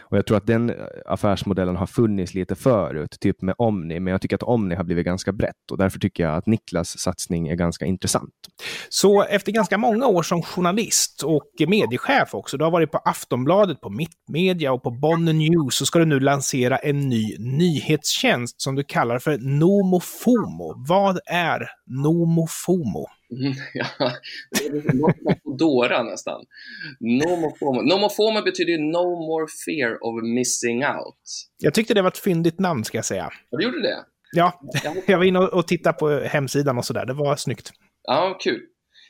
Och 0.00 0.16
Jag 0.16 0.26
tror 0.26 0.36
att 0.36 0.46
den 0.46 0.70
eh, 0.70 0.76
affärsmodellen 1.06 1.76
har 1.76 1.86
funnits 1.86 2.34
lite 2.34 2.54
förut, 2.54 3.16
typ 3.20 3.42
med 3.42 3.54
Omni, 3.58 4.00
men 4.00 4.10
jag 4.10 4.20
tycker 4.20 4.36
att 4.36 4.42
Omni 4.42 4.74
har 4.74 4.84
blivit 4.84 5.04
ganska 5.04 5.32
brett 5.32 5.70
och 5.70 5.78
därför 5.78 5.98
tycker 5.98 6.24
jag 6.24 6.36
att 6.36 6.46
Niklas 6.46 6.98
satsning 6.98 7.48
är 7.48 7.54
ganska 7.54 7.86
intressant. 7.86 8.34
Så 8.88 9.22
efter 9.22 9.52
ganska 9.52 9.78
många 9.78 10.06
år 10.06 10.22
som 10.22 10.42
journalist 10.42 11.22
och 11.22 11.50
mediechef 11.68 12.34
också, 12.34 12.56
du 12.56 12.64
har 12.64 12.70
varit 12.70 12.90
på 12.90 12.98
Aftonbladet, 12.98 13.80
på 13.80 13.90
Mittmedia 13.90 14.72
och 14.72 14.82
på 14.82 14.90
Bonnier 14.90 15.34
News, 15.34 15.74
så 15.74 15.86
ska 15.86 15.98
du 15.98 16.04
nu 16.04 16.20
lansera 16.20 16.76
en 16.76 17.08
ny 17.08 17.36
nyhetstjänst 17.38 18.60
som 18.60 18.74
du 18.74 18.84
kallar 18.84 19.18
för 19.18 19.38
NomoFomo. 19.38 20.74
Vad 20.88 21.18
är 21.26 21.68
NomoFomo? 21.86 23.06
Mm, 23.30 23.52
ja, 23.74 23.86
något 24.94 25.42
Foodora 25.44 26.02
nästan. 26.02 26.44
Nomofomo 27.84 28.42
betyder 28.42 28.72
ju 28.72 28.78
no 28.78 29.26
more 29.26 29.46
fear 29.66 30.04
of 30.04 30.22
missing 30.22 30.84
out. 30.84 31.20
Jag 31.58 31.74
tyckte 31.74 31.94
det 31.94 32.02
var 32.02 32.08
ett 32.08 32.18
fyndigt 32.18 32.58
namn, 32.58 32.84
ska 32.84 32.98
jag 32.98 33.04
säga. 33.04 33.30
Ja, 33.50 33.58
du 33.58 33.64
gjorde 33.64 33.82
det? 33.82 34.04
Ja, 34.32 34.60
jag 35.06 35.18
var 35.18 35.24
inne 35.24 35.38
och 35.38 35.66
tittade 35.66 35.98
på 35.98 36.10
hemsidan 36.10 36.78
och 36.78 36.84
sådär. 36.84 37.06
Det 37.06 37.14
var 37.14 37.36
snyggt. 37.36 37.72
Ja, 38.02 38.38
kul. 38.40 38.60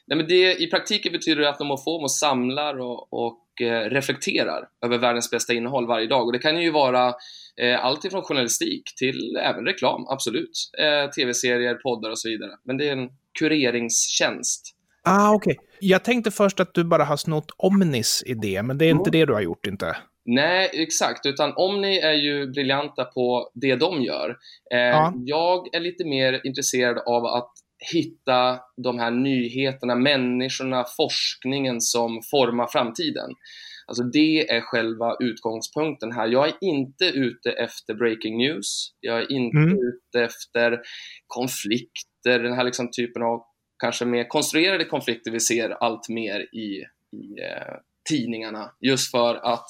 Nej, 0.07 0.17
men 0.17 0.27
det, 0.27 0.63
I 0.63 0.71
praktiken 0.71 1.13
betyder 1.13 1.43
det 1.43 1.49
att 1.49 1.61
Nomofomo 1.61 2.09
samlar 2.09 2.81
och, 2.81 3.13
och 3.13 3.63
eh, 3.63 3.91
reflekterar 3.91 4.69
över 4.85 4.99
världens 4.99 5.31
bästa 5.31 5.53
innehåll 5.53 5.87
varje 5.87 6.07
dag. 6.07 6.27
Och 6.27 6.33
det 6.33 6.39
kan 6.39 6.63
ju 6.63 6.71
vara 6.71 7.15
eh, 7.61 7.85
allt 7.85 8.05
ifrån 8.05 8.23
journalistik 8.23 8.83
till 8.97 9.37
även 9.43 9.65
reklam, 9.65 10.07
absolut. 10.09 10.71
Eh, 10.79 11.11
Tv-serier, 11.11 11.75
poddar 11.75 12.11
och 12.11 12.19
så 12.19 12.29
vidare. 12.29 12.51
Men 12.65 12.77
det 12.77 12.89
är 12.89 12.93
en 12.93 13.09
kureringstjänst. 13.39 14.75
Ah, 15.05 15.33
okej. 15.33 15.53
Okay. 15.53 15.65
Jag 15.81 16.05
tänkte 16.05 16.31
först 16.31 16.61
att 16.61 16.75
du 16.75 16.85
bara 16.85 17.05
har 17.05 17.17
snott 17.17 17.51
Omnis 17.57 18.23
idé, 18.27 18.63
men 18.63 18.79
det 18.79 18.85
är 18.85 18.91
mm. 18.91 19.01
inte 19.01 19.11
det 19.11 19.25
du 19.25 19.33
har 19.33 19.41
gjort, 19.41 19.67
inte? 19.67 19.97
Nej, 20.31 20.71
exakt. 20.73 21.27
Utan 21.27 21.53
Omni 21.57 21.99
är 21.99 22.13
ju 22.13 22.47
briljanta 22.47 23.05
på 23.05 23.51
det 23.55 23.77
de 23.77 24.03
gör. 24.03 24.37
Eh, 24.75 24.79
ja. 24.79 25.13
Jag 25.17 25.75
är 25.75 25.81
lite 25.81 26.05
mer 26.05 26.41
intresserad 26.45 26.99
av 26.99 27.27
att 27.27 27.53
hitta 27.93 28.59
de 28.85 28.99
här 28.99 29.11
nyheterna, 29.11 29.95
människorna, 29.95 30.85
forskningen 30.97 31.81
som 31.81 32.21
formar 32.31 32.67
framtiden. 32.67 33.31
Alltså 33.87 34.03
det 34.03 34.51
är 34.51 34.61
själva 34.61 35.17
utgångspunkten 35.21 36.13
här. 36.13 36.29
Jag 36.29 36.49
är 36.49 36.55
inte 36.61 37.05
ute 37.05 37.51
efter 37.51 37.95
breaking 37.95 38.39
news. 38.39 38.93
Jag 39.01 39.19
är 39.19 39.33
inte 39.33 39.59
mm. 39.59 39.79
ute 39.79 40.25
efter 40.25 40.81
konflikter, 42.25 42.49
den 42.49 42.53
här 42.53 42.65
liksom 42.65 42.91
typen 42.91 43.23
av 43.23 43.43
kanske 43.79 44.05
mer 44.05 44.29
konstruerade 44.29 44.85
konflikter 44.85 45.31
vi 45.31 45.41
ser 45.41 45.71
allt 45.71 46.09
mer 46.09 46.41
i, 46.41 46.85
i 47.13 47.41
eh, 47.41 47.77
tidningarna. 48.09 48.71
Just 48.81 49.11
för 49.11 49.35
att 49.35 49.67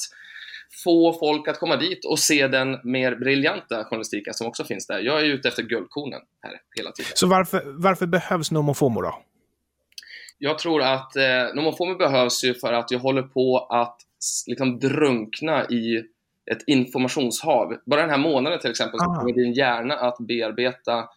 få 0.85 1.13
folk 1.13 1.49
att 1.49 1.59
komma 1.59 1.77
dit 1.77 2.05
och 2.05 2.19
se 2.19 2.49
den 2.49 2.79
mer 2.85 3.17
briljanta 3.17 3.85
journalistiken 3.85 4.35
som 4.35 4.47
också 4.47 4.65
finns 4.65 4.87
där. 4.87 4.99
Jag 5.01 5.21
är 5.21 5.25
ute 5.25 5.49
efter 5.49 5.63
guldkornen 5.63 6.21
här 6.43 6.61
hela 6.77 6.93
tiden. 6.93 7.13
Så 7.15 7.27
varför, 7.27 7.63
varför 7.67 8.07
behövs 8.07 8.51
Nomofomo 8.51 9.03
då? 9.03 9.19
Jag 10.39 10.59
tror 10.59 10.83
att 10.83 11.17
eh, 11.17 11.55
Nomofomo 11.55 11.95
behövs 11.95 12.45
ju 12.45 12.55
för 12.55 12.73
att 12.73 12.91
jag 12.91 12.99
håller 12.99 13.23
på 13.23 13.67
att 13.71 13.97
liksom 14.47 14.79
drunkna 14.79 15.65
i 15.65 16.05
ett 16.51 16.63
informationshav. 16.67 17.77
Bara 17.87 18.01
den 18.01 18.11
här 18.11 18.19
månaden 18.19 18.59
till 18.61 18.71
exempel 18.71 19.01
så 19.01 19.05
ah. 19.05 19.19
kommer 19.21 19.33
din 19.33 19.53
hjärna 19.53 19.95
att 19.95 20.17
bearbeta 20.19 21.09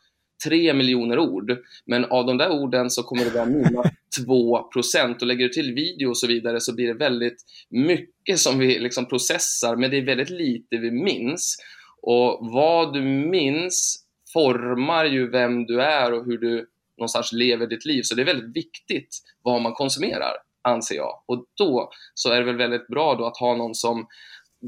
tre 0.43 0.73
miljoner 0.73 1.19
ord, 1.19 1.57
men 1.85 2.05
av 2.05 2.25
de 2.25 2.37
där 2.37 2.51
orden 2.51 2.89
så 2.89 3.03
kommer 3.03 3.23
det 3.23 3.29
vara 3.29 3.45
mina 3.45 3.83
2 4.25 4.63
procent 4.63 5.21
och 5.21 5.27
lägger 5.27 5.43
du 5.43 5.49
till 5.49 5.73
video 5.73 6.09
och 6.09 6.17
så 6.17 6.27
vidare 6.27 6.61
så 6.61 6.75
blir 6.75 6.87
det 6.87 6.93
väldigt 6.93 7.37
mycket 7.69 8.39
som 8.39 8.59
vi 8.59 8.79
liksom 8.79 9.05
processar, 9.05 9.75
men 9.75 9.91
det 9.91 9.97
är 9.97 10.05
väldigt 10.05 10.29
lite 10.29 10.77
vi 10.77 10.91
minns. 10.91 11.57
Och 12.01 12.39
vad 12.53 12.93
du 12.93 13.01
minns 13.01 14.05
formar 14.33 15.05
ju 15.05 15.29
vem 15.29 15.65
du 15.65 15.81
är 15.81 16.13
och 16.13 16.25
hur 16.25 16.37
du 16.37 16.67
någonstans 16.97 17.33
lever 17.33 17.67
ditt 17.67 17.85
liv, 17.85 18.01
så 18.03 18.15
det 18.15 18.21
är 18.21 18.25
väldigt 18.25 18.55
viktigt 18.55 19.17
vad 19.43 19.61
man 19.61 19.73
konsumerar, 19.73 20.33
anser 20.61 20.95
jag. 20.95 21.23
Och 21.25 21.45
då 21.57 21.89
så 22.13 22.31
är 22.31 22.39
det 22.39 22.45
väl 22.45 22.57
väldigt 22.57 22.87
bra 22.87 23.15
då 23.15 23.25
att 23.25 23.37
ha 23.37 23.55
någon 23.55 23.75
som 23.75 24.07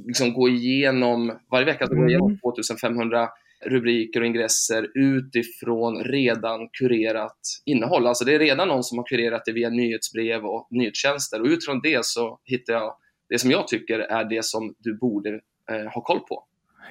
liksom 0.07 0.33
går 0.33 0.49
igenom, 0.49 1.39
varje 1.51 1.65
vecka 1.65 1.85
går 1.85 2.09
igenom 2.09 2.39
2500 2.39 3.19
mm 3.19 3.29
rubriker 3.65 4.19
och 4.19 4.25
ingresser 4.25 4.87
utifrån 4.95 6.03
redan 6.03 6.69
kurerat 6.79 7.39
innehåll. 7.65 8.07
Alltså 8.07 8.25
det 8.25 8.35
är 8.35 8.39
redan 8.39 8.67
någon 8.67 8.83
som 8.83 8.97
har 8.97 9.05
kurerat 9.05 9.45
det 9.45 9.51
via 9.51 9.69
nyhetsbrev 9.69 10.45
och 10.45 10.67
nyhetstjänster 10.71 11.41
och 11.41 11.47
utifrån 11.47 11.79
det 11.83 12.05
så 12.05 12.39
hittar 12.43 12.73
jag 12.73 12.95
det 13.29 13.39
som 13.39 13.51
jag 13.51 13.67
tycker 13.67 13.99
är 13.99 14.23
det 14.23 14.45
som 14.45 14.75
du 14.79 14.97
borde 14.97 15.29
eh, 15.71 15.93
ha 15.93 16.01
koll 16.01 16.19
på. 16.19 16.43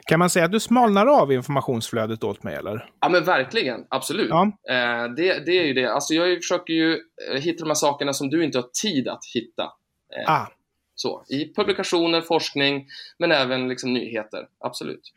Kan 0.06 0.18
man 0.18 0.30
säga 0.30 0.44
att 0.44 0.52
du 0.52 0.60
smalnar 0.60 1.06
av 1.06 1.32
informationsflödet 1.32 2.24
åt 2.24 2.42
mig 2.42 2.54
eller? 2.54 2.90
Ja 3.00 3.08
men 3.08 3.24
verkligen, 3.24 3.86
absolut. 3.88 4.28
Ja. 4.30 4.42
Eh, 4.68 5.14
det, 5.16 5.46
det 5.46 5.58
är 5.58 5.64
ju 5.64 5.72
det. 5.72 5.92
Alltså 5.92 6.14
jag 6.14 6.36
försöker 6.36 6.72
ju 6.72 6.92
eh, 6.92 7.40
hitta 7.40 7.64
de 7.64 7.70
här 7.70 7.74
sakerna 7.74 8.12
som 8.12 8.30
du 8.30 8.44
inte 8.44 8.58
har 8.58 8.68
tid 8.82 9.08
att 9.08 9.24
hitta. 9.34 9.62
Eh, 10.16 10.32
ah. 10.32 10.46
Så, 10.94 11.24
I 11.28 11.54
publikationer, 11.54 12.20
forskning, 12.20 12.86
men 13.18 13.32
även 13.32 13.68
liksom 13.68 13.92
nyheter. 13.92 14.46
Absolut. 14.58 15.12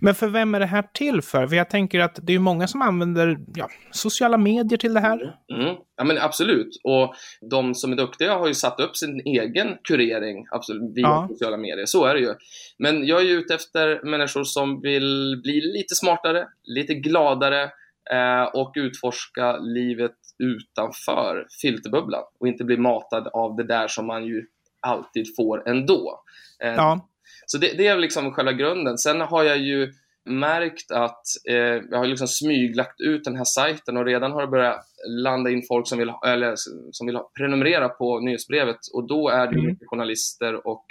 Men 0.00 0.14
för 0.14 0.28
vem 0.28 0.54
är 0.54 0.60
det 0.60 0.66
här 0.66 0.84
till 0.94 1.22
för? 1.22 1.46
För 1.46 1.56
jag 1.56 1.70
tänker 1.70 2.00
att 2.00 2.18
det 2.22 2.32
är 2.32 2.38
många 2.38 2.68
som 2.68 2.82
använder 2.82 3.38
ja, 3.54 3.68
sociala 3.90 4.38
medier 4.38 4.78
till 4.78 4.94
det 4.94 5.00
här. 5.00 5.36
Mm. 5.54 5.76
Ja 5.96 6.04
men 6.04 6.18
absolut. 6.18 6.80
Och 6.84 7.14
de 7.50 7.74
som 7.74 7.92
är 7.92 7.96
duktiga 7.96 8.34
har 8.34 8.48
ju 8.48 8.54
satt 8.54 8.80
upp 8.80 8.96
sin 8.96 9.20
egen 9.20 9.76
kurering 9.88 10.46
absolut, 10.50 10.96
via 10.96 11.02
ja. 11.02 11.26
sociala 11.30 11.56
medier. 11.56 11.86
Så 11.86 12.04
är 12.04 12.14
det 12.14 12.20
ju. 12.20 12.34
Men 12.78 13.06
jag 13.06 13.20
är 13.20 13.24
ju 13.24 13.32
ute 13.32 13.54
efter 13.54 14.04
människor 14.04 14.44
som 14.44 14.80
vill 14.80 15.40
bli 15.42 15.60
lite 15.60 15.94
smartare, 15.94 16.46
lite 16.62 16.94
gladare 16.94 17.62
eh, 18.10 18.44
och 18.54 18.72
utforska 18.76 19.56
livet 19.56 20.16
utanför 20.38 21.46
filterbubblan 21.62 22.22
och 22.40 22.48
inte 22.48 22.64
bli 22.64 22.76
matad 22.76 23.28
av 23.32 23.56
det 23.56 23.66
där 23.66 23.88
som 23.88 24.06
man 24.06 24.24
ju 24.24 24.42
alltid 24.80 25.26
får 25.36 25.68
ändå. 25.68 26.20
Eh, 26.64 26.74
ja. 26.74 27.08
Så 27.52 27.58
det, 27.58 27.76
det, 27.76 27.86
är 27.86 27.98
liksom 27.98 28.32
själva 28.32 28.52
grunden. 28.52 28.98
Sen 28.98 29.20
har 29.20 29.44
jag 29.44 29.58
ju 29.58 29.92
märkt 30.24 30.90
att 30.90 31.22
eh, 31.48 31.56
jag 31.90 31.98
har 31.98 32.06
liksom 32.06 32.28
smyglagt 32.28 33.00
ut 33.00 33.24
den 33.24 33.36
här 33.36 33.44
sajten 33.44 33.96
och 33.96 34.04
redan 34.04 34.32
har 34.32 34.40
det 34.40 34.48
börjat 34.48 34.84
landa 35.08 35.50
in 35.50 35.62
folk 35.68 35.88
som 35.88 35.98
vill, 35.98 36.12
eller, 36.26 36.54
som 36.92 37.06
vill 37.06 37.18
prenumerera 37.36 37.88
på 37.88 38.20
nyhetsbrevet 38.20 38.78
och 38.94 39.06
då 39.06 39.28
är 39.28 39.46
det 39.46 39.58
mm. 39.58 39.76
journalister 39.86 40.66
och 40.66 40.84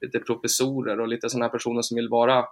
lite 0.00 0.18
professorer 0.18 1.00
och 1.00 1.08
lite 1.08 1.30
sådana 1.30 1.44
här 1.44 1.52
personer 1.52 1.82
som 1.82 1.94
vill 1.94 2.08
vara 2.08 2.44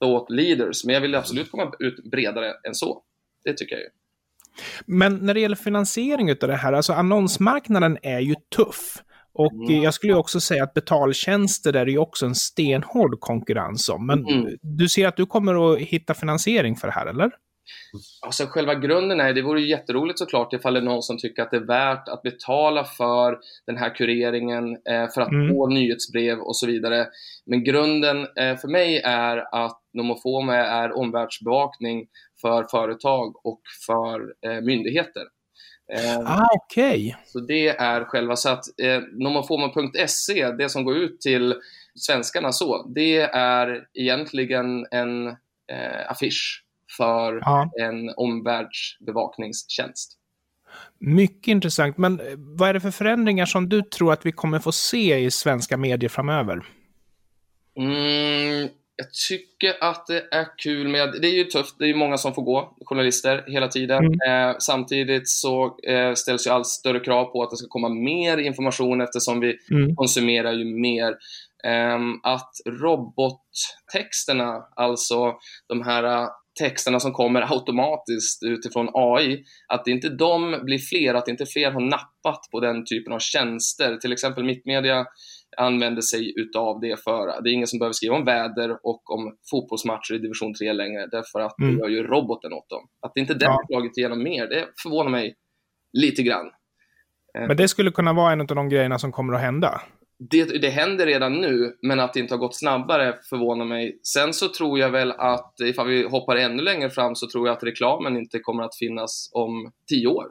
thought 0.00 0.30
leaders. 0.30 0.84
Men 0.84 0.94
jag 0.94 1.00
vill 1.00 1.14
absolut 1.14 1.50
komma 1.50 1.72
ut 1.78 2.04
bredare 2.04 2.52
än 2.68 2.74
så. 2.74 3.02
Det 3.44 3.52
tycker 3.52 3.74
jag 3.74 3.82
ju. 3.82 3.90
Men 4.86 5.16
när 5.16 5.34
det 5.34 5.40
gäller 5.40 5.56
finansiering 5.56 6.30
av 6.30 6.36
det 6.40 6.56
här, 6.56 6.72
alltså 6.72 6.92
annonsmarknaden 6.92 7.98
är 8.02 8.20
ju 8.20 8.34
tuff. 8.56 9.02
Och 9.38 9.52
mm. 9.52 9.82
jag 9.82 9.94
skulle 9.94 10.14
också 10.14 10.40
säga 10.40 10.64
att 10.64 10.74
betaltjänster 10.74 11.76
är 11.76 11.84
det 11.84 11.90
ju 11.90 11.98
också 11.98 12.26
en 12.26 12.34
stenhård 12.34 13.20
konkurrens 13.20 13.88
om. 13.88 14.06
Men 14.06 14.26
mm. 14.26 14.58
du 14.62 14.88
ser 14.88 15.08
att 15.08 15.16
du 15.16 15.26
kommer 15.26 15.72
att 15.72 15.78
hitta 15.80 16.14
finansiering 16.14 16.76
för 16.76 16.88
det 16.88 16.94
här, 16.94 17.06
eller? 17.06 17.30
Alltså 18.26 18.46
själva 18.46 18.74
grunden 18.74 19.20
är, 19.20 19.34
det 19.34 19.42
vore 19.42 19.60
ju 19.60 19.68
jätteroligt 19.68 20.18
såklart 20.18 20.52
ifall 20.52 20.74
det 20.74 20.80
är 20.80 20.84
någon 20.84 21.02
som 21.02 21.18
tycker 21.18 21.42
att 21.42 21.50
det 21.50 21.56
är 21.56 21.66
värt 21.66 22.08
att 22.08 22.22
betala 22.22 22.84
för 22.84 23.38
den 23.66 23.76
här 23.76 23.94
kureringen, 23.94 24.72
eh, 24.72 25.08
för 25.14 25.20
att 25.20 25.32
mm. 25.32 25.48
få 25.48 25.68
nyhetsbrev 25.68 26.38
och 26.38 26.56
så 26.56 26.66
vidare. 26.66 27.06
Men 27.46 27.64
grunden 27.64 28.16
eh, 28.20 28.56
för 28.56 28.68
mig 28.68 29.02
är 29.04 29.64
att 29.64 29.80
Nomofoma 29.94 30.56
är 30.56 30.96
omvärldsbevakning 30.96 32.06
för 32.40 32.64
företag 32.70 33.46
och 33.46 33.60
för 33.86 34.20
eh, 34.46 34.60
myndigheter. 34.60 35.22
Eh, 35.92 36.18
ah. 36.18 36.48
Okay. 36.56 37.14
Så 37.26 37.40
det 37.40 37.68
är 37.68 38.04
själva, 38.04 38.36
så 38.36 38.48
att 38.48 38.64
eh, 38.82 39.00
nomofomo.se, 39.12 40.50
det 40.50 40.68
som 40.68 40.84
går 40.84 40.96
ut 40.96 41.20
till 41.20 41.54
svenskarna 41.94 42.52
så, 42.52 42.82
det 42.88 43.20
är 43.20 43.86
egentligen 43.94 44.86
en 44.90 45.28
eh, 45.28 46.10
affisch 46.10 46.64
för 46.96 47.40
ah. 47.48 47.70
en 47.80 48.10
omvärldsbevakningstjänst. 48.16 50.14
Mycket 50.98 51.48
intressant, 51.48 51.98
men 51.98 52.20
eh, 52.20 52.26
vad 52.36 52.68
är 52.68 52.74
det 52.74 52.80
för 52.80 52.90
förändringar 52.90 53.46
som 53.46 53.68
du 53.68 53.82
tror 53.82 54.12
att 54.12 54.26
vi 54.26 54.32
kommer 54.32 54.58
få 54.58 54.72
se 54.72 55.18
i 55.18 55.30
svenska 55.30 55.76
medier 55.76 56.08
framöver? 56.08 56.66
Mm, 57.76 58.68
jag 58.98 59.12
tycker 59.28 59.84
att 59.84 60.06
det 60.06 60.24
är 60.30 60.46
kul 60.58 60.88
med, 60.88 61.12
det 61.22 61.28
är 61.28 61.34
ju 61.34 61.44
tufft, 61.44 61.78
det 61.78 61.84
är 61.84 61.88
ju 61.88 61.94
många 61.94 62.16
som 62.16 62.34
får 62.34 62.42
gå, 62.42 62.76
journalister, 62.84 63.44
hela 63.46 63.68
tiden. 63.68 64.04
Mm. 64.04 64.50
Eh, 64.50 64.56
samtidigt 64.58 65.28
så 65.28 65.78
eh, 65.88 66.14
ställs 66.14 66.46
ju 66.46 66.50
allt 66.50 66.66
större 66.66 67.00
krav 67.00 67.24
på 67.24 67.42
att 67.42 67.50
det 67.50 67.56
ska 67.56 67.66
komma 67.68 67.88
mer 67.88 68.38
information 68.38 69.00
eftersom 69.00 69.40
vi 69.40 69.58
mm. 69.70 69.96
konsumerar 69.96 70.52
ju 70.52 70.64
mer. 70.64 71.08
Eh, 71.64 71.98
att 72.22 72.50
robottexterna, 72.66 74.62
alltså 74.76 75.34
de 75.68 75.82
här 75.82 76.04
eh, 76.04 76.28
texterna 76.60 77.00
som 77.00 77.12
kommer 77.12 77.52
automatiskt 77.52 78.42
utifrån 78.42 78.88
AI, 78.94 79.44
att 79.68 79.86
inte 79.86 80.08
de 80.08 80.60
blir 80.62 80.78
fler, 80.78 81.14
att 81.14 81.28
inte 81.28 81.46
fler 81.46 81.70
har 81.70 81.80
nappat 81.80 82.40
på 82.52 82.60
den 82.60 82.84
typen 82.84 83.12
av 83.12 83.18
tjänster. 83.18 83.96
Till 83.96 84.12
exempel 84.12 84.44
Mittmedia 84.44 85.06
använder 85.56 86.02
sig 86.02 86.40
utav 86.40 86.80
det 86.80 87.02
för, 87.04 87.42
det 87.42 87.50
är 87.50 87.52
ingen 87.52 87.66
som 87.66 87.78
behöver 87.78 87.92
skriva 87.92 88.14
om 88.14 88.24
väder 88.24 88.78
och 88.82 89.10
om 89.10 89.36
fotbollsmatcher 89.50 90.14
i 90.14 90.18
division 90.18 90.54
3 90.54 90.72
längre, 90.72 91.06
därför 91.06 91.40
att 91.40 91.58
mm. 91.58 91.74
det 91.74 91.80
gör 91.80 91.88
ju 91.88 92.02
roboten 92.02 92.52
åt 92.52 92.68
dem. 92.68 92.88
Att 93.00 93.16
inte 93.16 93.34
det 93.34 93.46
har 93.46 93.66
slagit 93.66 93.98
igenom 93.98 94.22
mer, 94.22 94.46
det 94.46 94.68
förvånar 94.82 95.10
mig 95.10 95.34
lite 95.92 96.22
grann. 96.22 96.46
Eh, 97.38 97.46
men 97.46 97.56
det 97.56 97.68
skulle 97.68 97.90
kunna 97.90 98.12
vara 98.12 98.32
en 98.32 98.40
av 98.40 98.46
de 98.46 98.68
grejerna 98.68 98.98
som 98.98 99.12
kommer 99.12 99.32
att 99.32 99.40
hända? 99.40 99.80
Det, 100.30 100.44
det 100.44 100.70
händer 100.70 101.06
redan 101.06 101.32
nu, 101.32 101.76
men 101.82 102.00
att 102.00 102.12
det 102.12 102.20
inte 102.20 102.34
har 102.34 102.38
gått 102.38 102.58
snabbare 102.58 103.14
förvånar 103.28 103.64
mig. 103.64 104.00
Sen 104.02 104.32
så 104.32 104.48
tror 104.48 104.78
jag 104.78 104.90
väl 104.90 105.12
att, 105.12 105.54
ifall 105.60 105.88
vi 105.88 106.08
hoppar 106.08 106.36
ännu 106.36 106.62
längre 106.62 106.90
fram, 106.90 107.14
så 107.14 107.28
tror 107.28 107.46
jag 107.46 107.56
att 107.56 107.62
reklamen 107.62 108.16
inte 108.16 108.38
kommer 108.38 108.62
att 108.62 108.76
finnas 108.76 109.30
om 109.32 109.72
tio 109.88 110.06
år. 110.06 110.26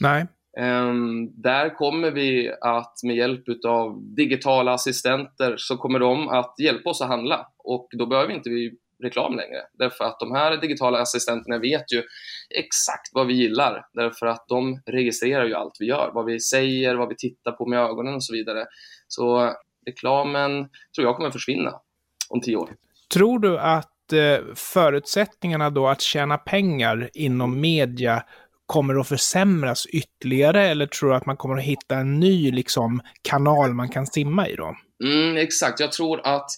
Nej. 0.00 0.26
Ehm, 0.58 1.42
där 1.42 1.74
kommer 1.74 2.10
vi 2.10 2.52
att 2.60 2.94
med 3.04 3.16
hjälp 3.16 3.44
av 3.66 4.14
digitala 4.14 4.72
assistenter 4.72 5.54
så 5.56 5.76
kommer 5.76 5.98
de 5.98 6.28
att 6.28 6.54
hjälpa 6.58 6.90
oss 6.90 7.02
att 7.02 7.08
handla 7.08 7.46
och 7.58 7.88
då 7.98 8.06
behöver 8.06 8.34
inte 8.34 8.50
vi 8.50 8.72
reklam 9.02 9.36
längre. 9.36 9.62
Därför 9.72 10.04
att 10.04 10.20
de 10.20 10.32
här 10.32 10.56
digitala 10.56 10.98
assistenterna 10.98 11.58
vet 11.58 11.92
ju 11.92 12.02
exakt 12.58 13.10
vad 13.12 13.26
vi 13.26 13.34
gillar. 13.34 13.86
Därför 13.92 14.26
att 14.26 14.44
de 14.48 14.82
registrerar 14.86 15.44
ju 15.44 15.54
allt 15.54 15.76
vi 15.78 15.86
gör, 15.86 16.10
vad 16.14 16.24
vi 16.24 16.40
säger, 16.40 16.94
vad 16.94 17.08
vi 17.08 17.16
tittar 17.16 17.52
på 17.52 17.66
med 17.66 17.78
ögonen 17.78 18.14
och 18.14 18.24
så 18.24 18.32
vidare. 18.32 18.66
Så 19.08 19.52
reklamen 19.86 20.68
tror 20.94 21.06
jag 21.06 21.16
kommer 21.16 21.30
försvinna 21.30 21.72
om 22.28 22.40
tio 22.40 22.56
år. 22.56 22.70
Tror 23.14 23.38
du 23.38 23.58
att 23.58 24.12
eh, 24.12 24.54
förutsättningarna 24.54 25.70
då 25.70 25.88
att 25.88 26.00
tjäna 26.00 26.38
pengar 26.38 27.10
inom 27.14 27.60
media 27.60 28.22
kommer 28.72 29.00
att 29.00 29.08
försämras 29.08 29.86
ytterligare 29.86 30.68
eller 30.68 30.86
tror 30.86 31.10
du 31.10 31.16
att 31.16 31.26
man 31.26 31.36
kommer 31.36 31.56
att 31.56 31.64
hitta 31.64 31.96
en 31.96 32.20
ny 32.20 32.52
liksom, 32.52 33.00
kanal 33.22 33.74
man 33.74 33.88
kan 33.88 34.06
simma 34.06 34.48
i 34.48 34.54
då? 34.54 34.76
Mm, 35.04 35.36
exakt, 35.36 35.80
jag 35.80 35.92
tror 35.92 36.20
att 36.24 36.50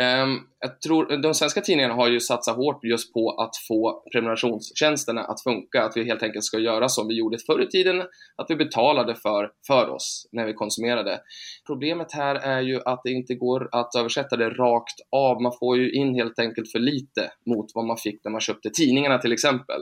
um, 0.00 0.46
jag 0.60 0.80
tror, 0.80 1.22
de 1.22 1.34
svenska 1.34 1.60
tidningarna 1.60 1.94
har 1.94 2.08
ju 2.08 2.20
satsat 2.20 2.56
hårt 2.56 2.84
just 2.84 3.12
på 3.14 3.30
att 3.30 3.50
få 3.68 4.02
prenumerationstjänsterna 4.12 5.20
att 5.24 5.42
funka, 5.42 5.82
att 5.82 5.96
vi 5.96 6.04
helt 6.04 6.22
enkelt 6.22 6.44
ska 6.44 6.58
göra 6.58 6.88
som 6.88 7.08
vi 7.08 7.18
gjorde 7.18 7.38
förr 7.46 7.62
i 7.62 7.66
tiden, 7.66 8.02
att 8.36 8.46
vi 8.48 8.56
betalade 8.56 9.14
för, 9.14 9.50
för 9.66 9.88
oss 9.88 10.28
när 10.32 10.46
vi 10.46 10.52
konsumerade. 10.52 11.20
Problemet 11.66 12.12
här 12.12 12.34
är 12.34 12.60
ju 12.60 12.80
att 12.84 13.00
det 13.04 13.10
inte 13.10 13.34
går 13.34 13.68
att 13.72 13.94
översätta 13.94 14.36
det 14.36 14.50
rakt 14.50 15.00
av, 15.12 15.42
man 15.42 15.52
får 15.60 15.76
ju 15.76 15.92
in 15.92 16.14
helt 16.14 16.38
enkelt 16.38 16.72
för 16.72 16.78
lite 16.78 17.30
mot 17.46 17.66
vad 17.74 17.84
man 17.84 17.96
fick 17.96 18.24
när 18.24 18.30
man 18.30 18.40
köpte 18.40 18.70
tidningarna 18.70 19.18
till 19.18 19.32
exempel. 19.32 19.80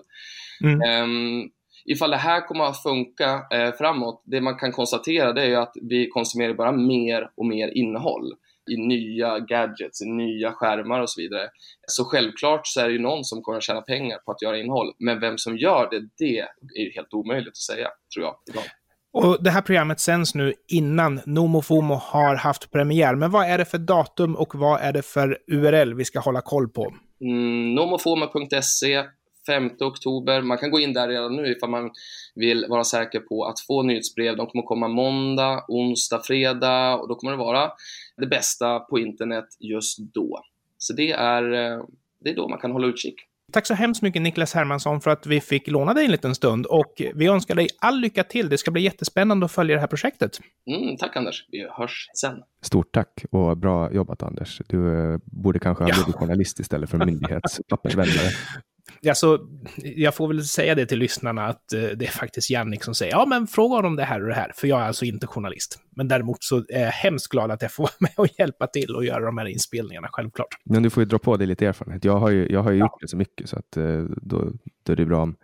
Mm. 0.64 1.02
Um, 1.02 1.50
ifall 1.92 2.10
det 2.10 2.16
här 2.16 2.46
kommer 2.46 2.64
att 2.64 2.82
funka 2.82 3.46
eh, 3.52 3.72
framåt, 3.72 4.22
det 4.26 4.40
man 4.40 4.58
kan 4.58 4.72
konstatera 4.72 5.32
det 5.32 5.42
är 5.42 5.48
ju 5.48 5.56
att 5.56 5.72
vi 5.82 6.08
konsumerar 6.08 6.54
bara 6.54 6.72
mer 6.72 7.30
och 7.36 7.46
mer 7.46 7.68
innehåll 7.68 8.32
i 8.70 8.76
nya 8.76 9.38
gadgets, 9.38 10.02
i 10.02 10.06
nya 10.06 10.52
skärmar 10.52 11.00
och 11.00 11.10
så 11.10 11.20
vidare. 11.20 11.48
Så 11.86 12.04
självklart 12.04 12.66
så 12.66 12.80
är 12.80 12.86
det 12.86 12.92
ju 12.92 12.98
någon 12.98 13.24
som 13.24 13.42
kommer 13.42 13.58
att 13.58 13.64
tjäna 13.64 13.80
pengar 13.80 14.18
på 14.18 14.32
att 14.32 14.42
göra 14.42 14.58
innehåll, 14.58 14.92
men 14.98 15.20
vem 15.20 15.38
som 15.38 15.58
gör 15.58 15.88
det, 15.90 16.00
det 16.18 16.38
är 16.80 16.82
ju 16.84 16.90
helt 16.90 17.14
omöjligt 17.14 17.48
att 17.48 17.56
säga, 17.56 17.88
tror 18.14 18.26
jag. 18.26 18.34
Ibland. 18.48 18.68
Och 19.12 19.42
det 19.42 19.50
här 19.50 19.62
programmet 19.62 20.00
sänds 20.00 20.34
nu 20.34 20.54
innan 20.68 21.20
NomoFomo 21.26 21.94
har 21.94 22.36
haft 22.36 22.70
premiär. 22.70 23.14
Men 23.14 23.30
vad 23.30 23.46
är 23.46 23.58
det 23.58 23.64
för 23.64 23.78
datum 23.78 24.36
och 24.36 24.54
vad 24.54 24.80
är 24.80 24.92
det 24.92 25.02
för 25.02 25.38
URL 25.46 25.94
vi 25.94 26.04
ska 26.04 26.20
hålla 26.20 26.40
koll 26.40 26.68
på? 26.68 26.94
Mm, 27.20 27.74
nomofomo.se 27.74 29.04
5 29.48 29.70
oktober. 29.80 30.42
Man 30.42 30.58
kan 30.58 30.70
gå 30.70 30.80
in 30.80 30.92
där 30.92 31.08
redan 31.08 31.36
nu 31.36 31.52
ifall 31.52 31.70
man 31.70 31.90
vill 32.34 32.66
vara 32.68 32.84
säker 32.84 33.20
på 33.20 33.44
att 33.44 33.60
få 33.60 33.82
nyhetsbrev. 33.82 34.36
De 34.36 34.46
kommer 34.46 34.64
komma 34.64 34.88
måndag, 34.88 35.64
onsdag, 35.68 36.20
fredag 36.24 36.96
och 36.96 37.08
då 37.08 37.14
kommer 37.14 37.32
det 37.32 37.38
vara 37.38 37.70
det 38.16 38.26
bästa 38.26 38.80
på 38.80 38.98
internet 38.98 39.46
just 39.60 39.98
då. 39.98 40.40
Så 40.78 40.92
det 40.92 41.10
är, 41.12 41.42
eh, 41.42 41.84
det 42.24 42.30
är 42.30 42.36
då 42.36 42.48
man 42.48 42.58
kan 42.58 42.72
hålla 42.72 42.86
utkik. 42.86 43.14
Tack 43.52 43.66
så 43.66 43.74
hemskt 43.74 44.02
mycket 44.02 44.22
Niklas 44.22 44.54
Hermansson 44.54 45.00
för 45.00 45.10
att 45.10 45.26
vi 45.26 45.40
fick 45.40 45.68
låna 45.68 45.94
dig 45.94 46.04
en 46.04 46.10
liten 46.10 46.34
stund 46.34 46.66
och 46.66 47.02
vi 47.14 47.26
önskar 47.26 47.54
dig 47.54 47.68
all 47.78 48.00
lycka 48.00 48.24
till. 48.24 48.48
Det 48.48 48.58
ska 48.58 48.70
bli 48.70 48.82
jättespännande 48.82 49.46
att 49.46 49.52
följa 49.52 49.74
det 49.74 49.80
här 49.80 49.86
projektet. 49.86 50.40
Mm, 50.66 50.96
tack 50.96 51.16
Anders, 51.16 51.46
vi 51.50 51.66
hörs 51.70 52.08
sen. 52.14 52.42
Stort 52.62 52.92
tack 52.92 53.24
och 53.30 53.56
bra 53.56 53.92
jobbat 53.92 54.22
Anders. 54.22 54.60
Du 54.66 55.12
eh, 55.12 55.18
borde 55.24 55.58
kanske 55.58 55.84
ha 55.84 55.90
blivit 55.90 56.14
journalist 56.14 56.60
istället 56.60 56.90
för 56.90 56.98
myndighetspappersvändare. 56.98 58.30
Alltså, 59.08 59.38
jag 59.76 60.14
får 60.14 60.28
väl 60.28 60.44
säga 60.44 60.74
det 60.74 60.86
till 60.86 60.98
lyssnarna 60.98 61.46
att 61.46 61.72
eh, 61.72 61.80
det 61.80 62.04
är 62.04 62.10
faktiskt 62.10 62.50
Jannik 62.50 62.84
som 62.84 62.94
säger 62.94 63.12
ja 63.12 63.26
men 63.26 63.46
fråga 63.46 63.76
honom 63.76 63.96
det 63.96 64.04
här 64.04 64.22
och 64.22 64.28
det 64.28 64.34
här, 64.34 64.52
för 64.54 64.68
jag 64.68 64.80
är 64.80 64.84
alltså 64.84 65.04
inte 65.04 65.26
journalist. 65.26 65.78
Men 65.96 66.08
däremot 66.08 66.42
så 66.44 66.56
är 66.68 66.84
jag 66.84 66.90
hemskt 66.90 67.28
glad 67.28 67.50
att 67.50 67.62
jag 67.62 67.72
får 67.72 67.82
vara 67.82 67.92
med 68.00 68.12
och 68.16 68.28
hjälpa 68.38 68.66
till 68.66 68.96
och 68.96 69.04
göra 69.04 69.24
de 69.24 69.38
här 69.38 69.46
inspelningarna, 69.46 70.08
självklart. 70.12 70.48
Men 70.64 70.82
du 70.82 70.90
får 70.90 71.02
ju 71.02 71.04
dra 71.08 71.18
på 71.18 71.36
dig 71.36 71.46
lite 71.46 71.66
erfarenhet. 71.66 72.04
Jag 72.04 72.18
har 72.18 72.30
ju, 72.30 72.52
jag 72.52 72.62
har 72.62 72.70
ju 72.70 72.78
ja. 72.78 72.84
gjort 72.84 73.00
det 73.00 73.08
så 73.08 73.16
mycket 73.16 73.48
så 73.48 73.58
att 73.58 73.76
eh, 73.76 74.04
då, 74.22 74.52
då 74.82 74.92
är 74.92 74.96
det 74.96 75.06
bra 75.06 75.22
om, 75.22 75.36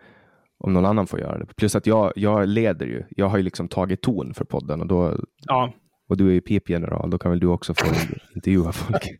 om 0.59 0.73
någon 0.73 0.87
annan 0.87 1.07
får 1.07 1.21
göra 1.21 1.39
det. 1.39 1.47
Plus 1.47 1.77
att 1.77 1.87
jag, 1.87 2.13
jag 2.17 2.49
leder 2.49 2.87
ju. 2.87 3.03
Jag 3.11 3.29
har 3.29 3.37
ju 3.37 3.43
liksom 3.43 3.69
tagit 3.69 4.03
ton 4.03 4.35
för 4.35 4.45
podden 4.45 4.81
och 4.81 4.87
då 4.87 5.17
ja. 5.47 5.73
och 6.09 6.17
du 6.17 6.29
är 6.29 6.33
ju 6.33 6.41
pipgeneral, 6.41 7.11
då 7.11 7.19
kan 7.19 7.31
väl 7.31 7.41
du 7.41 7.47
också 7.47 7.75
få 7.75 7.87
intervjua 8.35 8.73
folk. 8.73 9.17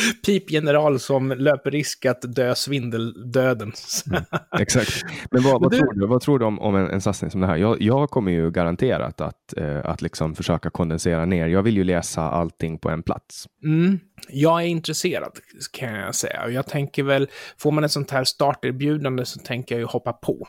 pipgeneral 0.26 0.98
som 0.98 1.28
löper 1.28 1.70
risk 1.70 2.06
att 2.06 2.34
dö 2.36 2.54
svindeldöden. 2.54 3.72
mm, 4.10 4.22
exakt. 4.60 5.04
Men 5.30 5.42
vad, 5.42 5.62
vad, 5.62 5.70
du... 5.70 5.78
Tror 5.78 5.92
du, 5.92 6.06
vad 6.06 6.20
tror 6.20 6.38
du 6.38 6.44
om, 6.44 6.60
om 6.60 6.76
en, 6.76 6.90
en 6.90 7.00
satsning 7.00 7.30
som 7.30 7.40
det 7.40 7.46
här? 7.46 7.56
Jag, 7.56 7.82
jag 7.82 8.10
kommer 8.10 8.32
ju 8.32 8.50
garanterat 8.50 9.20
att, 9.20 9.56
eh, 9.56 9.86
att 9.86 10.02
liksom 10.02 10.34
försöka 10.34 10.70
kondensera 10.70 11.24
ner. 11.24 11.46
Jag 11.46 11.62
vill 11.62 11.76
ju 11.76 11.84
läsa 11.84 12.22
allting 12.22 12.78
på 12.78 12.90
en 12.90 13.02
plats. 13.02 13.46
Mm. 13.64 13.98
Jag 14.28 14.62
är 14.62 14.66
intresserad 14.66 15.32
kan 15.72 15.94
jag 15.94 16.14
säga. 16.14 16.48
Jag 16.48 16.66
tänker 16.66 17.02
väl, 17.02 17.28
får 17.58 17.72
man 17.72 17.84
ett 17.84 17.92
sånt 17.92 18.10
här 18.10 18.24
starterbjudande 18.24 19.24
så 19.24 19.40
tänker 19.40 19.74
jag 19.74 19.80
ju 19.80 19.86
hoppa 19.86 20.12
på. 20.12 20.48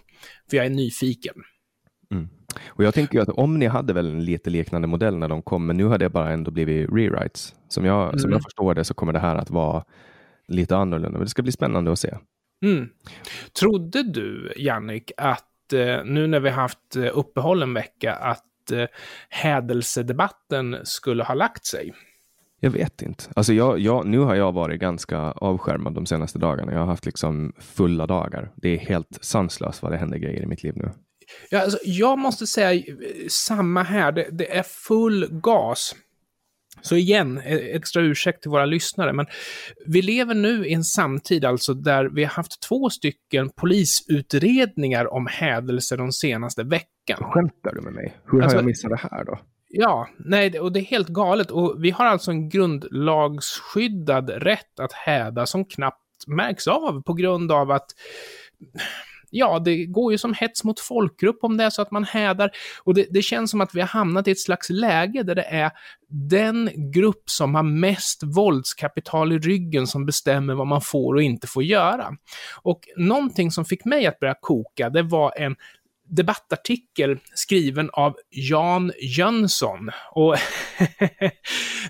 För 0.50 0.58
jag 0.58 0.66
är 0.66 0.70
nyfiken. 0.70 1.36
Mm. 2.12 2.30
Och 2.68 2.84
jag 2.84 2.94
tänker 2.94 3.20
att 3.20 3.30
om 3.30 3.60
ni 3.60 3.66
hade 3.66 3.94
väl 3.94 4.08
en 4.08 4.26
lite 4.26 4.50
liknande 4.50 4.88
modell 4.88 5.18
när 5.18 5.28
de 5.28 5.42
kom, 5.42 5.66
men 5.66 5.78
nu 5.78 5.86
har 5.86 5.98
det 5.98 6.10
bara 6.10 6.32
ändå 6.32 6.52
blivit 6.52 6.90
rewrites. 6.90 7.56
Som 7.68 7.86
jag, 7.86 8.08
mm. 8.08 8.20
som 8.20 8.32
jag 8.32 8.44
förstår 8.44 8.74
det 8.74 8.84
så 8.84 8.94
kommer 8.94 9.14
det 9.14 9.20
här 9.20 9.36
att 9.36 9.50
vara 9.50 9.84
lite 10.48 10.78
annorlunda, 10.78 11.18
men 11.18 11.26
det 11.26 11.30
ska 11.30 11.42
bli 11.42 11.52
spännande 11.52 11.92
att 11.92 12.00
se. 12.00 12.18
Mm. 12.66 12.90
Trodde 13.60 14.04
du, 14.04 14.54
Jannik, 14.58 15.12
att 15.18 15.74
eh, 15.74 16.06
nu 16.06 16.28
när 16.28 16.40
vi 16.40 16.50
haft 16.50 16.96
eh, 16.96 17.10
uppehåll 17.14 17.64
en 17.64 17.74
vecka, 17.74 18.14
att 18.14 18.72
eh, 18.72 18.86
hädelsedebatten 19.30 20.78
skulle 20.84 21.24
ha 21.24 21.34
lagt 21.34 21.66
sig? 21.66 21.94
Jag 22.60 22.70
vet 22.70 23.02
inte. 23.02 23.24
Alltså 23.36 23.54
jag, 23.54 23.80
jag, 23.80 24.06
nu 24.06 24.20
har 24.20 24.36
jag 24.36 24.52
varit 24.52 24.80
ganska 24.80 25.18
avskärmad 25.18 25.94
de 25.94 26.06
senaste 26.06 26.40
dagarna. 26.40 26.72
Jag 26.72 26.80
har 26.80 26.86
haft 26.86 27.06
liksom 27.06 27.54
fulla 27.60 28.08
dagar. 28.08 28.52
Det 28.56 28.70
är 28.70 28.78
helt 28.78 29.18
sanslöst 29.22 29.82
vad 29.82 29.92
det 29.92 29.98
händer 29.98 30.18
grejer 30.18 30.44
i 30.44 30.46
mitt 30.46 30.64
liv 30.64 30.74
nu. 30.76 30.92
Ja, 31.50 31.62
alltså, 31.62 31.80
jag 31.84 32.20
måste 32.20 32.48
säga 32.48 32.84
samma 33.30 33.84
här. 33.84 34.12
Det, 34.12 34.28
det, 34.32 34.58
är 34.58 34.64
full 34.64 35.28
gas. 35.32 35.96
Så 36.82 36.96
igen, 36.96 37.38
e, 37.38 37.76
extra 37.76 38.02
ursäkt 38.02 38.42
till 38.42 38.52
våra 38.52 38.66
lyssnare, 38.66 39.14
men 39.14 39.26
vi 39.86 40.02
lever 40.02 40.36
nu 40.36 40.68
i 40.68 40.74
en 40.74 40.84
samtid 40.84 41.46
alltså 41.46 41.74
där 41.74 42.06
vi 42.06 42.24
har 42.24 42.32
haft 42.32 42.62
två 42.62 42.90
stycken 42.90 43.50
polisutredningar 43.50 45.14
om 45.14 45.28
hädelser 45.30 45.98
de 45.98 46.12
senaste 46.12 46.64
veckan. 46.64 47.18
Skämtar 47.32 47.76
du 47.76 47.82
med 47.82 47.94
mig? 47.94 48.18
Hur 48.26 48.42
alltså, 48.42 48.58
har 48.58 48.62
jag 48.62 48.66
missat 48.66 48.90
det 48.90 49.00
här 49.12 49.26
då? 49.26 49.40
Ja, 49.70 50.08
nej, 50.18 50.60
och 50.60 50.72
det 50.72 50.80
är 50.80 50.84
helt 50.84 51.08
galet. 51.08 51.52
Och 51.52 51.76
vi 51.84 51.92
har 51.92 52.06
alltså 52.06 52.32
en 52.32 52.50
grundlagsskyddad 52.50 54.30
rätt 54.30 54.80
att 54.80 54.94
häda 54.94 55.46
som 55.46 55.66
knappt 55.66 56.04
märks 56.28 56.68
av 56.68 57.04
på 57.04 57.14
grund 57.14 57.52
av 57.52 57.72
att 57.72 57.88
ja, 59.30 59.60
det 59.60 59.86
går 59.86 60.12
ju 60.12 60.18
som 60.18 60.34
hets 60.34 60.64
mot 60.64 60.80
folkgrupp 60.80 61.40
om 61.42 61.58
det 61.58 61.64
är 61.64 61.70
så 61.70 61.82
att 61.82 61.92
man 61.92 62.04
hädar. 62.04 62.52
Och 62.84 62.94
det, 62.94 63.08
det, 63.10 63.22
känns 63.22 63.52
som 63.52 63.62
att 63.62 63.76
vi 63.76 63.80
har 63.80 63.88
hamnat 63.88 64.28
i 64.28 64.32
ett 64.32 64.40
slags 64.40 64.70
läge 64.70 65.24
där 65.24 65.36
det 65.36 65.44
är 65.44 65.72
den 66.10 66.70
grupp 66.92 67.24
som 67.26 67.56
har 67.56 67.64
mest 67.64 68.24
våldskapital 68.24 69.32
i 69.32 69.40
ryggen 69.40 69.88
som 69.88 70.06
bestämmer 70.06 70.54
vad 70.54 70.68
man 70.68 70.82
får 70.82 71.14
och 71.14 71.22
inte 71.22 71.48
får 71.48 71.64
göra. 71.64 72.12
Och 72.62 72.80
någonting 72.98 73.52
som 73.52 73.66
fick 73.66 73.86
mig 73.86 74.08
att 74.08 74.20
börja 74.20 74.36
koka, 74.42 74.90
det 74.90 75.04
var 75.04 75.34
en 75.38 75.56
debattartikel 76.10 77.20
skriven 77.34 77.90
av 77.94 78.16
Jan 78.30 78.92
Jönsson. 79.02 79.92
Och 80.12 80.36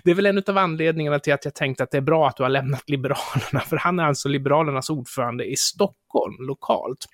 det 0.04 0.10
är 0.10 0.14
väl 0.14 0.26
en 0.26 0.42
av 0.46 0.58
anledningarna 0.58 1.18
till 1.18 1.32
att 1.32 1.44
jag 1.44 1.54
tänkte 1.54 1.82
att 1.82 1.90
det 1.90 1.96
är 1.96 2.02
bra 2.02 2.28
att 2.28 2.36
du 2.36 2.42
har 2.42 2.50
lämnat 2.50 2.90
Liberalerna, 2.90 3.60
för 3.68 3.76
han 3.76 3.98
är 3.98 4.04
alltså 4.04 4.28
Liberalernas 4.28 4.90
ordförande 4.90 5.44
i 5.44 5.56
Stockholm 5.56 6.36
lokalt. 6.40 7.06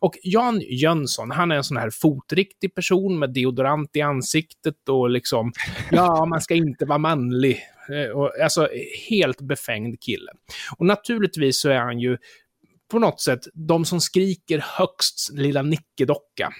Och 0.00 0.14
Jan 0.22 0.60
Jönsson, 0.60 1.30
han 1.30 1.50
är 1.50 1.56
en 1.56 1.64
sån 1.64 1.76
här 1.76 1.90
fotriktig 1.90 2.74
person 2.74 3.18
med 3.18 3.32
deodorant 3.32 3.96
i 3.96 4.00
ansiktet 4.00 4.88
och 4.88 5.10
liksom, 5.10 5.52
ja, 5.90 6.26
man 6.26 6.40
ska 6.40 6.54
inte 6.54 6.84
vara 6.84 6.98
manlig. 6.98 7.60
Eh, 7.92 8.42
alltså, 8.44 8.68
helt 9.10 9.40
befängd 9.40 10.00
kille. 10.00 10.32
Och 10.78 10.86
naturligtvis 10.86 11.60
så 11.60 11.68
är 11.68 11.80
han 11.80 11.98
ju 11.98 12.18
på 12.90 12.98
något 12.98 13.20
sätt 13.20 13.40
de 13.54 13.84
som 13.84 14.00
skriker 14.00 14.58
högst 14.58 15.30
lilla 15.32 15.62
nickedocka. 15.62 16.52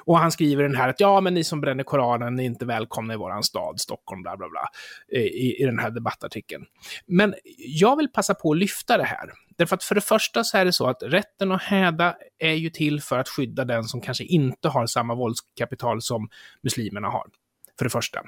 Och 0.00 0.18
han 0.18 0.32
skriver 0.32 0.62
den 0.62 0.76
här 0.76 0.88
att 0.88 1.00
ja, 1.00 1.20
men 1.20 1.34
ni 1.34 1.44
som 1.44 1.60
bränner 1.60 1.84
Koranen, 1.84 2.34
ni 2.34 2.42
är 2.42 2.46
inte 2.46 2.64
välkomna 2.64 3.14
i 3.14 3.16
våran 3.16 3.42
stad, 3.42 3.80
Stockholm, 3.80 4.22
bla 4.22 4.36
bla 4.36 4.48
bla, 4.48 4.68
i, 5.18 5.62
i 5.62 5.64
den 5.64 5.78
här 5.78 5.90
debattartikeln. 5.90 6.64
Men 7.06 7.34
jag 7.58 7.96
vill 7.96 8.08
passa 8.08 8.34
på 8.34 8.52
att 8.52 8.58
lyfta 8.58 8.96
det 8.96 9.04
här. 9.04 9.32
Därför 9.56 9.76
att 9.76 9.84
för 9.84 9.94
det 9.94 10.00
första 10.00 10.44
så 10.44 10.58
är 10.58 10.64
det 10.64 10.72
så 10.72 10.86
att 10.86 11.02
rätten 11.02 11.52
att 11.52 11.62
häda 11.62 12.16
är 12.38 12.52
ju 12.52 12.70
till 12.70 13.00
för 13.00 13.18
att 13.18 13.28
skydda 13.28 13.64
den 13.64 13.84
som 13.84 14.00
kanske 14.00 14.24
inte 14.24 14.68
har 14.68 14.86
samma 14.86 15.14
våldskapital 15.14 16.02
som 16.02 16.28
muslimerna 16.62 17.08
har 17.08 17.26
för 17.78 17.84
det 17.84 17.90
första. 17.90 18.20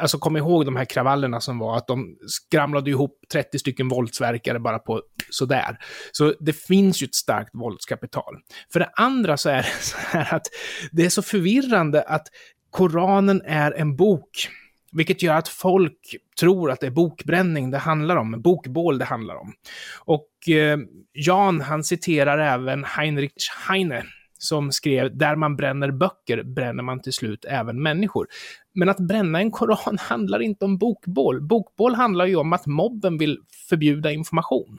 Alltså 0.00 0.18
kom 0.18 0.36
ihåg 0.36 0.64
de 0.64 0.76
här 0.76 0.84
kravallerna 0.84 1.40
som 1.40 1.58
var, 1.58 1.76
att 1.76 1.86
de 1.86 2.16
skramlade 2.26 2.90
ihop 2.90 3.18
30 3.32 3.58
stycken 3.58 3.88
våldsverkare 3.88 4.60
bara 4.60 4.78
på 4.78 5.02
sådär. 5.30 5.78
Så 6.12 6.34
det 6.40 6.52
finns 6.52 7.02
ju 7.02 7.04
ett 7.04 7.14
starkt 7.14 7.50
våldskapital. 7.52 8.36
För 8.72 8.80
det 8.80 8.90
andra 8.94 9.36
så 9.36 9.48
är 9.48 9.62
det 9.62 9.80
så 9.80 9.96
här 9.98 10.34
att 10.34 10.46
det 10.92 11.04
är 11.04 11.10
så 11.10 11.22
förvirrande 11.22 12.02
att 12.02 12.26
Koranen 12.70 13.42
är 13.44 13.72
en 13.72 13.96
bok. 13.96 14.48
Vilket 14.92 15.22
gör 15.22 15.34
att 15.34 15.48
folk 15.48 16.16
tror 16.40 16.70
att 16.70 16.80
det 16.80 16.86
är 16.86 16.90
bokbränning 16.90 17.70
det 17.70 17.78
handlar 17.78 18.16
om, 18.16 18.42
bokbål 18.42 18.98
det 18.98 19.04
handlar 19.04 19.34
om. 19.34 19.52
Och 19.98 20.48
eh, 20.48 20.78
Jan, 21.12 21.60
han 21.60 21.84
citerar 21.84 22.38
även 22.38 22.84
Heinrich 22.84 23.50
Heine, 23.68 24.04
som 24.42 24.72
skrev 24.72 25.16
“Där 25.16 25.36
man 25.36 25.56
bränner 25.56 25.90
böcker 25.90 26.42
bränner 26.42 26.82
man 26.82 27.00
till 27.00 27.12
slut 27.12 27.44
även 27.48 27.82
människor”. 27.82 28.26
Men 28.74 28.88
att 28.88 28.98
bränna 28.98 29.40
en 29.40 29.50
koran 29.50 29.98
handlar 30.00 30.42
inte 30.42 30.64
om 30.64 30.78
bokbål. 30.78 31.40
Bokbål 31.42 31.94
handlar 31.94 32.26
ju 32.26 32.36
om 32.36 32.52
att 32.52 32.66
mobben 32.66 33.18
vill 33.18 33.38
förbjuda 33.68 34.12
information. 34.12 34.78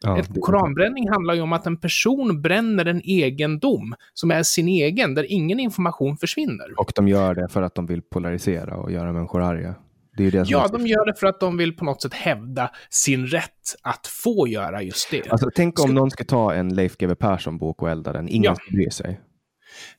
Ja, 0.00 0.18
Ett 0.18 0.30
koranbränning 0.40 1.08
handlar 1.10 1.34
ju 1.34 1.40
om 1.40 1.52
att 1.52 1.66
en 1.66 1.76
person 1.76 2.42
bränner 2.42 2.84
en 2.84 3.00
egendom 3.04 3.94
som 4.14 4.30
är 4.30 4.42
sin 4.42 4.68
egen, 4.68 5.14
där 5.14 5.32
ingen 5.32 5.60
information 5.60 6.16
försvinner. 6.16 6.80
Och 6.80 6.92
de 6.94 7.08
gör 7.08 7.34
det 7.34 7.48
för 7.48 7.62
att 7.62 7.74
de 7.74 7.86
vill 7.86 8.02
polarisera 8.02 8.76
och 8.76 8.92
göra 8.92 9.12
människor 9.12 9.42
arga. 9.42 9.74
Det 10.16 10.30
det 10.30 10.44
ja, 10.46 10.68
de 10.72 10.86
gör 10.86 11.06
det 11.06 11.14
för 11.14 11.26
att 11.26 11.40
de 11.40 11.56
vill 11.56 11.76
på 11.76 11.84
något 11.84 12.02
sätt 12.02 12.14
hävda 12.14 12.70
sin 12.90 13.26
rätt 13.26 13.50
att 13.82 14.06
få 14.06 14.48
göra 14.48 14.82
just 14.82 15.10
det. 15.10 15.30
Alltså, 15.30 15.50
tänk 15.54 15.80
om 15.80 15.94
någon 15.94 16.10
ska 16.10 16.24
ta 16.24 16.54
en 16.54 16.74
Leif 16.74 16.96
GW 16.96 17.14
Persson-bok 17.14 17.82
och 17.82 17.90
elda 17.90 18.12
den. 18.12 18.28
Ingen 18.28 18.44
ja. 18.44 18.54
ska 18.54 18.70
bry 18.70 18.90
sig. 18.90 19.20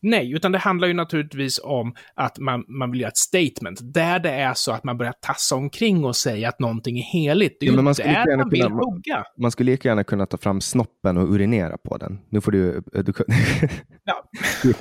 Nej, 0.02 0.34
utan 0.34 0.52
det 0.52 0.58
handlar 0.58 0.88
ju 0.88 0.94
naturligtvis 0.94 1.60
om 1.64 1.96
att 2.16 2.40
man, 2.40 2.66
man 2.68 2.92
vill 2.92 3.02
göra 3.02 3.10
ett 3.10 3.18
statement 3.18 3.80
där 3.94 4.20
det 4.20 4.30
är 4.30 4.54
så 4.54 4.72
att 4.72 4.84
man 4.84 4.98
börjar 4.98 5.14
tassa 5.22 5.56
omkring 5.56 6.06
och 6.06 6.16
säga 6.16 6.50
att 6.50 6.60
någonting 6.60 7.00
är 7.00 7.04
heligt. 7.04 7.58
Det 7.60 7.66
är 7.66 7.68
ja, 7.68 7.78
ju 7.78 7.82
man 7.82 7.94
där 7.94 8.38
man 8.38 8.50
vill 8.50 8.62
kunna, 8.62 8.76
hugga. 8.76 9.24
Man 9.38 9.52
skulle 9.52 9.72
lika 9.72 9.90
gärna 9.90 10.04
kunna 10.04 10.26
ta 10.26 10.38
fram 10.38 10.62
snoppen 10.62 11.18
och 11.18 11.34
urinera 11.34 11.78
på 11.78 11.98
den. 11.98 12.20
Nu 12.30 12.42
får 12.42 12.52
du... 12.52 12.84
du 12.94 13.14
ja. 14.04 14.24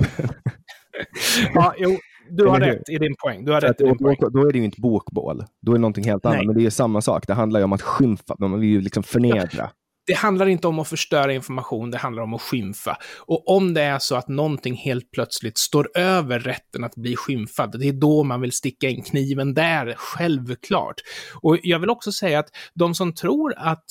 ja, 1.53 1.73
jo, 1.77 1.97
du 2.29 2.45
har 2.47 2.59
rätt 2.59 2.89
i 2.89 2.97
din 2.97 3.15
poäng. 3.23 3.45
Du 3.45 3.51
har 3.51 3.61
rätt 3.61 3.77
din 3.77 3.97
poäng. 3.97 4.17
Då 4.19 4.47
är 4.47 4.51
det 4.51 4.57
ju 4.57 4.65
inte 4.65 4.81
bokbål. 4.81 5.43
Då 5.61 5.71
är 5.71 5.75
det 5.75 5.81
någonting 5.81 6.03
helt 6.03 6.25
annat. 6.25 6.45
Men 6.45 6.55
det 6.55 6.61
är 6.61 6.63
ju 6.63 6.71
samma 6.71 7.01
sak. 7.01 7.27
Det 7.27 7.33
handlar 7.33 7.59
ju 7.59 7.63
om 7.63 7.73
att 7.73 7.81
skymfa. 7.81 8.35
Man 8.39 8.59
vill 8.59 8.69
ju 8.69 8.81
liksom 8.81 9.03
förnedra. 9.03 9.47
Ja 9.57 9.69
det 10.07 10.13
handlar 10.13 10.47
inte 10.47 10.67
om 10.67 10.79
att 10.79 10.87
förstöra 10.87 11.33
information, 11.33 11.91
det 11.91 11.97
handlar 11.97 12.23
om 12.23 12.33
att 12.33 12.41
skymfa. 12.41 12.97
Och 13.17 13.47
om 13.55 13.73
det 13.73 13.81
är 13.81 13.99
så 13.99 14.15
att 14.15 14.27
någonting 14.27 14.75
helt 14.75 15.11
plötsligt 15.11 15.57
står 15.57 15.97
över 15.97 16.39
rätten 16.39 16.83
att 16.83 16.95
bli 16.95 17.15
skymfad, 17.15 17.79
det 17.79 17.87
är 17.87 17.93
då 17.93 18.23
man 18.23 18.41
vill 18.41 18.51
sticka 18.51 18.89
in 18.89 19.03
kniven 19.03 19.53
där, 19.53 19.93
självklart. 19.97 20.95
Och 21.41 21.57
jag 21.63 21.79
vill 21.79 21.89
också 21.89 22.11
säga 22.11 22.39
att 22.39 22.49
de 22.73 22.95
som 22.95 23.13
tror 23.13 23.53
att 23.57 23.85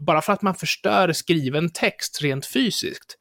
bara 0.00 0.22
för 0.22 0.32
att 0.32 0.42
man 0.42 0.54
förstör 0.54 1.12
skriven 1.12 1.70
text 1.70 2.22
rent 2.22 2.46
fysiskt, 2.46 3.16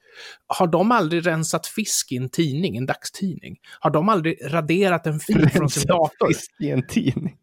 har 0.47 0.67
de 0.67 0.91
aldrig 0.91 1.27
rensat 1.27 1.67
fisk 1.67 2.11
i 2.11 2.17
en 2.17 2.29
tidning, 2.29 2.77
en 2.77 2.85
dagstidning? 2.85 3.57
Har 3.79 3.89
de 3.89 4.09
aldrig 4.09 4.37
raderat 4.53 5.07
en 5.07 5.19
fil 5.19 5.49
från 5.49 5.69
sin 5.69 5.87
dator? 5.87 6.27
fisk 6.27 6.51
i 6.59 6.69
en 6.69 6.87
tidning? 6.87 7.37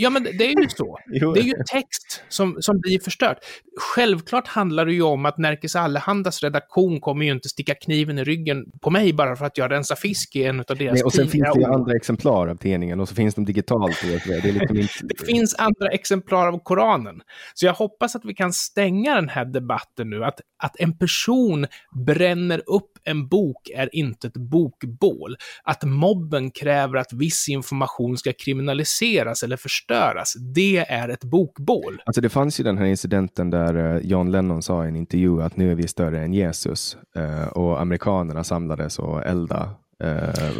Ja, 0.00 0.10
men 0.10 0.22
det 0.22 0.44
är 0.44 0.62
ju 0.62 0.68
så. 0.68 0.98
det 1.34 1.40
är 1.40 1.44
ju 1.44 1.54
text 1.66 2.22
som, 2.28 2.56
som 2.60 2.80
blir 2.80 2.98
förstört. 2.98 3.38
Självklart 3.76 4.46
handlar 4.46 4.86
det 4.86 4.92
ju 4.92 5.02
om 5.02 5.26
att 5.26 5.38
Närkes 5.38 5.76
Allehandas 5.76 6.42
redaktion 6.42 7.00
kommer 7.00 7.24
ju 7.24 7.32
inte 7.32 7.48
sticka 7.48 7.74
kniven 7.74 8.18
i 8.18 8.24
ryggen 8.24 8.64
på 8.80 8.90
mig 8.90 9.12
bara 9.12 9.36
för 9.36 9.44
att 9.44 9.58
jag 9.58 9.70
rensar 9.70 9.96
fisk 9.96 10.36
i 10.36 10.44
en 10.44 10.60
av 10.60 10.64
deras 10.66 10.94
Nej, 10.94 11.02
och 11.02 11.12
sen 11.12 11.28
finns 11.28 11.48
det 11.54 11.60
ju 11.60 11.66
andra 11.66 11.96
exemplar 11.96 12.48
av 12.48 12.56
tidningen 12.56 13.00
och 13.00 13.08
så 13.08 13.14
finns 13.14 13.34
de 13.34 13.44
digitalt. 13.44 13.96
Det, 14.02 14.40
det, 14.40 14.52
liksom 14.52 14.76
inte... 14.76 14.92
det 15.02 15.26
finns 15.26 15.54
andra 15.54 15.88
exemplar 15.92 16.48
av 16.48 16.58
Koranen. 16.58 17.22
Så 17.54 17.66
jag 17.66 17.74
hoppas 17.74 18.16
att 18.16 18.24
vi 18.24 18.34
kan 18.34 18.52
stänga 18.52 19.14
den 19.14 19.28
här 19.28 19.44
debatten 19.44 20.10
nu, 20.10 20.24
att, 20.24 20.40
att 20.60 20.80
en 20.80 20.98
person 20.98 21.66
bränner 22.06 22.62
upp 22.66 22.90
en 23.04 23.28
bok 23.28 23.70
är 23.74 23.94
inte 23.94 24.26
ett 24.26 24.36
bokbål. 24.36 25.36
Att 25.62 25.84
mobben 25.84 26.50
kräver 26.50 26.98
att 26.98 27.12
viss 27.12 27.48
information 27.48 28.16
ska 28.18 28.32
kriminaliseras 28.32 29.42
eller 29.42 29.56
förstöras 29.56 30.34
det 30.54 30.78
är 30.78 31.08
ett 31.08 31.24
bokbål. 31.24 32.02
Alltså 32.04 32.20
det 32.20 32.28
fanns 32.28 32.60
ju 32.60 32.64
den 32.64 32.78
här 32.78 32.86
incidenten 32.86 33.50
där 33.50 33.94
eh, 33.94 34.06
John 34.06 34.30
Lennon 34.30 34.62
sa 34.62 34.84
i 34.84 34.88
en 34.88 34.96
intervju 34.96 35.42
att 35.42 35.56
nu 35.56 35.70
är 35.70 35.74
vi 35.74 35.88
större 35.88 36.20
än 36.20 36.34
Jesus 36.34 36.96
eh, 37.16 37.48
och 37.48 37.80
amerikanerna 37.80 38.44
samlades 38.44 38.98
och 38.98 39.26
elda 39.26 39.70
eh, 40.02 40.50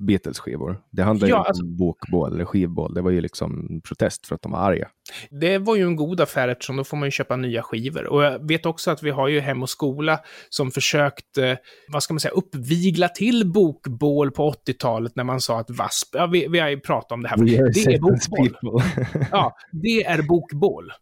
Beatles-skivor. 0.00 0.80
Det 0.90 1.02
handlade 1.02 1.30
ja, 1.30 1.36
ju 1.36 1.44
alltså, 1.48 1.62
om 1.62 1.76
bokbål 1.76 2.34
eller 2.34 2.44
skivbål. 2.44 2.94
Det 2.94 3.02
var 3.02 3.10
ju 3.10 3.20
liksom 3.20 3.80
protest 3.84 4.26
för 4.26 4.34
att 4.34 4.42
de 4.42 4.52
var 4.52 4.58
arga. 4.58 4.88
Det 5.30 5.58
var 5.58 5.76
ju 5.76 5.82
en 5.82 5.96
god 5.96 6.20
affär 6.20 6.48
eftersom 6.48 6.76
då 6.76 6.84
får 6.84 6.96
man 6.96 7.06
ju 7.06 7.10
köpa 7.10 7.36
nya 7.36 7.62
skivor. 7.62 8.06
Och 8.06 8.22
jag 8.22 8.48
vet 8.48 8.66
också 8.66 8.90
att 8.90 9.02
vi 9.02 9.10
har 9.10 9.28
ju 9.28 9.40
Hem 9.40 9.62
och 9.62 9.70
Skola 9.70 10.20
som 10.48 10.70
försökt, 10.70 11.38
eh, 11.38 11.54
vad 11.88 12.02
ska 12.02 12.14
man 12.14 12.20
säga, 12.20 12.32
uppvigla 12.32 13.08
till 13.08 13.52
bokbål 13.52 14.30
på 14.30 14.50
80-talet 14.50 15.16
när 15.16 15.24
man 15.24 15.40
sa 15.40 15.60
att 15.60 15.70
VASP, 15.70 16.08
ja 16.12 16.26
vi, 16.26 16.46
vi 16.48 16.58
har 16.58 16.68
ju 16.68 16.80
pratat 16.80 17.12
om 17.12 17.22
det 17.22 17.28
här, 17.28 17.36
det 17.36 17.94
är 17.94 18.00
bokbål. 18.00 18.82
ja, 19.30 19.56
det 19.72 20.04
är 20.04 20.22
bokbål. 20.22 20.92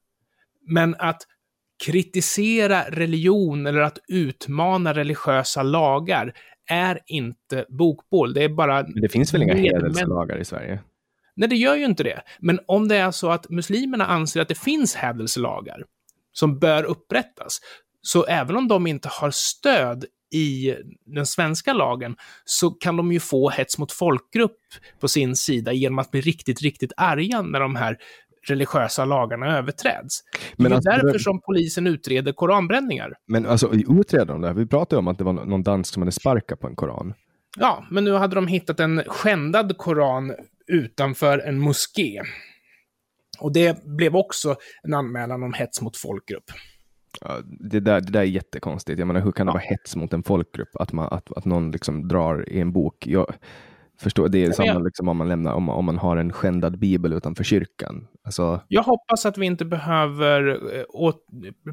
Men 0.67 0.95
att 0.99 1.23
kritisera 1.85 2.83
religion 2.91 3.67
eller 3.67 3.81
att 3.81 3.99
utmana 4.09 4.95
religiösa 4.95 5.63
lagar 5.63 6.33
är 6.71 7.01
inte 7.07 7.65
bokbål. 7.69 8.35
Det 8.35 8.45
är 8.45 8.49
bara... 8.49 8.83
Men 8.83 9.03
det 9.03 9.09
finns 9.09 9.35
väl 9.35 9.43
inga 9.43 9.55
hädelslagar 9.55 10.41
i 10.41 10.45
Sverige? 10.45 10.81
Nej, 11.37 11.49
det 11.49 11.57
gör 11.57 11.77
ju 11.77 11.85
inte 11.85 12.03
det. 12.03 12.23
Men 12.39 12.61
om 12.67 12.89
det 12.89 12.97
är 12.97 13.11
så 13.11 13.31
att 13.31 13.51
muslimerna 13.51 14.07
anser 14.07 14.41
att 14.41 14.49
det 14.49 14.59
finns 14.59 14.95
hädelselagar 14.95 15.85
som 16.33 16.59
bör 16.59 16.85
upprättas, 16.85 17.61
så 18.03 18.25
även 18.25 18.57
om 18.57 18.69
de 18.69 18.87
inte 18.87 19.09
har 19.13 19.31
stöd 19.31 20.05
i 20.35 20.75
den 21.07 21.27
svenska 21.27 21.73
lagen 21.73 22.17
så 22.45 22.71
kan 22.71 22.97
de 22.97 23.13
ju 23.13 23.21
få 23.21 23.51
hets 23.51 23.79
mot 23.79 23.93
folkgrupp 23.93 24.59
på 25.01 25.09
sin 25.09 25.37
sida 25.37 25.73
genom 25.73 25.99
att 25.99 26.11
bli 26.11 26.21
riktigt, 26.21 26.63
riktigt 26.63 26.93
arga 26.97 27.43
när 27.43 27.61
de 27.61 27.77
här 27.77 27.97
religiösa 28.51 29.05
lagarna 29.05 29.59
överträds. 29.59 30.21
Men 30.57 30.71
det 30.71 30.75
är 30.75 30.77
alltså, 30.77 30.91
därför 30.91 31.19
som 31.19 31.41
polisen 31.41 31.87
utreder 31.87 32.33
koranbränningar. 32.33 33.13
Men 33.27 33.47
alltså 33.47 33.73
utreder 33.73 34.27
de 34.27 34.41
det? 34.41 34.53
Vi 34.53 34.67
pratade 34.67 34.99
om 34.99 35.09
att 35.09 35.19
det 35.19 35.25
var 35.25 35.33
någon 35.33 35.63
dansk 35.63 35.95
som 35.95 36.03
hade 36.03 36.13
sparkat 36.13 36.61
på 36.61 36.67
en 36.67 36.77
koran. 36.77 37.15
Ja, 37.59 37.87
men 37.91 38.05
nu 38.05 38.13
hade 38.13 38.35
de 38.35 38.47
hittat 38.47 38.81
en 38.81 39.03
skändad 39.07 39.79
koran 39.79 40.35
utanför 40.67 41.39
en 41.39 41.59
moské. 41.59 42.23
Och 43.39 43.53
det 43.53 43.85
blev 43.85 44.17
också 44.17 44.57
en 44.83 44.95
anmälan 44.95 45.43
om 45.43 45.53
hets 45.53 45.83
mot 45.83 45.97
folkgrupp. 45.97 46.45
Ja, 47.21 47.37
det, 47.45 47.81
där, 47.81 48.01
det 48.01 48.13
där 48.13 48.21
är 48.21 48.25
jättekonstigt. 48.25 48.99
Jag 48.99 49.07
menar, 49.07 49.21
hur 49.21 49.33
kan 49.33 49.47
det 49.47 49.51
ja. 49.51 49.55
vara 49.55 49.63
hets 49.63 49.97
mot 49.97 50.13
en 50.13 50.23
folkgrupp? 50.23 50.69
Att, 50.75 50.93
man, 50.93 51.09
att, 51.11 51.33
att 51.33 51.45
någon 51.45 51.71
liksom 51.71 52.09
drar 52.09 52.49
i 52.49 52.61
en 52.61 52.73
bok. 52.73 53.07
Jag, 53.07 53.35
Förstå, 54.01 54.29
det 54.29 54.45
är 54.45 54.53
samma 54.53 54.69
jag... 54.69 54.85
liksom 54.85 55.09
om 55.09 55.17
man 55.17 55.29
lämnar, 55.29 55.53
om, 55.53 55.69
om 55.69 55.85
man 55.85 55.99
har 55.99 56.17
en 56.17 56.33
skändad 56.33 56.79
bibel 56.79 57.13
utanför 57.13 57.45
kyrkan. 57.45 58.07
Alltså... 58.25 58.61
Jag 58.69 58.83
hoppas 58.83 59.27
att 59.27 59.39
vi 59.39 59.47
inte 59.47 59.65
behöver 59.65 60.49
äh, 60.77 60.85
åt, 60.89 61.27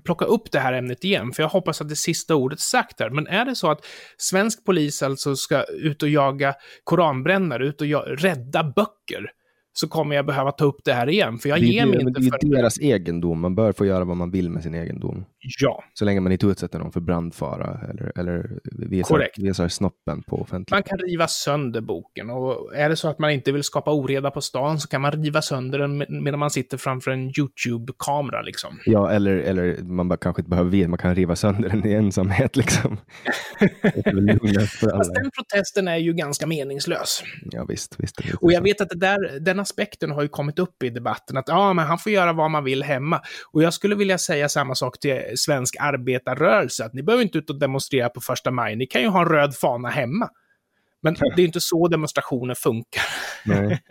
plocka 0.04 0.26
upp 0.26 0.52
det 0.52 0.60
här 0.60 0.74
ämnet 0.74 1.04
igen, 1.04 1.32
för 1.32 1.44
jag 1.44 1.50
hoppas 1.50 1.82
att 1.82 1.90
det 1.90 1.96
sista 1.96 2.36
ordet 2.36 2.60
sagt 2.60 2.98
där. 2.98 3.10
Men 3.10 3.28
är 3.28 3.46
det 3.46 3.56
så 3.56 3.72
att 3.72 3.86
svensk 4.18 4.66
polis 4.66 5.04
alltså 5.04 5.36
ska 5.36 5.64
ut 5.64 6.04
och 6.04 6.10
jaga 6.10 6.54
koranbrännare, 6.84 7.66
ut 7.66 7.82
och 7.82 7.88
rädda 8.08 8.64
böcker, 8.64 9.32
så 9.78 9.88
kommer 9.88 10.16
jag 10.16 10.26
behöva 10.26 10.52
ta 10.52 10.66
upp 10.66 10.80
det 10.84 10.94
här 10.94 11.10
igen, 11.10 11.38
för 11.38 11.50
jag 11.50 11.62
det, 11.62 11.66
ger 11.66 11.86
mig 11.86 12.02
inte 12.02 12.22
för... 12.22 12.38
Det 12.42 12.48
är 12.48 12.58
deras 12.58 12.80
egendom, 12.80 13.40
man 13.40 13.56
bör 13.56 13.72
få 13.72 13.86
göra 13.86 14.04
vad 14.04 14.18
man 14.18 14.32
vill 14.32 14.50
med 14.50 14.64
sin 14.64 14.76
egendom. 14.76 15.26
Ja. 15.60 15.84
Så 15.94 16.06
länge 16.06 16.20
man 16.20 16.32
inte 16.32 16.46
utsätter 16.46 16.80
någon 16.80 16.92
för 16.92 17.00
brandfara 17.00 17.80
eller, 17.90 18.12
eller 18.20 18.60
visar, 18.90 19.28
visar 19.38 19.68
snoppen 19.68 20.24
på 20.24 20.42
offentligt. 20.42 20.72
Man 20.72 20.84
kan 20.84 20.98
riva 20.98 21.28
sönder 21.28 21.82
boken 21.82 22.30
och 22.30 22.76
är 22.76 22.90
det 22.90 22.96
så 22.96 23.08
att 23.08 23.20
man 23.20 23.32
inte 23.32 23.52
vill 23.52 23.64
skapa 23.64 23.92
oreda 23.92 24.32
på 24.32 24.42
stan 24.42 24.80
så 24.80 24.88
kan 24.88 25.02
man 25.02 25.12
riva 25.12 25.42
sönder 25.42 25.80
den 25.80 26.06
medan 26.24 26.40
man 26.40 26.50
sitter 26.50 26.78
framför 26.78 27.12
en 27.12 27.32
YouTube-kamera 27.40 28.42
liksom. 28.42 28.80
Ja, 28.86 29.12
eller, 29.12 29.36
eller 29.38 29.84
man 29.84 30.08
bara, 30.08 30.18
kanske 30.18 30.42
inte 30.42 30.50
behöver 30.50 30.88
man 30.88 30.98
kan 30.98 31.16
riva 31.16 31.36
sönder 31.36 31.70
den 31.70 31.88
i 31.88 31.94
ensamhet 31.94 32.56
liksom. 32.56 32.98
Fast 34.80 35.14
den 35.14 35.32
protesten 35.32 35.88
är 35.88 35.98
ju 35.98 36.14
ganska 36.14 36.48
meningslös. 36.48 37.24
Ja, 37.52 37.66
visst. 37.66 37.96
visst, 37.98 38.22
och 38.42 38.52
jag 38.52 38.62
vet 38.62 38.82
att 38.82 38.90
det 38.90 39.00
där, 39.00 39.40
den 39.40 39.65
aspekten 39.66 40.12
har 40.12 40.22
ju 40.22 40.28
kommit 40.28 40.60
upp 40.60 40.84
i 40.84 40.90
debatten, 40.90 41.38
att 41.38 41.48
ja, 41.48 41.74
men 41.74 41.86
han 41.86 42.00
får 42.00 42.12
göra 42.12 42.34
vad 42.34 42.52
man 42.52 42.64
vill 42.64 42.84
hemma. 42.84 43.22
Och 43.52 43.64
jag 43.64 43.74
skulle 43.74 43.96
vilja 43.96 44.18
säga 44.18 44.50
samma 44.50 44.76
sak 44.76 45.00
till 45.00 45.22
svensk 45.36 45.76
arbetarrörelse, 45.80 46.86
att 46.86 46.94
ni 46.94 47.04
behöver 47.04 47.24
inte 47.24 47.38
ut 47.38 47.50
och 47.50 47.60
demonstrera 47.60 48.10
på 48.10 48.22
första 48.22 48.52
maj, 48.52 48.76
ni 48.76 48.88
kan 48.88 49.02
ju 49.02 49.08
ha 49.08 49.22
en 49.22 49.30
röd 49.30 49.56
fana 49.56 49.90
hemma. 49.90 50.30
Men 51.02 51.16
det 51.36 51.42
är 51.42 51.46
inte 51.46 51.62
så 51.62 51.88
demonstrationer 51.88 52.56
funkar. 52.56 53.04
Nej, 53.46 53.82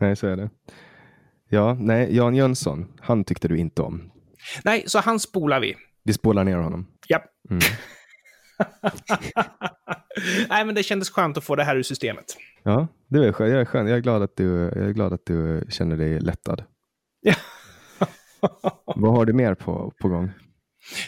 nej 0.00 0.16
så 0.16 0.26
är 0.26 0.36
det. 0.36 0.50
Ja, 1.48 1.74
nej, 1.74 2.16
Jan 2.16 2.34
Jönsson, 2.34 2.92
han 3.00 3.24
tyckte 3.24 3.48
du 3.48 3.58
inte 3.58 3.82
om. 3.82 4.12
Nej, 4.64 4.84
så 4.86 4.98
han 4.98 5.20
spolar 5.20 5.60
vi. 5.60 5.76
Vi 6.04 6.12
spolar 6.12 6.44
ner 6.44 6.56
honom. 6.56 6.86
Ja. 7.08 7.24
Mm. 7.50 7.62
Nej, 10.48 10.64
men 10.64 10.74
det 10.74 10.82
kändes 10.82 11.10
skönt 11.10 11.36
att 11.36 11.44
få 11.44 11.56
det 11.56 11.64
här 11.64 11.76
ur 11.76 11.82
systemet. 11.82 12.24
Ja, 12.62 12.88
det 13.08 13.18
är 13.18 13.32
skönt. 13.32 13.52
Jag 13.52 13.60
är, 13.60 13.64
skön. 13.64 13.86
Jag 13.86 13.96
är, 13.96 14.02
glad, 14.02 14.22
att 14.22 14.36
du, 14.36 14.50
jag 14.74 14.88
är 14.88 14.92
glad 14.92 15.12
att 15.12 15.26
du 15.26 15.66
känner 15.68 15.96
dig 15.96 16.20
lättad. 16.20 16.64
Ja. 17.20 17.34
Vad 18.96 19.12
har 19.12 19.24
du 19.24 19.32
mer 19.32 19.54
på, 19.54 19.92
på 20.00 20.08
gång? 20.08 20.30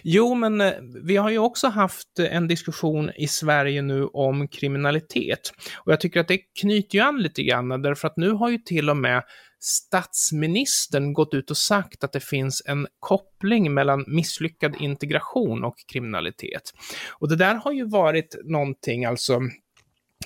Jo, 0.02 0.34
men 0.34 0.60
eh, 0.60 0.72
vi 1.04 1.16
har 1.16 1.30
ju 1.30 1.38
också 1.38 1.68
haft 1.68 2.18
en 2.18 2.48
diskussion 2.48 3.10
i 3.16 3.28
Sverige 3.28 3.82
nu 3.82 4.04
om 4.04 4.48
kriminalitet. 4.48 5.52
Och 5.84 5.92
jag 5.92 6.00
tycker 6.00 6.20
att 6.20 6.28
det 6.28 6.38
knyter 6.60 6.98
ju 6.98 7.04
an 7.04 7.18
lite 7.18 7.42
grann, 7.42 7.82
därför 7.82 8.08
att 8.08 8.16
nu 8.16 8.30
har 8.30 8.48
ju 8.48 8.58
till 8.58 8.90
och 8.90 8.96
med 8.96 9.22
statsministern 9.60 11.12
gått 11.12 11.34
ut 11.34 11.50
och 11.50 11.56
sagt 11.56 12.04
att 12.04 12.12
det 12.12 12.20
finns 12.20 12.62
en 12.66 12.86
koppling 13.00 13.74
mellan 13.74 14.04
misslyckad 14.08 14.76
integration 14.80 15.64
och 15.64 15.74
kriminalitet. 15.92 16.72
Och 17.18 17.28
det 17.28 17.36
där 17.36 17.54
har 17.54 17.72
ju 17.72 17.88
varit 17.88 18.36
någonting, 18.44 19.04
alltså, 19.04 19.40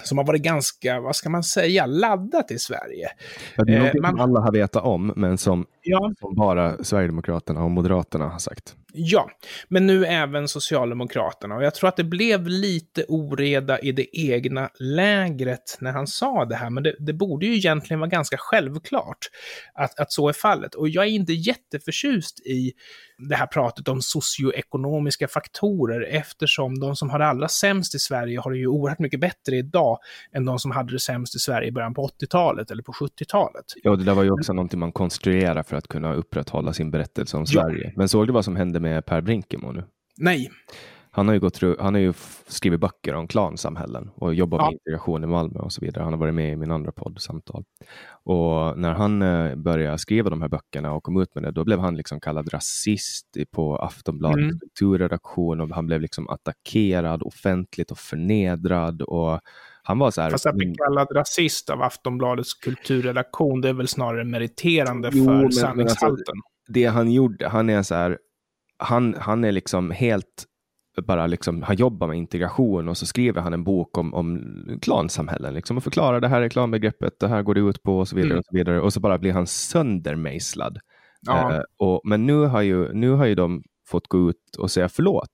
som 0.02 0.18
har 0.18 0.24
varit 0.24 0.42
ganska, 0.42 1.00
vad 1.00 1.16
ska 1.16 1.28
man 1.28 1.42
säga, 1.42 1.86
laddat 1.86 2.50
i 2.50 2.58
Sverige. 2.58 3.08
Det 3.56 3.74
är 3.74 3.80
något 3.80 3.94
eh, 3.94 4.00
man... 4.02 4.20
alla 4.20 4.40
har 4.40 4.52
vetat 4.52 4.84
om, 4.84 5.12
men 5.16 5.38
som, 5.38 5.66
ja. 5.90 6.12
som, 6.20 6.34
bara 6.34 6.84
Sverigedemokraterna 6.84 7.64
och 7.64 7.70
Moderaterna 7.70 8.28
har 8.28 8.38
sagt. 8.38 8.76
Ja, 8.92 9.30
men 9.68 9.86
nu 9.86 10.06
även 10.06 10.48
Socialdemokraterna. 10.48 11.56
Och 11.56 11.64
jag 11.64 11.74
tror 11.74 11.88
att 11.88 11.96
det 11.96 12.04
blev 12.04 12.48
lite 12.48 13.04
oreda 13.08 13.78
i 13.78 13.92
det 13.92 14.18
egna 14.18 14.70
lägret 14.78 15.78
när 15.80 15.92
han 15.92 16.06
sa 16.06 16.44
det 16.44 16.54
här. 16.54 16.70
Men 16.70 16.82
det, 16.82 16.96
det 16.98 17.12
borde 17.12 17.46
ju 17.46 17.56
egentligen 17.56 18.00
vara 18.00 18.10
ganska 18.10 18.36
självklart 18.38 19.18
att, 19.74 20.00
att 20.00 20.12
så 20.12 20.28
är 20.28 20.32
fallet. 20.32 20.74
Och 20.74 20.88
jag 20.88 21.04
är 21.04 21.08
inte 21.08 21.32
jätteförtjust 21.32 22.40
i 22.40 22.72
det 23.28 23.36
här 23.36 23.46
pratet 23.46 23.88
om 23.88 24.02
socioekonomiska 24.02 25.28
faktorer 25.28 26.06
eftersom 26.10 26.80
de 26.80 26.96
som 26.96 27.10
har 27.10 27.18
det 27.18 27.26
allra 27.26 27.48
sämst 27.48 27.94
i 27.94 27.98
Sverige 27.98 28.40
har 28.40 28.50
det 28.50 28.58
ju 28.58 28.66
oerhört 28.66 28.98
mycket 28.98 29.20
bättre 29.20 29.56
idag 29.56 29.98
än 30.32 30.44
de 30.44 30.58
som 30.58 30.70
hade 30.70 30.92
det 30.92 31.00
sämst 31.00 31.36
i 31.36 31.38
Sverige 31.38 31.68
i 31.68 31.72
början 31.72 31.94
på 31.94 32.06
80-talet 32.06 32.70
eller 32.70 32.82
på 32.82 32.92
70-talet. 32.92 33.64
Ja, 33.82 33.96
det 33.96 34.04
där 34.04 34.14
var 34.14 34.22
ju 34.22 34.30
också 34.30 34.52
någonting 34.52 34.80
man 34.80 34.92
konstruerar 34.92 35.62
för 35.62 35.76
att 35.76 35.79
kunna 35.88 36.14
upprätthålla 36.14 36.72
sin 36.72 36.90
berättelse 36.90 37.36
om 37.36 37.46
Sverige. 37.46 37.84
Ja. 37.84 37.92
Men 37.96 38.08
såg 38.08 38.26
du 38.26 38.32
vad 38.32 38.44
som 38.44 38.56
hände 38.56 38.80
med 38.80 39.06
Per 39.06 39.20
Brinkemo 39.20 39.72
nu? 39.72 39.84
Nej. 40.16 40.50
Han 41.12 41.28
har 41.28 41.34
ju, 41.34 41.40
gått 41.40 41.60
han 41.78 41.94
har 41.94 42.00
ju 42.00 42.12
skrivit 42.46 42.80
böcker 42.80 43.14
om 43.14 43.28
klansamhällen 43.28 44.10
och 44.14 44.34
jobbat 44.34 44.60
ja. 44.60 44.64
med 44.64 44.72
integration 44.72 45.24
i 45.24 45.26
Malmö 45.26 45.58
och 45.58 45.72
så 45.72 45.80
vidare. 45.80 46.04
Han 46.04 46.12
har 46.12 46.20
varit 46.20 46.34
med 46.34 46.52
i 46.52 46.56
min 46.56 46.70
andra 46.70 46.92
podd, 46.92 47.20
Samtal. 47.20 47.64
Och 48.22 48.78
när 48.78 48.92
han 48.92 49.22
eh, 49.22 49.54
började 49.54 49.98
skriva 49.98 50.30
de 50.30 50.42
här 50.42 50.48
böckerna 50.48 50.92
och 50.92 51.02
kom 51.02 51.22
ut 51.22 51.34
med 51.34 51.44
det, 51.44 51.50
då 51.50 51.64
blev 51.64 51.78
han 51.78 51.96
liksom 51.96 52.20
kallad 52.20 52.54
rasist 52.54 53.36
på 53.50 53.76
Aftonbladets 53.76 54.42
mm. 54.42 54.58
kulturredaktion 54.58 55.60
och 55.60 55.68
han 55.68 55.86
blev 55.86 56.00
liksom 56.00 56.28
attackerad 56.28 57.22
offentligt 57.22 57.90
och 57.90 57.98
förnedrad. 57.98 59.02
Och 59.02 59.40
han 59.82 59.98
var 59.98 60.10
så 60.10 60.20
här, 60.20 60.30
Fast 60.30 60.46
att 60.46 60.56
bli 60.56 60.74
kallad 60.74 61.08
rasist 61.14 61.70
av 61.70 61.82
Aftonbladets 61.82 62.54
kulturredaktion, 62.54 63.60
det 63.60 63.68
är 63.68 63.72
väl 63.72 63.88
snarare 63.88 64.24
meriterande 64.24 65.10
jo, 65.12 65.24
för 65.24 65.32
alltså, 65.32 65.60
sanningshalten. 65.60 66.10
Alltså, 66.10 66.32
det 66.68 66.84
han 66.84 67.12
gjorde, 67.12 67.48
han 67.48 67.70
är 67.70 67.82
så 67.82 67.94
här, 67.94 68.18
han, 68.78 69.14
han 69.18 69.44
är 69.44 69.52
liksom 69.52 69.90
helt 69.90 70.46
bara 71.06 71.26
liksom, 71.26 71.62
han 71.62 71.76
jobbar 71.76 72.06
med 72.06 72.16
integration 72.16 72.88
och 72.88 72.96
så 72.96 73.06
skriver 73.06 73.40
han 73.40 73.52
en 73.52 73.64
bok 73.64 73.98
om, 73.98 74.14
om 74.14 74.40
klansamhällen 74.82 75.54
liksom, 75.54 75.76
och 75.76 75.84
förklarar 75.84 76.20
det 76.20 76.28
här 76.28 76.42
är 76.42 76.48
klanbegreppet, 76.48 77.20
det 77.20 77.28
här 77.28 77.42
går 77.42 77.54
det 77.54 77.60
ut 77.60 77.82
på 77.82 77.98
och 77.98 78.08
så 78.08 78.16
vidare. 78.16 78.30
Mm. 78.30 78.38
Och 78.38 78.44
så 78.44 78.56
vidare 78.56 78.80
och 78.80 78.92
så 78.92 79.00
bara 79.00 79.18
blir 79.18 79.32
han 79.32 79.46
söndermejslad. 79.46 80.78
Ja. 81.20 81.54
Eh, 81.54 81.62
och, 81.78 82.00
men 82.04 82.26
nu 82.26 82.36
har, 82.36 82.62
ju, 82.62 82.92
nu 82.92 83.10
har 83.10 83.26
ju 83.26 83.34
de 83.34 83.62
fått 83.88 84.08
gå 84.08 84.30
ut 84.30 84.56
och 84.58 84.70
säga 84.70 84.88
förlåt. 84.88 85.30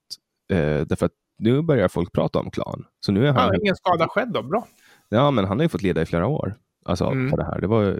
Eh, 0.51 0.81
därför 0.81 1.05
att 1.05 1.11
nu 1.37 1.61
börjar 1.61 1.87
folk 1.87 2.11
prata 2.11 2.39
om 2.39 2.51
klan. 2.51 2.85
Så 3.05 3.11
nu 3.11 3.27
är 3.27 3.33
han... 3.33 3.53
Ja, 3.53 3.59
ingen 3.61 3.75
skada 3.75 4.07
skedd 4.07 4.31
då, 4.33 4.43
bra. 4.43 4.67
Ja, 5.09 5.31
men 5.31 5.45
han 5.45 5.57
har 5.57 5.63
ju 5.63 5.69
fått 5.69 5.81
leda 5.81 6.01
i 6.01 6.05
flera 6.05 6.27
år. 6.27 6.55
Alltså, 6.85 7.05
mm. 7.05 7.31
på 7.31 7.37
det 7.37 7.45
här. 7.45 7.61
Det 7.61 7.67
var 7.67 7.99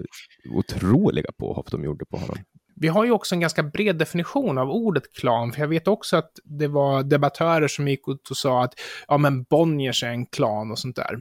otroliga 0.49 1.29
påhopp 1.37 1.71
de 1.71 1.83
gjorde 1.83 2.05
på 2.05 2.17
honom. 2.17 2.37
Vi 2.79 2.87
har 2.87 3.05
ju 3.05 3.11
också 3.11 3.35
en 3.35 3.41
ganska 3.41 3.63
bred 3.63 3.97
definition 3.97 4.57
av 4.57 4.69
ordet 4.69 5.13
klan, 5.13 5.51
för 5.51 5.61
jag 5.61 5.67
vet 5.67 5.87
också 5.87 6.17
att 6.17 6.31
det 6.43 6.67
var 6.67 7.03
debattörer 7.03 7.67
som 7.67 7.87
gick 7.87 8.07
ut 8.07 8.29
och 8.29 8.37
sa 8.37 8.63
att 8.63 8.73
ja, 9.07 9.17
men 9.17 9.43
Bonniers 9.43 10.03
är 10.03 10.09
en 10.09 10.25
klan 10.25 10.71
och 10.71 10.79
sånt 10.79 10.95
där. 10.95 11.19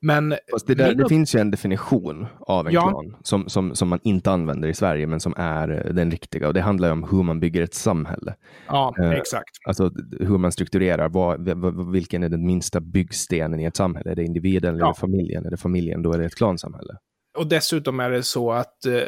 Men... 0.00 0.34
Fast 0.52 0.66
det, 0.66 0.74
där, 0.74 0.94
det 0.94 1.08
finns 1.08 1.34
ju 1.34 1.38
en 1.38 1.50
definition 1.50 2.26
av 2.40 2.66
en 2.66 2.72
ja. 2.72 2.88
klan 2.88 3.16
som, 3.22 3.48
som, 3.48 3.74
som 3.74 3.88
man 3.88 3.98
inte 4.02 4.30
använder 4.30 4.68
i 4.68 4.74
Sverige, 4.74 5.06
men 5.06 5.20
som 5.20 5.34
är 5.36 5.86
eh, 5.86 5.94
den 5.94 6.10
riktiga. 6.10 6.48
Och 6.48 6.54
det 6.54 6.60
handlar 6.60 6.88
ju 6.88 6.92
om 6.92 7.08
hur 7.10 7.22
man 7.22 7.40
bygger 7.40 7.62
ett 7.62 7.74
samhälle. 7.74 8.34
Ja, 8.66 8.94
eh, 8.98 9.10
exakt. 9.10 9.50
Alltså 9.66 9.90
hur 10.20 10.38
man 10.38 10.52
strukturerar, 10.52 11.08
vad, 11.08 11.92
vilken 11.92 12.22
är 12.22 12.28
den 12.28 12.46
minsta 12.46 12.80
byggstenen 12.80 13.60
i 13.60 13.64
ett 13.64 13.76
samhälle? 13.76 14.10
Är 14.10 14.16
det 14.16 14.24
individen 14.24 14.74
eller 14.74 14.86
ja. 14.86 14.94
familjen? 14.94 15.46
Är 15.46 15.50
det 15.50 15.56
familjen, 15.56 16.02
då 16.02 16.12
är 16.12 16.18
det 16.18 16.24
ett 16.24 16.36
klansamhälle. 16.36 16.96
Och 17.38 17.46
dessutom 17.46 18.00
är 18.00 18.10
det 18.10 18.22
så 18.22 18.52
att, 18.52 18.86
eh, 18.86 19.02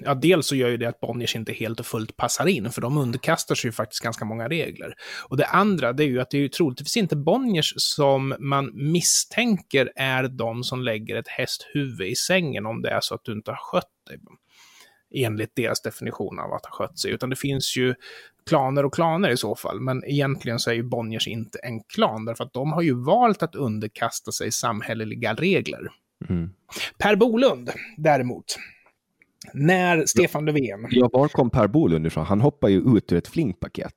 ja, 0.00 0.14
dels 0.14 0.46
så 0.46 0.56
gör 0.56 0.68
ju 0.68 0.76
det 0.76 0.88
att 0.88 1.00
Bonniers 1.00 1.36
inte 1.36 1.52
helt 1.52 1.80
och 1.80 1.86
fullt 1.86 2.16
passar 2.16 2.46
in, 2.46 2.70
för 2.70 2.80
de 2.80 2.98
underkastar 2.98 3.54
sig 3.54 3.68
ju 3.68 3.72
faktiskt 3.72 4.02
ganska 4.02 4.24
många 4.24 4.48
regler. 4.48 4.94
Och 5.28 5.36
det 5.36 5.46
andra, 5.46 5.92
det 5.92 6.04
är 6.04 6.08
ju 6.08 6.20
att 6.20 6.30
det 6.30 6.36
är 6.36 6.40
ju 6.40 6.48
troligtvis 6.48 6.96
inte 6.96 7.16
Bonniers 7.16 7.74
som 7.76 8.34
man 8.38 8.70
misstänker 8.74 9.92
är 9.96 10.28
de 10.28 10.64
som 10.64 10.82
lägger 10.82 11.16
ett 11.16 11.28
hästhuvud 11.28 12.08
i 12.08 12.16
sängen 12.16 12.66
om 12.66 12.82
det 12.82 12.90
är 12.90 13.00
så 13.00 13.14
att 13.14 13.24
du 13.24 13.32
inte 13.32 13.50
har 13.50 13.58
skött 13.58 13.90
dig. 14.08 14.18
Enligt 15.14 15.56
deras 15.56 15.82
definition 15.82 16.38
av 16.38 16.52
att 16.52 16.66
ha 16.66 16.72
skött 16.72 16.98
sig, 16.98 17.10
utan 17.10 17.30
det 17.30 17.36
finns 17.36 17.76
ju 17.76 17.94
klaner 18.48 18.84
och 18.84 18.94
klaner 18.94 19.30
i 19.30 19.36
så 19.36 19.56
fall. 19.56 19.80
Men 19.80 20.04
egentligen 20.04 20.58
så 20.58 20.70
är 20.70 20.74
ju 20.74 20.82
Bonniers 20.82 21.28
inte 21.28 21.58
en 21.58 21.80
klan, 21.94 22.24
därför 22.24 22.44
att 22.44 22.52
de 22.52 22.72
har 22.72 22.82
ju 22.82 23.04
valt 23.04 23.42
att 23.42 23.54
underkasta 23.54 24.32
sig 24.32 24.52
samhälleliga 24.52 25.34
regler. 25.34 25.88
Mm. 26.28 26.50
Per 26.98 27.16
Bolund, 27.16 27.70
däremot. 27.96 28.44
När 29.54 30.06
Stefan 30.06 30.44
Löfven... 30.44 30.86
Ja, 30.90 31.10
var 31.12 31.28
kom 31.28 31.50
Per 31.50 31.66
Bolund 31.66 32.06
ifrån? 32.06 32.26
Han 32.26 32.40
hoppar 32.40 32.68
ju 32.68 32.96
ut 32.96 33.12
ur 33.12 33.16
ett 33.16 33.28
flingpaket. 33.28 33.94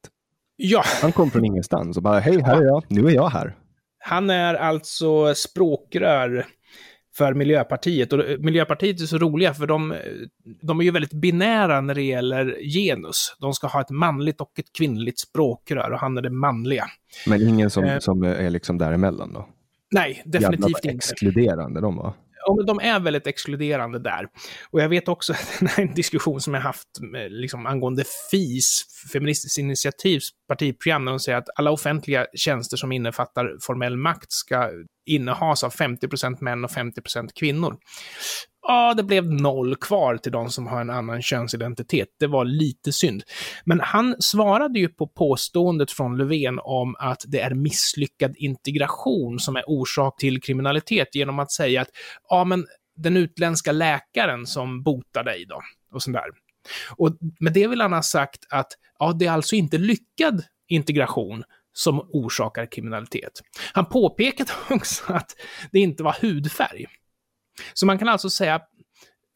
Ja. 0.56 0.84
Han 1.02 1.12
kom 1.12 1.32
från 1.32 1.46
ingenstans 1.46 1.98
och 1.98 2.04
bara, 2.04 2.20
hej, 2.20 2.42
här 2.42 2.62
är 2.62 2.66
jag, 2.66 2.84
nu 2.88 3.08
är 3.08 3.12
jag 3.12 3.30
här. 3.30 3.56
Han 4.00 4.30
är 4.30 4.54
alltså 4.56 5.36
språkrör 5.36 6.46
för 7.16 7.34
Miljöpartiet. 7.34 8.14
Och 8.14 8.20
Miljöpartiet 8.40 9.02
är 9.02 9.06
så 9.06 9.18
roliga 9.18 9.54
för 9.54 9.68
de, 9.68 9.96
de 10.62 10.80
är 10.80 10.84
ju 10.84 10.92
väldigt 10.92 11.14
binära 11.14 11.82
när 11.82 11.96
det 11.96 12.02
gäller 12.02 12.58
genus. 12.62 13.36
De 13.40 13.54
ska 13.54 13.68
ha 13.68 13.82
ett 13.82 13.90
manligt 13.90 14.42
och 14.42 14.60
ett 14.60 14.74
kvinnligt 14.78 15.20
språkrör 15.20 15.92
och 15.92 16.00
han 16.00 16.18
är 16.18 16.22
det 16.22 16.30
manliga. 16.30 16.86
Men 17.28 17.48
ingen 17.48 17.70
som, 17.70 17.84
eh, 17.84 18.00
som 18.00 18.24
är 18.24 18.50
liksom 18.50 18.78
däremellan 18.78 19.34
då? 19.34 19.48
Nej, 19.94 20.22
definitivt 20.26 20.86
inte. 20.86 20.90
exkluderande 20.90 21.82
de 21.82 21.96
var. 21.96 22.14
Ja, 22.46 22.56
men 22.56 22.66
de 22.66 22.80
är 22.80 23.00
väldigt 23.00 23.28
exkluderande 23.28 24.00
där. 24.00 24.28
Och 24.72 24.82
jag 24.82 24.90
vet 24.90 25.08
också 25.08 25.34
en 25.78 25.94
diskussion 25.94 26.42
som 26.42 26.54
jag 26.54 26.62
haft 26.62 26.88
liksom, 27.30 27.66
angående 27.66 28.04
FIS, 28.32 28.86
Feministiskt 29.14 29.58
initiativs 29.58 30.30
partiprogram, 30.48 31.06
när 31.06 31.12
de 31.12 31.20
säger 31.20 31.38
att 31.38 31.50
alla 31.56 31.72
offentliga 31.72 32.26
tjänster 32.36 32.78
som 32.78 32.92
innefattar 32.92 33.58
formell 33.62 33.98
makt 33.98 34.32
ska 34.32 34.70
innehas 35.06 35.64
av 35.64 35.74
50% 35.74 36.38
män 36.40 36.64
och 36.64 36.72
50% 36.72 37.30
kvinnor 37.36 37.78
ja, 38.68 38.94
det 38.94 39.04
blev 39.04 39.32
noll 39.32 39.76
kvar 39.76 40.18
till 40.18 40.32
de 40.32 40.50
som 40.50 40.68
har 40.68 40.82
en 40.82 40.90
annan 40.90 41.22
könsidentitet. 41.22 42.08
Det 42.20 42.28
var 42.28 42.46
lite 42.46 42.92
synd. 42.92 43.24
Men 43.66 43.80
han 43.80 44.16
svarade 44.20 44.80
ju 44.80 44.88
på 44.88 45.08
påståendet 45.08 45.92
från 45.92 46.18
Löfven 46.18 46.60
om 46.64 46.96
att 47.00 47.24
det 47.28 47.40
är 47.40 47.54
misslyckad 47.54 48.36
integration 48.38 49.40
som 49.40 49.56
är 49.56 49.64
orsak 49.68 50.20
till 50.20 50.42
kriminalitet 50.42 51.16
genom 51.16 51.40
att 51.40 51.52
säga 51.52 51.82
att 51.82 51.90
ja, 52.30 52.44
men 52.44 52.66
den 52.96 53.18
utländska 53.18 53.72
läkaren 53.72 54.46
som 54.46 54.84
botar 54.84 55.24
dig 55.24 55.46
då, 55.46 55.62
och 55.94 56.04
sådär. 56.04 56.20
där. 56.20 56.32
Och 56.96 57.18
med 57.40 57.54
det 57.54 57.68
vill 57.68 57.82
han 57.82 57.94
ha 57.94 58.02
sagt 58.02 58.40
att 58.50 58.68
ja, 59.00 59.14
det 59.14 59.26
är 59.26 59.32
alltså 59.32 59.56
inte 59.56 59.78
lyckad 59.78 60.44
integration 60.68 61.44
som 61.74 62.00
orsakar 62.00 62.66
kriminalitet. 62.66 63.42
Han 63.74 63.86
påpekade 63.86 64.52
också 64.70 65.14
att 65.14 65.36
det 65.72 65.80
inte 65.80 66.04
var 66.04 66.16
hudfärg. 66.22 66.86
Så 67.74 67.86
man 67.86 67.98
kan 67.98 68.10
alltså 68.10 68.30
säga 68.30 68.56
att 68.56 68.70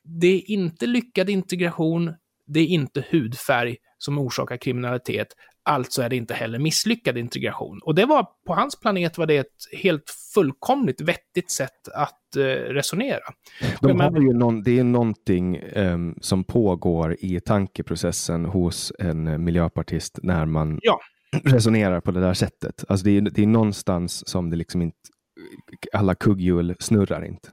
det 0.04 0.28
är 0.28 0.52
inte 0.52 0.86
lyckad 0.86 1.30
integration, 1.30 2.14
det 2.48 2.60
är 2.60 2.66
inte 2.66 3.06
hudfärg 3.10 3.78
som 3.98 4.18
orsakar 4.18 4.58
kriminalitet, 4.58 5.28
alltså 5.68 6.02
är 6.02 6.10
det 6.10 6.16
inte 6.16 6.34
heller 6.34 6.60
misslyckad 6.60 7.18
integration. 7.18 7.80
Och 7.84 7.96
det 7.96 8.06
var, 8.06 8.28
på 8.48 8.54
hans 8.54 8.80
planet 8.80 9.18
var 9.18 9.26
det 9.26 9.38
ett 9.38 9.80
helt 9.82 10.10
fullkomligt 10.34 11.02
vettigt 11.02 11.52
sätt 11.52 11.88
att 11.94 12.36
eh, 12.36 12.42
resonera. 12.44 13.24
De 13.82 14.00
har 14.00 14.22
ju 14.22 14.34
någon, 14.34 14.64
det 14.64 14.80
är 14.80 14.84
någonting 14.84 15.62
um, 15.76 16.16
som 16.22 16.44
pågår 16.44 17.16
i 17.20 17.40
tankeprocessen 17.40 18.46
hos 18.46 18.94
en 19.00 19.44
miljöpartist 19.44 20.20
när 20.24 20.46
man 20.46 20.80
ja. 20.82 21.00
Resonerar 21.44 22.02
på 22.02 22.12
det 22.12 22.22
där 22.22 22.34
sättet. 22.34 22.84
Alltså 22.88 23.04
det 23.04 23.18
är, 23.18 23.22
det 23.22 23.44
är 23.44 23.48
någonstans 23.48 24.30
som 24.30 24.50
det 24.50 24.56
liksom 24.56 24.82
inte, 24.82 24.98
alla 25.94 26.16
kugghjul 26.16 26.76
snurrar 26.80 27.26
inte. 27.26 27.50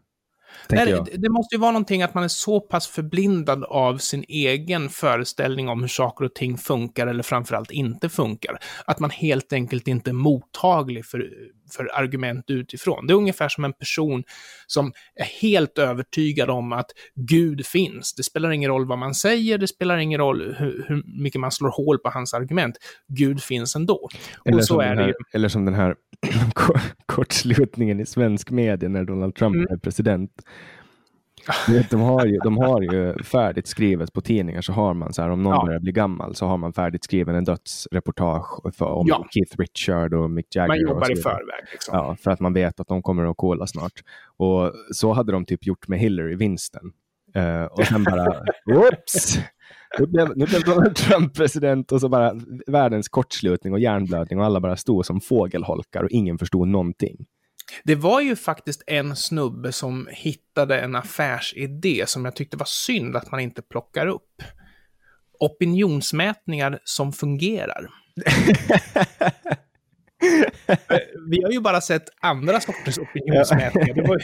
Nej, 0.68 1.02
det 1.14 1.30
måste 1.30 1.54
ju 1.54 1.60
vara 1.60 1.70
någonting 1.70 2.02
att 2.02 2.14
man 2.14 2.24
är 2.24 2.28
så 2.28 2.60
pass 2.60 2.86
förblindad 2.86 3.64
av 3.64 3.98
sin 3.98 4.24
egen 4.28 4.88
föreställning 4.88 5.68
om 5.68 5.80
hur 5.80 5.88
saker 5.88 6.24
och 6.24 6.34
ting 6.34 6.58
funkar 6.58 7.06
eller 7.06 7.22
framförallt 7.22 7.70
inte 7.70 8.08
funkar. 8.08 8.58
Att 8.84 9.00
man 9.00 9.10
helt 9.10 9.52
enkelt 9.52 9.88
inte 9.88 10.10
är 10.10 10.12
mottaglig 10.12 11.06
för, 11.06 11.30
för 11.72 11.90
argument 11.94 12.44
utifrån. 12.50 13.06
Det 13.06 13.12
är 13.12 13.16
ungefär 13.16 13.48
som 13.48 13.64
en 13.64 13.72
person 13.72 14.24
som 14.66 14.92
är 15.14 15.24
helt 15.24 15.78
övertygad 15.78 16.50
om 16.50 16.72
att 16.72 16.90
Gud 17.14 17.66
finns. 17.66 18.14
Det 18.14 18.22
spelar 18.22 18.50
ingen 18.50 18.70
roll 18.70 18.86
vad 18.86 18.98
man 18.98 19.14
säger, 19.14 19.58
det 19.58 19.68
spelar 19.68 19.98
ingen 19.98 20.20
roll 20.20 20.54
hur, 20.58 20.84
hur 20.88 21.22
mycket 21.22 21.40
man 21.40 21.50
slår 21.50 21.70
hål 21.70 21.98
på 21.98 22.10
hans 22.10 22.34
argument. 22.34 22.76
Gud 23.08 23.42
finns 23.42 23.76
ändå. 23.76 24.08
Eller, 24.44 24.58
och 24.58 24.64
så 24.64 24.80
är 24.80 24.96
här, 24.96 25.06
det 25.06 25.14
eller 25.32 25.48
som 25.48 25.64
den 25.64 25.74
här 25.74 25.96
kortslutningen 27.06 28.00
i 28.00 28.06
svensk 28.06 28.50
media 28.50 28.88
när 28.88 29.04
Donald 29.04 29.34
Trump 29.34 29.56
mm. 29.56 29.66
är 29.70 29.76
president. 29.76 30.30
De, 31.90 32.00
har 32.00 32.26
ju, 32.26 32.38
de 32.38 32.58
har 32.58 32.82
ju 32.82 33.22
färdigt 33.22 33.66
skrivet 33.66 34.12
på 34.12 34.20
tidningar 34.20 34.60
så 34.60 34.72
har 34.72 34.94
man 34.94 35.12
så 35.12 35.22
här 35.22 35.30
om 35.30 35.42
någon 35.42 35.54
ja. 35.54 35.64
börjar 35.66 35.80
bli 35.80 35.92
gammal 35.92 36.34
så 36.34 36.46
har 36.46 36.56
man 36.56 36.72
färdigt 36.72 37.04
skriven 37.04 37.34
en 37.34 37.44
dödsreportage 37.44 38.76
för, 38.76 38.86
om 38.86 39.06
ja. 39.08 39.26
Keith 39.30 39.56
Richard 39.58 40.14
och 40.14 40.30
Mick 40.30 40.56
Jagger. 40.56 40.68
Man 40.68 40.80
jobbar 40.80 41.12
i 41.12 41.16
förväg. 41.16 41.64
Liksom. 41.72 41.96
Ja, 41.96 42.16
för 42.20 42.30
att 42.30 42.40
man 42.40 42.52
vet 42.52 42.80
att 42.80 42.88
de 42.88 43.02
kommer 43.02 43.30
att 43.30 43.36
kola 43.36 43.66
snart. 43.66 43.92
Och 44.36 44.72
så 44.90 45.12
hade 45.12 45.32
de 45.32 45.44
typ 45.44 45.66
gjort 45.66 45.88
med 45.88 45.98
Hillary-vinsten. 45.98 46.92
Uh, 47.36 47.64
och 47.64 47.86
sen 47.86 48.04
bara, 48.04 48.24
whoops! 48.66 49.38
nu, 49.98 50.06
blev, 50.06 50.28
nu 50.36 50.46
blev 50.46 50.62
Donald 50.62 50.96
Trump 50.96 51.34
president 51.34 51.92
och 51.92 52.00
så 52.00 52.08
bara 52.08 52.32
världens 52.66 53.08
kortslutning 53.08 53.72
och 53.72 53.78
hjärnblödning 53.78 54.38
och 54.38 54.44
alla 54.44 54.60
bara 54.60 54.76
stod 54.76 55.06
som 55.06 55.20
fågelholkar 55.20 56.02
och 56.02 56.10
ingen 56.10 56.38
förstod 56.38 56.68
någonting. 56.68 57.26
Det 57.84 57.94
var 57.94 58.20
ju 58.20 58.36
faktiskt 58.36 58.82
en 58.86 59.16
snubbe 59.16 59.72
som 59.72 60.08
hittade 60.10 60.80
en 60.80 60.96
affärsidé 60.96 62.04
som 62.06 62.24
jag 62.24 62.36
tyckte 62.36 62.56
var 62.56 62.66
synd 62.66 63.16
att 63.16 63.30
man 63.30 63.40
inte 63.40 63.62
plockar 63.62 64.06
upp. 64.06 64.42
Opinionsmätningar 65.40 66.78
som 66.84 67.12
fungerar. 67.12 67.90
Vi 71.30 71.42
har 71.42 71.50
ju 71.50 71.60
bara 71.60 71.80
sett 71.80 72.04
andra 72.20 72.60
sorters 72.60 72.98
opinionsmätningar. 72.98 73.94
Det 73.94 74.02
var... 74.02 74.18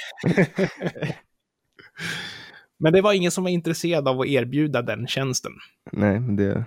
men 2.83 2.93
det 2.93 3.01
var 3.01 3.13
ingen 3.13 3.31
som 3.31 3.45
var 3.45 3.51
intresserad 3.51 4.09
av 4.09 4.21
att 4.21 4.27
erbjuda 4.27 4.83
den 4.83 5.07
tjänsten. 5.07 5.53
Nej, 5.93 6.21
men 6.21 6.37
det... 6.37 6.65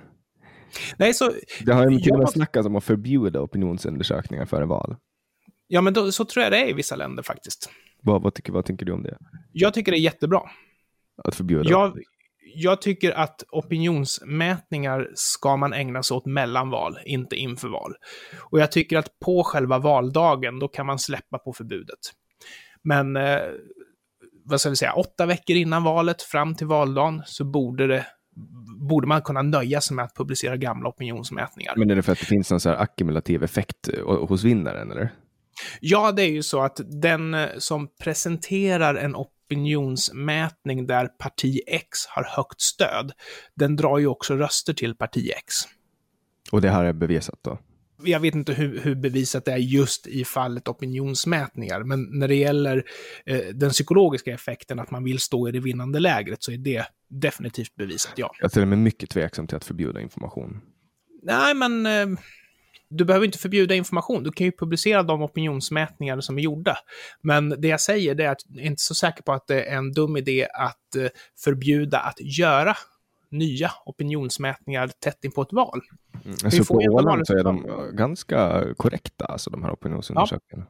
Nej, 0.97 1.13
så... 1.13 1.32
Det 1.65 1.74
har 1.74 1.89
ju 1.89 1.99
till 1.99 2.11
och 2.11 2.19
med 2.19 2.30
snackats 2.30 2.67
om 2.67 2.76
att 2.76 2.84
förbjuda 2.84 3.41
opinionsundersökningar 3.41 4.45
före 4.45 4.65
val. 4.65 4.95
Ja, 5.68 5.82
men 5.82 5.93
då, 5.93 6.11
så 6.11 6.26
tror 6.26 6.43
jag 6.43 6.51
det 6.51 6.57
är 6.57 6.70
i 6.70 6.74
vissa 6.74 6.95
länder 6.95 7.24
faktiskt. 7.24 7.70
Vad, 8.01 8.22
vad, 8.22 8.34
tycker, 8.34 8.53
vad 8.53 8.66
tänker 8.66 8.86
du 8.86 8.91
om 8.91 9.03
det? 9.03 9.18
Jag 9.51 9.74
tycker 9.74 9.91
det 9.91 9.97
är 9.97 10.01
jättebra. 10.01 10.41
Att 11.24 11.36
förbjuda? 11.36 11.70
Jag, 11.70 11.97
jag 12.55 12.82
tycker 12.82 13.11
att 13.11 13.43
opinionsmätningar 13.51 15.11
ska 15.14 15.57
man 15.57 15.74
ägna 15.74 16.03
sig 16.03 16.18
åt 16.18 16.26
mellan 16.26 16.70
val, 16.70 16.97
inte 17.05 17.36
inför 17.36 17.68
val. 17.68 17.93
Och 18.51 18.59
jag 18.59 18.72
tycker 18.72 18.97
att 18.97 19.20
på 19.20 19.43
själva 19.43 19.80
valdagen, 19.80 20.59
då 20.59 20.68
kan 20.68 20.86
man 20.86 20.99
släppa 20.99 21.38
på 21.38 21.53
förbudet. 21.53 21.99
Men, 22.82 23.16
eh, 23.16 23.39
vad 24.45 24.61
ska 24.61 24.70
vi 24.70 24.76
säga, 24.76 24.93
åtta 24.93 25.26
veckor 25.26 25.55
innan 25.55 25.84
valet, 25.84 26.22
fram 26.22 26.55
till 26.55 26.68
valdagen, 26.68 27.22
så 27.26 27.43
borde 27.45 27.88
det 27.88 28.05
borde 28.89 29.07
man 29.07 29.22
kunna 29.22 29.41
nöja 29.41 29.82
sig 29.82 29.95
med 29.95 30.05
att 30.05 30.16
publicera 30.16 30.57
gamla 30.57 30.89
opinionsmätningar. 30.89 31.74
Men 31.78 31.91
är 31.91 31.95
det 31.95 32.03
för 32.03 32.11
att 32.11 32.20
det 32.20 32.26
finns 32.26 32.51
någon 32.51 32.59
så 32.59 32.70
här 32.70 32.78
ackumulativ 32.78 33.43
effekt 33.43 33.89
eh, 33.93 34.26
hos 34.28 34.43
vinnaren, 34.43 34.91
eller? 34.91 35.11
Ja, 35.82 36.12
det 36.12 36.24
är 36.24 36.32
ju 36.32 36.43
så 36.43 36.62
att 36.62 36.80
den 37.01 37.34
eh, 37.34 37.47
som 37.58 37.88
presenterar 37.99 38.95
en 38.95 39.16
opinionsmätning 39.16 40.88
där 40.88 41.08
parti 41.08 41.60
X 41.68 42.06
har 42.10 42.24
högt 42.24 42.62
stöd, 42.62 43.12
den 43.56 43.76
drar 43.76 43.97
ju 43.97 44.08
också 44.08 44.36
röster 44.36 44.74
till 44.74 44.95
parti 44.95 45.32
X. 45.38 45.56
Och 46.51 46.62
det 46.62 46.70
här 46.70 46.86
är 46.86 46.93
bevisat 46.93 47.39
då? 47.41 47.60
Jag 48.06 48.20
vet 48.20 48.36
inte 48.36 48.54
hur, 48.54 48.80
hur 48.80 48.95
bevisat 48.95 49.45
det 49.45 49.51
är 49.51 49.58
just 49.58 50.08
i 50.08 50.26
fallet 50.26 50.68
opinionsmätningar, 50.68 51.84
men 51.84 52.08
när 52.12 52.28
det 52.28 52.36
gäller 52.36 52.84
eh, 53.26 53.39
den 53.54 53.70
psykologiska 53.70 54.34
effekten 54.34 54.80
att 54.80 54.91
man 54.91 55.04
vill 55.04 55.20
stå 55.20 55.49
i 55.49 55.51
det 55.51 55.60
vinnande 55.60 55.99
lägret 55.99 56.43
så 56.43 56.51
är 56.51 56.58
det 56.58 56.86
definitivt 57.10 57.76
bevisat, 57.76 58.14
ja. 58.16 58.32
Jag 58.41 58.51
ställer 58.51 58.68
mig 58.68 58.78
mycket 58.78 59.10
tveksam 59.10 59.47
till 59.47 59.58
att 59.58 59.66
förbjuda 59.66 60.01
information. 60.01 60.62
Nej, 61.24 61.54
men 61.54 61.86
eh, 61.86 62.20
du 62.97 63.05
behöver 63.05 63.25
inte 63.25 63.37
förbjuda 63.37 63.75
information. 63.75 64.23
Du 64.23 64.31
kan 64.31 64.45
ju 64.45 64.51
publicera 64.51 65.03
de 65.03 65.21
opinionsmätningar 65.21 66.21
som 66.21 66.37
är 66.37 66.41
gjorda. 66.41 66.77
Men 67.21 67.49
det 67.49 67.67
jag 67.67 67.81
säger 67.81 68.21
är 68.21 68.29
att 68.29 68.41
jag 68.47 68.63
är 68.63 68.67
inte 68.67 68.81
så 68.81 68.95
säker 68.95 69.23
på 69.23 69.33
att 69.33 69.47
det 69.47 69.63
är 69.63 69.77
en 69.77 69.91
dum 69.91 70.17
idé 70.17 70.47
att 70.53 70.95
eh, 70.95 71.07
förbjuda 71.43 71.99
att 71.99 72.37
göra 72.37 72.75
nya 73.31 73.71
opinionsmätningar 73.85 74.87
tätt 74.99 75.23
in 75.23 75.31
på 75.31 75.41
ett 75.41 75.53
val. 75.53 75.81
Mm. 76.25 76.51
Så 76.51 76.65
på 76.65 76.73
Åland 76.73 77.27
så 77.27 77.37
är 77.37 77.43
de 77.43 77.67
ganska 77.93 78.65
korrekta, 78.77 79.25
alltså 79.25 79.49
de 79.49 79.63
här 79.63 79.71
opinionsundersökningarna. 79.71 80.69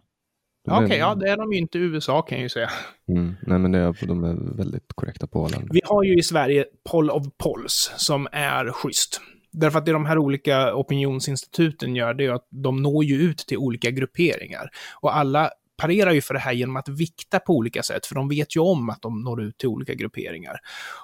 Ja. 0.66 0.76
Okej, 0.76 0.86
okay, 0.86 0.98
ja 0.98 1.16
det 1.16 1.30
är 1.30 1.38
de 1.38 1.54
ju 1.54 1.60
inte 1.60 1.78
i 1.78 1.82
USA 1.82 2.22
kan 2.22 2.38
jag 2.38 2.44
ju 2.44 2.50
säga. 2.50 2.70
Mm, 3.10 3.36
nej, 3.42 3.60
men 3.60 3.76
är, 3.76 4.08
de 4.08 4.24
är 4.24 4.58
väldigt 4.58 4.94
korrekta 4.96 5.28
på 5.28 5.42
Åland. 5.42 5.70
Vi 5.72 5.82
har 5.86 6.04
ju 6.04 6.18
i 6.18 6.24
Sverige 6.24 6.66
Poll 6.90 7.10
of 7.10 7.24
Polls 7.38 7.92
som 7.98 8.28
är 8.32 8.72
schysst. 8.72 9.22
Därför 9.54 9.80
att 9.80 9.86
det 9.86 9.92
de 9.92 10.06
här 10.06 10.18
olika 10.18 10.76
opinionsinstituten 10.76 11.96
gör, 11.96 12.14
det 12.14 12.26
är 12.26 12.32
att 12.32 12.48
de 12.50 12.82
når 12.82 13.04
ju 13.04 13.16
ut 13.16 13.38
till 13.38 13.58
olika 13.58 13.92
grupperingar. 13.92 14.70
Och 15.02 15.16
alla 15.16 15.50
parerar 15.78 16.12
ju 16.12 16.22
för 16.22 16.34
det 16.34 16.40
här 16.40 16.54
genom 16.54 16.76
att 16.76 16.90
vikta 16.90 17.40
på 17.40 17.54
olika 17.54 17.84
sätt, 17.84 18.06
för 18.06 18.16
de 18.16 18.30
vet 18.30 18.56
ju 18.56 18.60
om 18.60 18.90
att 18.90 19.02
de 19.02 19.22
når 19.22 19.44
ut 19.44 19.58
till 19.58 19.70
olika 19.70 19.94
grupperingar. 19.94 20.60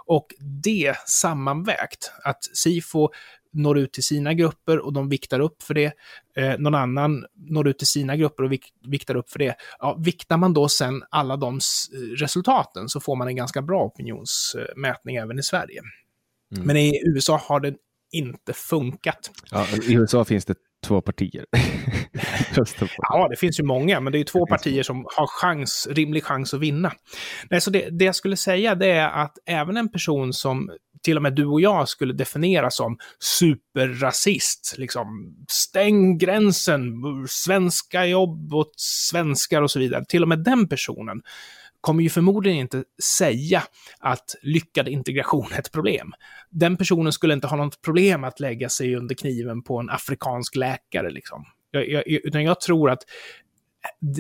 Och 0.05 0.27
det 0.63 0.95
sammanvägt, 1.07 2.11
att 2.23 2.43
SIFO 2.53 3.09
når 3.51 3.77
ut 3.77 3.93
till 3.93 4.03
sina 4.03 4.33
grupper 4.33 4.79
och 4.79 4.93
de 4.93 5.09
viktar 5.09 5.39
upp 5.39 5.63
för 5.63 5.73
det. 5.73 5.93
Eh, 6.37 6.57
någon 6.59 6.75
annan 6.75 7.25
når 7.35 7.67
ut 7.67 7.77
till 7.77 7.87
sina 7.87 8.15
grupper 8.15 8.43
och 8.43 8.51
vik 8.51 8.73
viktar 8.87 9.15
upp 9.15 9.29
för 9.29 9.39
det. 9.39 9.55
Ja, 9.79 9.97
viktar 9.99 10.37
man 10.37 10.53
då 10.53 10.69
sen 10.69 11.03
alla 11.09 11.37
de 11.37 11.59
resultaten 12.15 12.89
så 12.89 12.99
får 12.99 13.15
man 13.15 13.27
en 13.27 13.35
ganska 13.35 13.61
bra 13.61 13.83
opinionsmätning 13.83 15.15
även 15.15 15.39
i 15.39 15.43
Sverige. 15.43 15.81
Mm. 16.55 16.67
Men 16.67 16.77
i 16.77 17.01
USA 17.15 17.41
har 17.43 17.59
det 17.59 17.75
inte 18.11 18.53
funkat. 18.53 19.31
Ja, 19.51 19.65
I 19.87 19.93
USA 19.93 20.25
finns 20.25 20.45
det 20.45 20.55
två 20.87 21.01
partier. 21.01 21.45
ja, 22.97 23.27
det 23.29 23.35
finns 23.35 23.59
ju 23.59 23.63
många, 23.63 23.99
men 23.99 24.13
det 24.13 24.19
är 24.19 24.23
två 24.23 24.45
partier 24.45 24.83
som 24.83 25.05
har 25.15 25.27
chans, 25.27 25.87
rimlig 25.91 26.23
chans 26.23 26.53
att 26.53 26.59
vinna. 26.59 26.93
Nej, 27.49 27.61
så 27.61 27.69
det, 27.69 27.89
det 27.89 28.05
jag 28.05 28.15
skulle 28.15 28.37
säga 28.37 28.75
det 28.75 28.91
är 28.91 29.09
att 29.09 29.37
även 29.45 29.77
en 29.77 29.91
person 29.91 30.33
som 30.33 30.69
till 31.03 31.15
och 31.15 31.23
med 31.23 31.35
du 31.35 31.45
och 31.45 31.61
jag 31.61 31.89
skulle 31.89 32.13
definiera 32.13 32.69
som 32.69 32.97
superrasist, 33.19 34.75
liksom 34.77 35.35
stäng 35.47 36.17
gränsen, 36.17 36.93
svenska 37.27 38.05
jobb 38.05 38.53
åt 38.53 38.73
svenskar 38.77 39.61
och 39.61 39.71
så 39.71 39.79
vidare, 39.79 40.05
till 40.05 40.23
och 40.23 40.29
med 40.29 40.43
den 40.43 40.67
personen 40.67 41.21
kommer 41.81 42.03
ju 42.03 42.09
förmodligen 42.09 42.59
inte 42.59 42.83
säga 43.17 43.63
att 43.99 44.35
lyckad 44.41 44.87
integration 44.87 45.51
är 45.53 45.59
ett 45.59 45.71
problem. 45.71 46.13
Den 46.49 46.77
personen 46.77 47.13
skulle 47.13 47.33
inte 47.33 47.47
ha 47.47 47.57
något 47.57 47.81
problem 47.81 48.23
att 48.23 48.39
lägga 48.39 48.69
sig 48.69 48.95
under 48.95 49.15
kniven 49.15 49.61
på 49.61 49.79
en 49.79 49.89
afrikansk 49.89 50.55
läkare. 50.55 51.09
Liksom. 51.09 51.45
Jag, 51.71 51.89
jag, 51.89 52.07
utan 52.07 52.43
jag 52.43 52.61
tror 52.61 52.89
att 52.89 53.03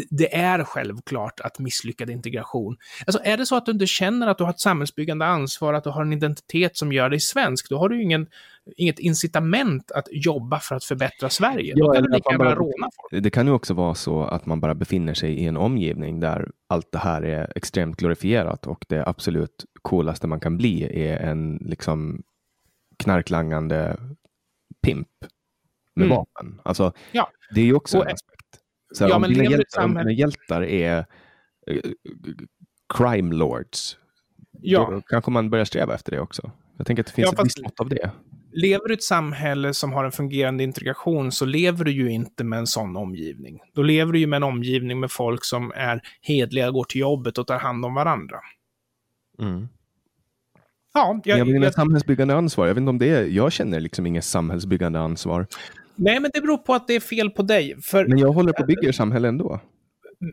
det 0.09 0.35
är 0.35 0.63
självklart 0.63 1.39
att 1.39 1.59
misslyckad 1.59 2.09
integration... 2.09 2.77
Alltså 3.07 3.21
är 3.23 3.37
det 3.37 3.45
så 3.45 3.55
att 3.55 3.65
du 3.65 3.71
inte 3.71 3.87
känner 3.87 4.27
att 4.27 4.37
du 4.37 4.43
har 4.43 4.51
ett 4.51 4.59
samhällsbyggande 4.59 5.25
ansvar, 5.25 5.73
att 5.73 5.83
du 5.83 5.89
har 5.89 6.01
en 6.01 6.13
identitet 6.13 6.77
som 6.77 6.93
gör 6.93 7.09
dig 7.09 7.19
svensk, 7.19 7.69
då 7.69 7.77
har 7.77 7.89
du 7.89 8.01
ingen, 8.01 8.27
inget 8.75 8.99
incitament 8.99 9.91
att 9.91 10.07
jobba 10.11 10.59
för 10.59 10.75
att 10.75 10.83
förbättra 10.83 11.29
Sverige. 11.29 11.73
Ja, 11.75 11.85
då 11.85 11.93
kan 11.93 12.03
du 12.03 12.09
lika 12.11 12.31
gärna 12.31 12.55
råna 12.55 12.89
folk. 12.95 13.23
Det 13.23 13.29
kan 13.29 13.47
ju 13.47 13.53
också 13.53 13.73
vara 13.73 13.95
så 13.95 14.23
att 14.23 14.45
man 14.45 14.59
bara 14.59 14.75
befinner 14.75 15.13
sig 15.13 15.33
i 15.33 15.45
en 15.45 15.57
omgivning 15.57 16.19
där 16.19 16.51
allt 16.67 16.91
det 16.91 16.99
här 16.99 17.21
är 17.21 17.51
extremt 17.55 17.97
glorifierat 17.97 18.67
och 18.67 18.85
det 18.89 19.07
absolut 19.07 19.65
coolaste 19.81 20.27
man 20.27 20.39
kan 20.39 20.57
bli 20.57 21.03
är 21.03 21.17
en 21.17 21.57
liksom 21.65 22.23
knarklangande 22.97 23.97
pimp 24.83 25.07
med 25.95 26.05
mm. 26.05 26.17
vapen. 26.17 26.61
Alltså, 26.63 26.93
ja. 27.11 27.29
det 27.55 27.61
är 27.61 27.65
ju 27.65 27.73
också 27.73 27.97
och, 27.97 28.05
en 28.05 28.13
aspekt. 28.13 28.38
Så 28.91 29.03
ja, 29.03 29.15
om, 29.15 29.21
dina 29.21 29.43
hjältar, 29.43 29.83
om 29.83 29.93
dina 29.93 30.11
hjältar 30.11 30.61
är 30.61 31.05
uh, 31.71 31.81
crime 32.93 33.35
lords, 33.35 33.97
ja. 34.61 34.89
då 34.91 35.01
kanske 35.01 35.31
man 35.31 35.49
börjar 35.49 35.65
sträva 35.65 35.95
efter 35.95 36.11
det 36.11 36.19
också. 36.19 36.51
Jag 36.77 36.87
tänker 36.87 37.03
att 37.03 37.07
det 37.07 37.13
finns 37.13 37.29
ja, 37.31 37.39
ett 37.39 37.45
visst 37.45 37.61
mått 37.61 37.79
av 37.79 37.89
det. 37.89 38.11
Lever 38.51 38.87
du 38.87 38.93
i 38.93 38.97
ett 38.97 39.03
samhälle 39.03 39.73
som 39.73 39.93
har 39.93 40.03
en 40.03 40.11
fungerande 40.11 40.63
integration 40.63 41.31
så 41.31 41.45
lever 41.45 41.85
du 41.85 41.91
ju 41.91 42.11
inte 42.11 42.43
med 42.43 42.59
en 42.59 42.67
sån 42.67 42.97
omgivning. 42.97 43.59
Då 43.73 43.81
lever 43.81 44.13
du 44.13 44.19
ju 44.19 44.27
med 44.27 44.37
en 44.37 44.43
omgivning 44.43 44.99
med 44.99 45.11
folk 45.11 45.45
som 45.45 45.71
är 45.75 46.01
hedliga, 46.21 46.71
går 46.71 46.83
till 46.83 47.01
jobbet 47.01 47.37
och 47.37 47.47
tar 47.47 47.59
hand 47.59 47.85
om 47.85 47.93
varandra. 47.93 48.37
Mm. 49.39 49.67
Ja, 50.93 51.21
jag, 51.23 51.47
menar 51.47 51.65
jag, 51.65 51.73
samhällsbyggande 51.73 52.35
ansvar. 52.35 52.67
Jag 52.67 52.73
vet 52.73 52.81
inte 52.81 52.89
om 52.89 52.97
det 52.97 53.09
är, 53.09 53.25
jag 53.25 53.51
känner 53.51 53.79
liksom 53.79 54.05
inget 54.05 54.25
samhällsbyggande 54.25 54.99
ansvar. 54.99 55.47
Nej, 55.99 56.19
men 56.19 56.31
det 56.33 56.41
beror 56.41 56.57
på 56.57 56.73
att 56.73 56.87
det 56.87 56.95
är 56.95 56.99
fel 56.99 57.29
på 57.29 57.43
dig. 57.43 57.75
För, 57.81 58.07
men 58.07 58.17
jag 58.17 58.31
håller 58.31 58.53
på 58.53 58.61
att 58.61 58.67
bygga 58.67 58.93
samhälle 58.93 59.27
ändå. 59.27 59.59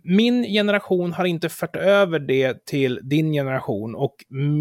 Min 0.04 0.42
generation 0.42 1.12
har 1.12 1.24
inte 1.24 1.48
fört 1.48 1.76
över 1.76 2.18
det 2.18 2.66
till 2.66 3.00
din 3.02 3.32
generation 3.32 3.94
och 3.94 4.14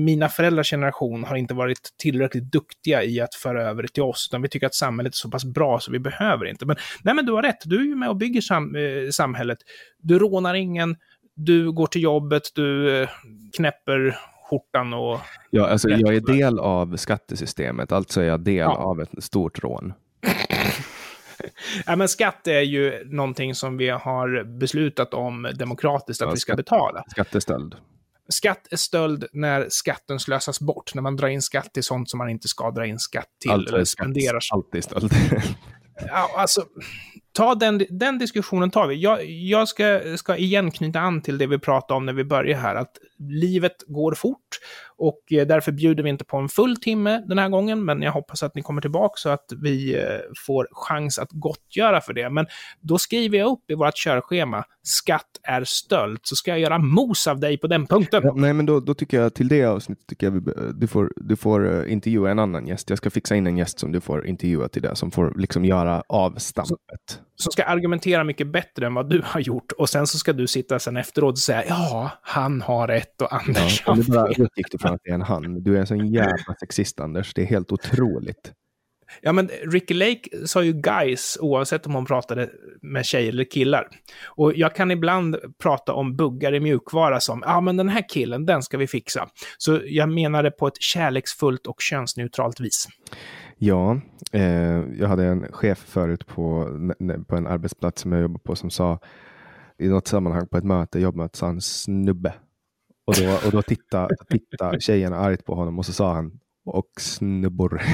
mina 0.05 0.29
föräldrars 0.29 0.69
generation 0.69 1.23
har 1.23 1.35
inte 1.35 1.53
varit 1.53 1.89
tillräckligt 1.97 2.51
duktiga 2.51 3.03
i 3.03 3.21
att 3.21 3.35
föra 3.35 3.69
över 3.69 3.81
det 3.81 3.87
till 3.93 4.03
oss, 4.03 4.27
utan 4.31 4.41
vi 4.41 4.49
tycker 4.49 4.67
att 4.67 4.75
samhället 4.75 5.13
är 5.13 5.17
så 5.17 5.31
pass 5.31 5.45
bra 5.45 5.79
så 5.79 5.91
vi 5.91 5.99
behöver 5.99 6.45
inte. 6.45 6.65
Men, 6.65 6.75
nej, 7.03 7.15
men 7.15 7.25
du 7.25 7.31
har 7.31 7.41
rätt, 7.41 7.61
du 7.65 7.79
är 7.79 7.85
ju 7.85 7.95
med 7.95 8.09
och 8.09 8.17
bygger 8.17 8.41
sam 8.41 8.75
eh, 8.75 9.09
samhället. 9.11 9.57
Du 9.97 10.19
rånar 10.19 10.53
ingen, 10.53 10.95
du 11.35 11.71
går 11.71 11.87
till 11.87 12.03
jobbet, 12.03 12.43
du 12.55 13.01
eh, 13.01 13.09
knäpper 13.57 14.17
skjortan 14.49 14.93
och... 14.93 15.19
Ja, 15.49 15.67
alltså 15.67 15.89
jag 15.89 16.15
är 16.15 16.21
del 16.21 16.59
av 16.59 16.97
skattesystemet, 16.97 17.91
alltså 17.91 18.21
är 18.21 18.25
jag 18.25 18.43
del 18.43 18.57
ja. 18.57 18.75
av 18.75 19.01
ett 19.01 19.23
stort 19.23 19.63
rån. 19.63 19.93
Ja, 21.85 21.95
men 21.95 22.09
skatt 22.09 22.47
är 22.47 22.61
ju 22.61 23.03
någonting 23.05 23.55
som 23.55 23.77
vi 23.77 23.89
har 23.89 24.59
beslutat 24.59 25.13
om 25.13 25.51
demokratiskt 25.55 26.21
att 26.21 26.27
ja, 26.27 26.33
vi 26.33 26.39
ska 26.39 26.55
betala. 26.55 27.03
Skattestöld. 27.11 27.75
Skatt 28.29 28.67
är 28.71 28.77
stöld 28.77 29.25
när 29.33 29.65
skatten 29.69 30.19
slösas 30.19 30.59
bort, 30.59 30.95
när 30.95 31.01
man 31.01 31.15
drar 31.15 31.27
in 31.27 31.41
skatt 31.41 31.73
till 31.73 31.83
sånt 31.83 32.09
som 32.09 32.17
man 32.17 32.29
inte 32.29 32.47
ska 32.47 32.71
dra 32.71 32.85
in 32.85 32.99
skatt 32.99 33.29
till. 33.41 33.51
Allt 33.51 33.69
eller 33.69 33.83
spenderar. 33.83 34.39
Alltid 34.53 34.83
stöld. 34.83 35.11
ja, 36.07 36.31
alltså, 36.37 36.65
ta 37.35 37.55
den, 37.55 37.85
den 37.89 38.17
diskussionen 38.17 38.71
tar 38.71 38.87
vi. 38.87 38.95
Jag, 38.95 39.25
jag 39.25 39.67
ska, 39.67 40.01
ska 40.17 40.37
igen 40.37 40.71
knyta 40.71 40.99
an 40.99 41.21
till 41.21 41.37
det 41.37 41.47
vi 41.47 41.59
pratade 41.59 41.97
om 41.97 42.05
när 42.05 42.13
vi 42.13 42.23
började 42.23 42.61
här, 42.61 42.75
att 42.75 42.97
livet 43.19 43.75
går 43.87 44.13
fort 44.13 44.39
och 44.97 45.19
eh, 45.31 45.47
därför 45.47 45.71
bjuder 45.71 46.03
vi 46.03 46.09
inte 46.09 46.25
på 46.25 46.37
en 46.37 46.49
full 46.49 46.77
timme 46.77 47.23
den 47.27 47.37
här 47.37 47.49
gången, 47.49 47.85
men 47.85 48.01
jag 48.01 48.11
hoppas 48.11 48.43
att 48.43 48.55
ni 48.55 48.61
kommer 48.61 48.81
tillbaka 48.81 49.13
så 49.15 49.29
att 49.29 49.45
vi 49.61 49.95
eh, 49.95 50.03
får 50.45 50.67
chans 50.71 51.19
att 51.19 51.29
gottgöra 51.31 52.01
för 52.01 52.13
det. 52.13 52.29
Men 52.29 52.45
då 52.81 52.97
skriver 52.97 53.37
jag 53.37 53.51
upp 53.51 53.71
i 53.71 53.73
vårt 53.73 53.97
körschema, 53.97 54.63
skatt 54.83 55.39
är 55.43 55.63
stöld, 55.63 56.19
så 56.23 56.35
ska 56.35 56.51
jag 56.51 56.59
göra 56.59 56.77
mos 56.77 57.27
av 57.27 57.39
dig 57.39 57.57
på 57.57 57.67
den 57.67 57.87
punkten. 57.87 58.21
Ja, 58.23 58.33
nej, 58.35 58.53
men 58.53 58.65
då, 58.65 58.79
då, 58.79 58.93
tycker 58.93 59.21
jag 59.21 59.33
till 59.33 59.47
det 59.47 59.65
avsnittet 59.65 60.07
tycker 60.07 60.27
jag 60.27 60.31
vi, 60.31 60.41
du 60.73 60.87
får, 60.87 61.13
du 61.15 61.35
får 61.35 61.85
eh, 61.85 61.91
intervjua 61.91 62.31
en 62.31 62.39
annan 62.39 62.67
gäst. 62.67 62.89
Jag 62.89 62.97
ska 62.97 63.09
fixa 63.09 63.35
in 63.35 63.47
en 63.47 63.57
gäst 63.57 63.79
som 63.79 63.91
du 63.91 64.01
får 64.01 64.27
intervjua 64.27 64.67
till 64.67 64.81
det, 64.81 64.95
som 64.95 65.11
får 65.11 65.33
liksom 65.37 65.65
göra 65.65 66.03
avstampet 66.09 67.21
som 67.35 67.51
ska 67.51 67.63
argumentera 67.63 68.23
mycket 68.23 68.47
bättre 68.47 68.85
än 68.85 68.93
vad 68.93 69.09
du 69.09 69.21
har 69.25 69.39
gjort 69.39 69.71
och 69.71 69.89
sen 69.89 70.07
så 70.07 70.17
ska 70.17 70.33
du 70.33 70.47
sitta 70.47 70.79
sen 70.79 70.97
efteråt 70.97 71.33
och 71.33 71.39
säga 71.39 71.63
ja, 71.67 72.11
han 72.21 72.61
har 72.61 72.87
rätt 72.87 73.21
och 73.21 73.33
Anders 73.33 73.83
ja, 73.85 73.93
har 73.93 74.03
fel. 74.03 74.15
Bara 74.15 74.29
utgick 74.29 74.71
du 74.71 74.77
från 74.77 74.93
att 74.93 75.01
det 75.03 75.09
är 75.09 75.13
en 75.13 75.21
han. 75.21 75.63
Du 75.63 75.75
är 75.75 75.79
en 75.79 75.87
sån 75.87 76.07
jävla 76.07 76.55
sexist, 76.59 76.99
Anders. 76.99 77.33
Det 77.33 77.41
är 77.41 77.45
helt 77.45 77.71
otroligt. 77.71 78.53
Ja, 79.21 79.31
men 79.31 79.49
Ricky 79.71 79.93
Lake 79.93 80.47
sa 80.47 80.63
ju 80.63 80.73
guys 80.73 81.37
oavsett 81.41 81.85
om 81.85 81.93
hon 81.93 82.05
pratade 82.05 82.49
med 82.81 83.05
tjejer 83.05 83.29
eller 83.29 83.51
killar. 83.51 83.87
Och 84.25 84.53
jag 84.55 84.75
kan 84.75 84.91
ibland 84.91 85.37
prata 85.63 85.93
om 85.93 86.15
buggar 86.15 86.53
i 86.53 86.59
mjukvara 86.59 87.19
som, 87.19 87.43
ja 87.45 87.61
men 87.61 87.77
den 87.77 87.89
här 87.89 88.09
killen, 88.09 88.45
den 88.45 88.63
ska 88.63 88.77
vi 88.77 88.87
fixa. 88.87 89.27
Så 89.57 89.81
jag 89.85 90.09
menar 90.09 90.43
det 90.43 90.51
på 90.51 90.67
ett 90.67 90.81
kärleksfullt 90.81 91.67
och 91.67 91.81
könsneutralt 91.81 92.59
vis. 92.59 92.87
Ja, 93.57 93.99
eh, 94.31 94.83
jag 94.99 95.07
hade 95.07 95.25
en 95.25 95.51
chef 95.51 95.77
förut 95.77 96.27
på, 96.27 96.67
på 97.27 97.35
en 97.35 97.47
arbetsplats 97.47 98.01
som 98.01 98.11
jag 98.11 98.21
jobbade 98.21 98.43
på 98.43 98.55
som 98.55 98.69
sa 98.69 98.99
i 99.77 99.87
något 99.87 100.07
sammanhang 100.07 100.47
på 100.47 100.57
ett 100.57 100.63
möte, 100.63 100.99
jobbmöte, 100.99 101.37
sa 101.37 101.45
han 101.45 101.61
snubbe. 101.61 102.33
Och 103.05 103.13
då, 103.13 103.39
och 103.45 103.51
då 103.51 103.61
tittade, 103.61 104.15
tittade 104.29 104.79
tjejerna 104.79 105.17
argt 105.17 105.45
på 105.45 105.55
honom 105.55 105.79
och 105.79 105.85
så 105.85 105.93
sa 105.93 106.13
han 106.13 106.39
och 106.65 106.91
snubbor. 106.99 107.81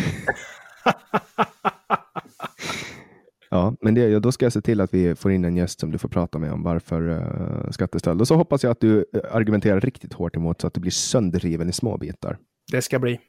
ja, 3.50 3.76
men 3.82 3.94
det, 3.94 4.20
då 4.20 4.32
ska 4.32 4.46
jag 4.46 4.54
se 4.54 4.62
till 4.62 4.82
att 4.82 4.94
vi 4.94 5.16
får 5.16 5.32
in 5.32 5.46
en 5.46 5.58
gäst 5.58 5.80
som 5.80 5.92
du 5.92 5.98
får 5.98 6.10
prata 6.10 6.40
med 6.40 6.52
om 6.52 6.64
varför 6.64 7.10
uh, 7.10 7.72
skattestöld. 7.72 8.22
Och 8.22 8.28
så 8.28 8.36
hoppas 8.36 8.64
jag 8.64 8.72
att 8.72 8.80
du 8.80 9.06
eh, 9.14 9.36
argumenterar 9.36 9.80
riktigt 9.80 10.14
hårt 10.14 10.36
emot 10.36 10.62
så 10.62 10.68
att 10.68 10.74
du 10.74 10.82
blir 10.82 10.92
sönderriven 10.92 11.70
i 11.70 11.74
små 11.74 11.98
bitar. 11.98 12.38
Det 12.72 12.82
ska 12.82 13.00
bli. 13.00 13.20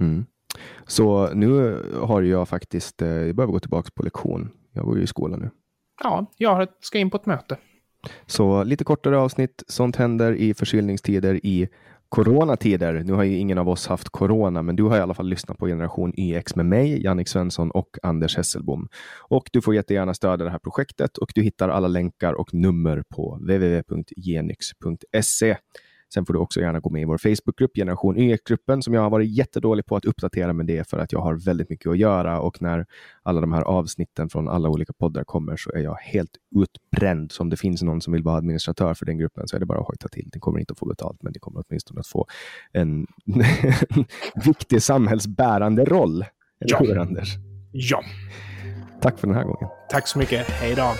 Mm. 0.00 0.26
Så 0.86 1.34
nu 1.34 1.80
har 2.02 2.22
jag 2.22 2.48
faktiskt, 2.48 3.02
eh, 3.02 3.08
jag 3.08 3.36
behöver 3.36 3.52
gå 3.52 3.60
tillbaka 3.60 3.90
på 3.94 4.02
lektion. 4.02 4.50
Jag 4.72 4.84
går 4.84 4.96
ju 4.96 5.02
i 5.02 5.06
skolan 5.06 5.40
nu. 5.40 5.50
Ja, 6.02 6.26
jag 6.36 6.68
ska 6.80 6.98
in 6.98 7.10
på 7.10 7.16
ett 7.16 7.26
möte. 7.26 7.56
Så 8.26 8.64
lite 8.64 8.84
kortare 8.84 9.18
avsnitt. 9.18 9.62
Sånt 9.68 9.96
händer 9.96 10.32
i 10.32 10.54
förkylningstider 10.54 11.46
i 11.46 11.68
coronatider. 12.08 13.02
Nu 13.04 13.12
har 13.12 13.22
ju 13.22 13.36
ingen 13.36 13.58
av 13.58 13.68
oss 13.68 13.86
haft 13.86 14.08
corona, 14.08 14.62
men 14.62 14.76
du 14.76 14.82
har 14.82 14.96
i 14.96 15.00
alla 15.00 15.14
fall 15.14 15.28
lyssnat 15.28 15.58
på 15.58 15.66
Generation 15.66 16.12
YX 16.20 16.56
med 16.56 16.66
mig, 16.66 17.02
Jannik 17.02 17.28
Svensson 17.28 17.70
och 17.70 17.96
Anders 18.02 18.36
Hesselbom. 18.36 18.88
Och 19.28 19.50
du 19.52 19.60
får 19.60 19.74
jättegärna 19.74 20.14
stödja 20.14 20.44
det 20.44 20.50
här 20.50 20.58
projektet 20.58 21.18
och 21.18 21.32
du 21.34 21.42
hittar 21.42 21.68
alla 21.68 21.88
länkar 21.88 22.32
och 22.32 22.54
nummer 22.54 23.02
på 23.08 23.38
www.genyx.se. 23.40 23.96
Sen 26.14 26.26
får 26.26 26.32
du 26.32 26.38
också 26.38 26.60
gärna 26.60 26.80
gå 26.80 26.90
med 26.90 27.02
i 27.02 27.04
vår 27.04 27.18
Facebookgrupp, 27.18 27.74
Generation 27.74 28.18
Y-gruppen, 28.18 28.82
som 28.82 28.94
jag 28.94 29.02
har 29.02 29.10
varit 29.10 29.30
jättedålig 29.30 29.86
på 29.86 29.96
att 29.96 30.04
uppdatera 30.04 30.52
med 30.52 30.66
det 30.66 30.90
för 30.90 30.98
att 30.98 31.12
jag 31.12 31.20
har 31.20 31.34
väldigt 31.34 31.70
mycket 31.70 31.90
att 31.90 31.98
göra 31.98 32.40
och 32.40 32.62
när 32.62 32.86
alla 33.22 33.40
de 33.40 33.52
här 33.52 33.62
avsnitten 33.62 34.28
från 34.28 34.48
alla 34.48 34.68
olika 34.68 34.92
poddar 34.92 35.24
kommer 35.24 35.56
så 35.56 35.72
är 35.72 35.80
jag 35.80 35.94
helt 35.94 36.30
utbränd. 36.56 37.32
Så 37.32 37.42
om 37.42 37.50
det 37.50 37.56
finns 37.56 37.82
någon 37.82 38.00
som 38.00 38.12
vill 38.12 38.22
vara 38.22 38.36
administratör 38.36 38.94
för 38.94 39.06
den 39.06 39.18
gruppen 39.18 39.48
så 39.48 39.56
är 39.56 39.60
det 39.60 39.66
bara 39.66 39.80
att 39.80 39.86
hojta 39.86 40.08
till. 40.08 40.28
Den 40.32 40.40
kommer 40.40 40.60
inte 40.60 40.72
att 40.72 40.78
få 40.78 40.86
betalt, 40.86 41.22
men 41.22 41.32
det 41.32 41.38
kommer 41.38 41.64
åtminstone 41.68 42.00
att 42.00 42.06
få 42.06 42.26
en 42.72 43.06
viktig 44.44 44.82
samhällsbärande 44.82 45.84
roll. 45.84 46.24
Eller 46.60 46.72
ja. 46.72 46.78
hur, 46.78 46.98
Anders? 46.98 47.34
Ja. 47.72 48.02
Tack 49.00 49.18
för 49.18 49.26
den 49.26 49.36
här 49.36 49.44
gången. 49.44 49.68
Tack 49.90 50.08
så 50.08 50.18
mycket. 50.18 50.46
Hej 50.46 50.74
då. 50.74 50.92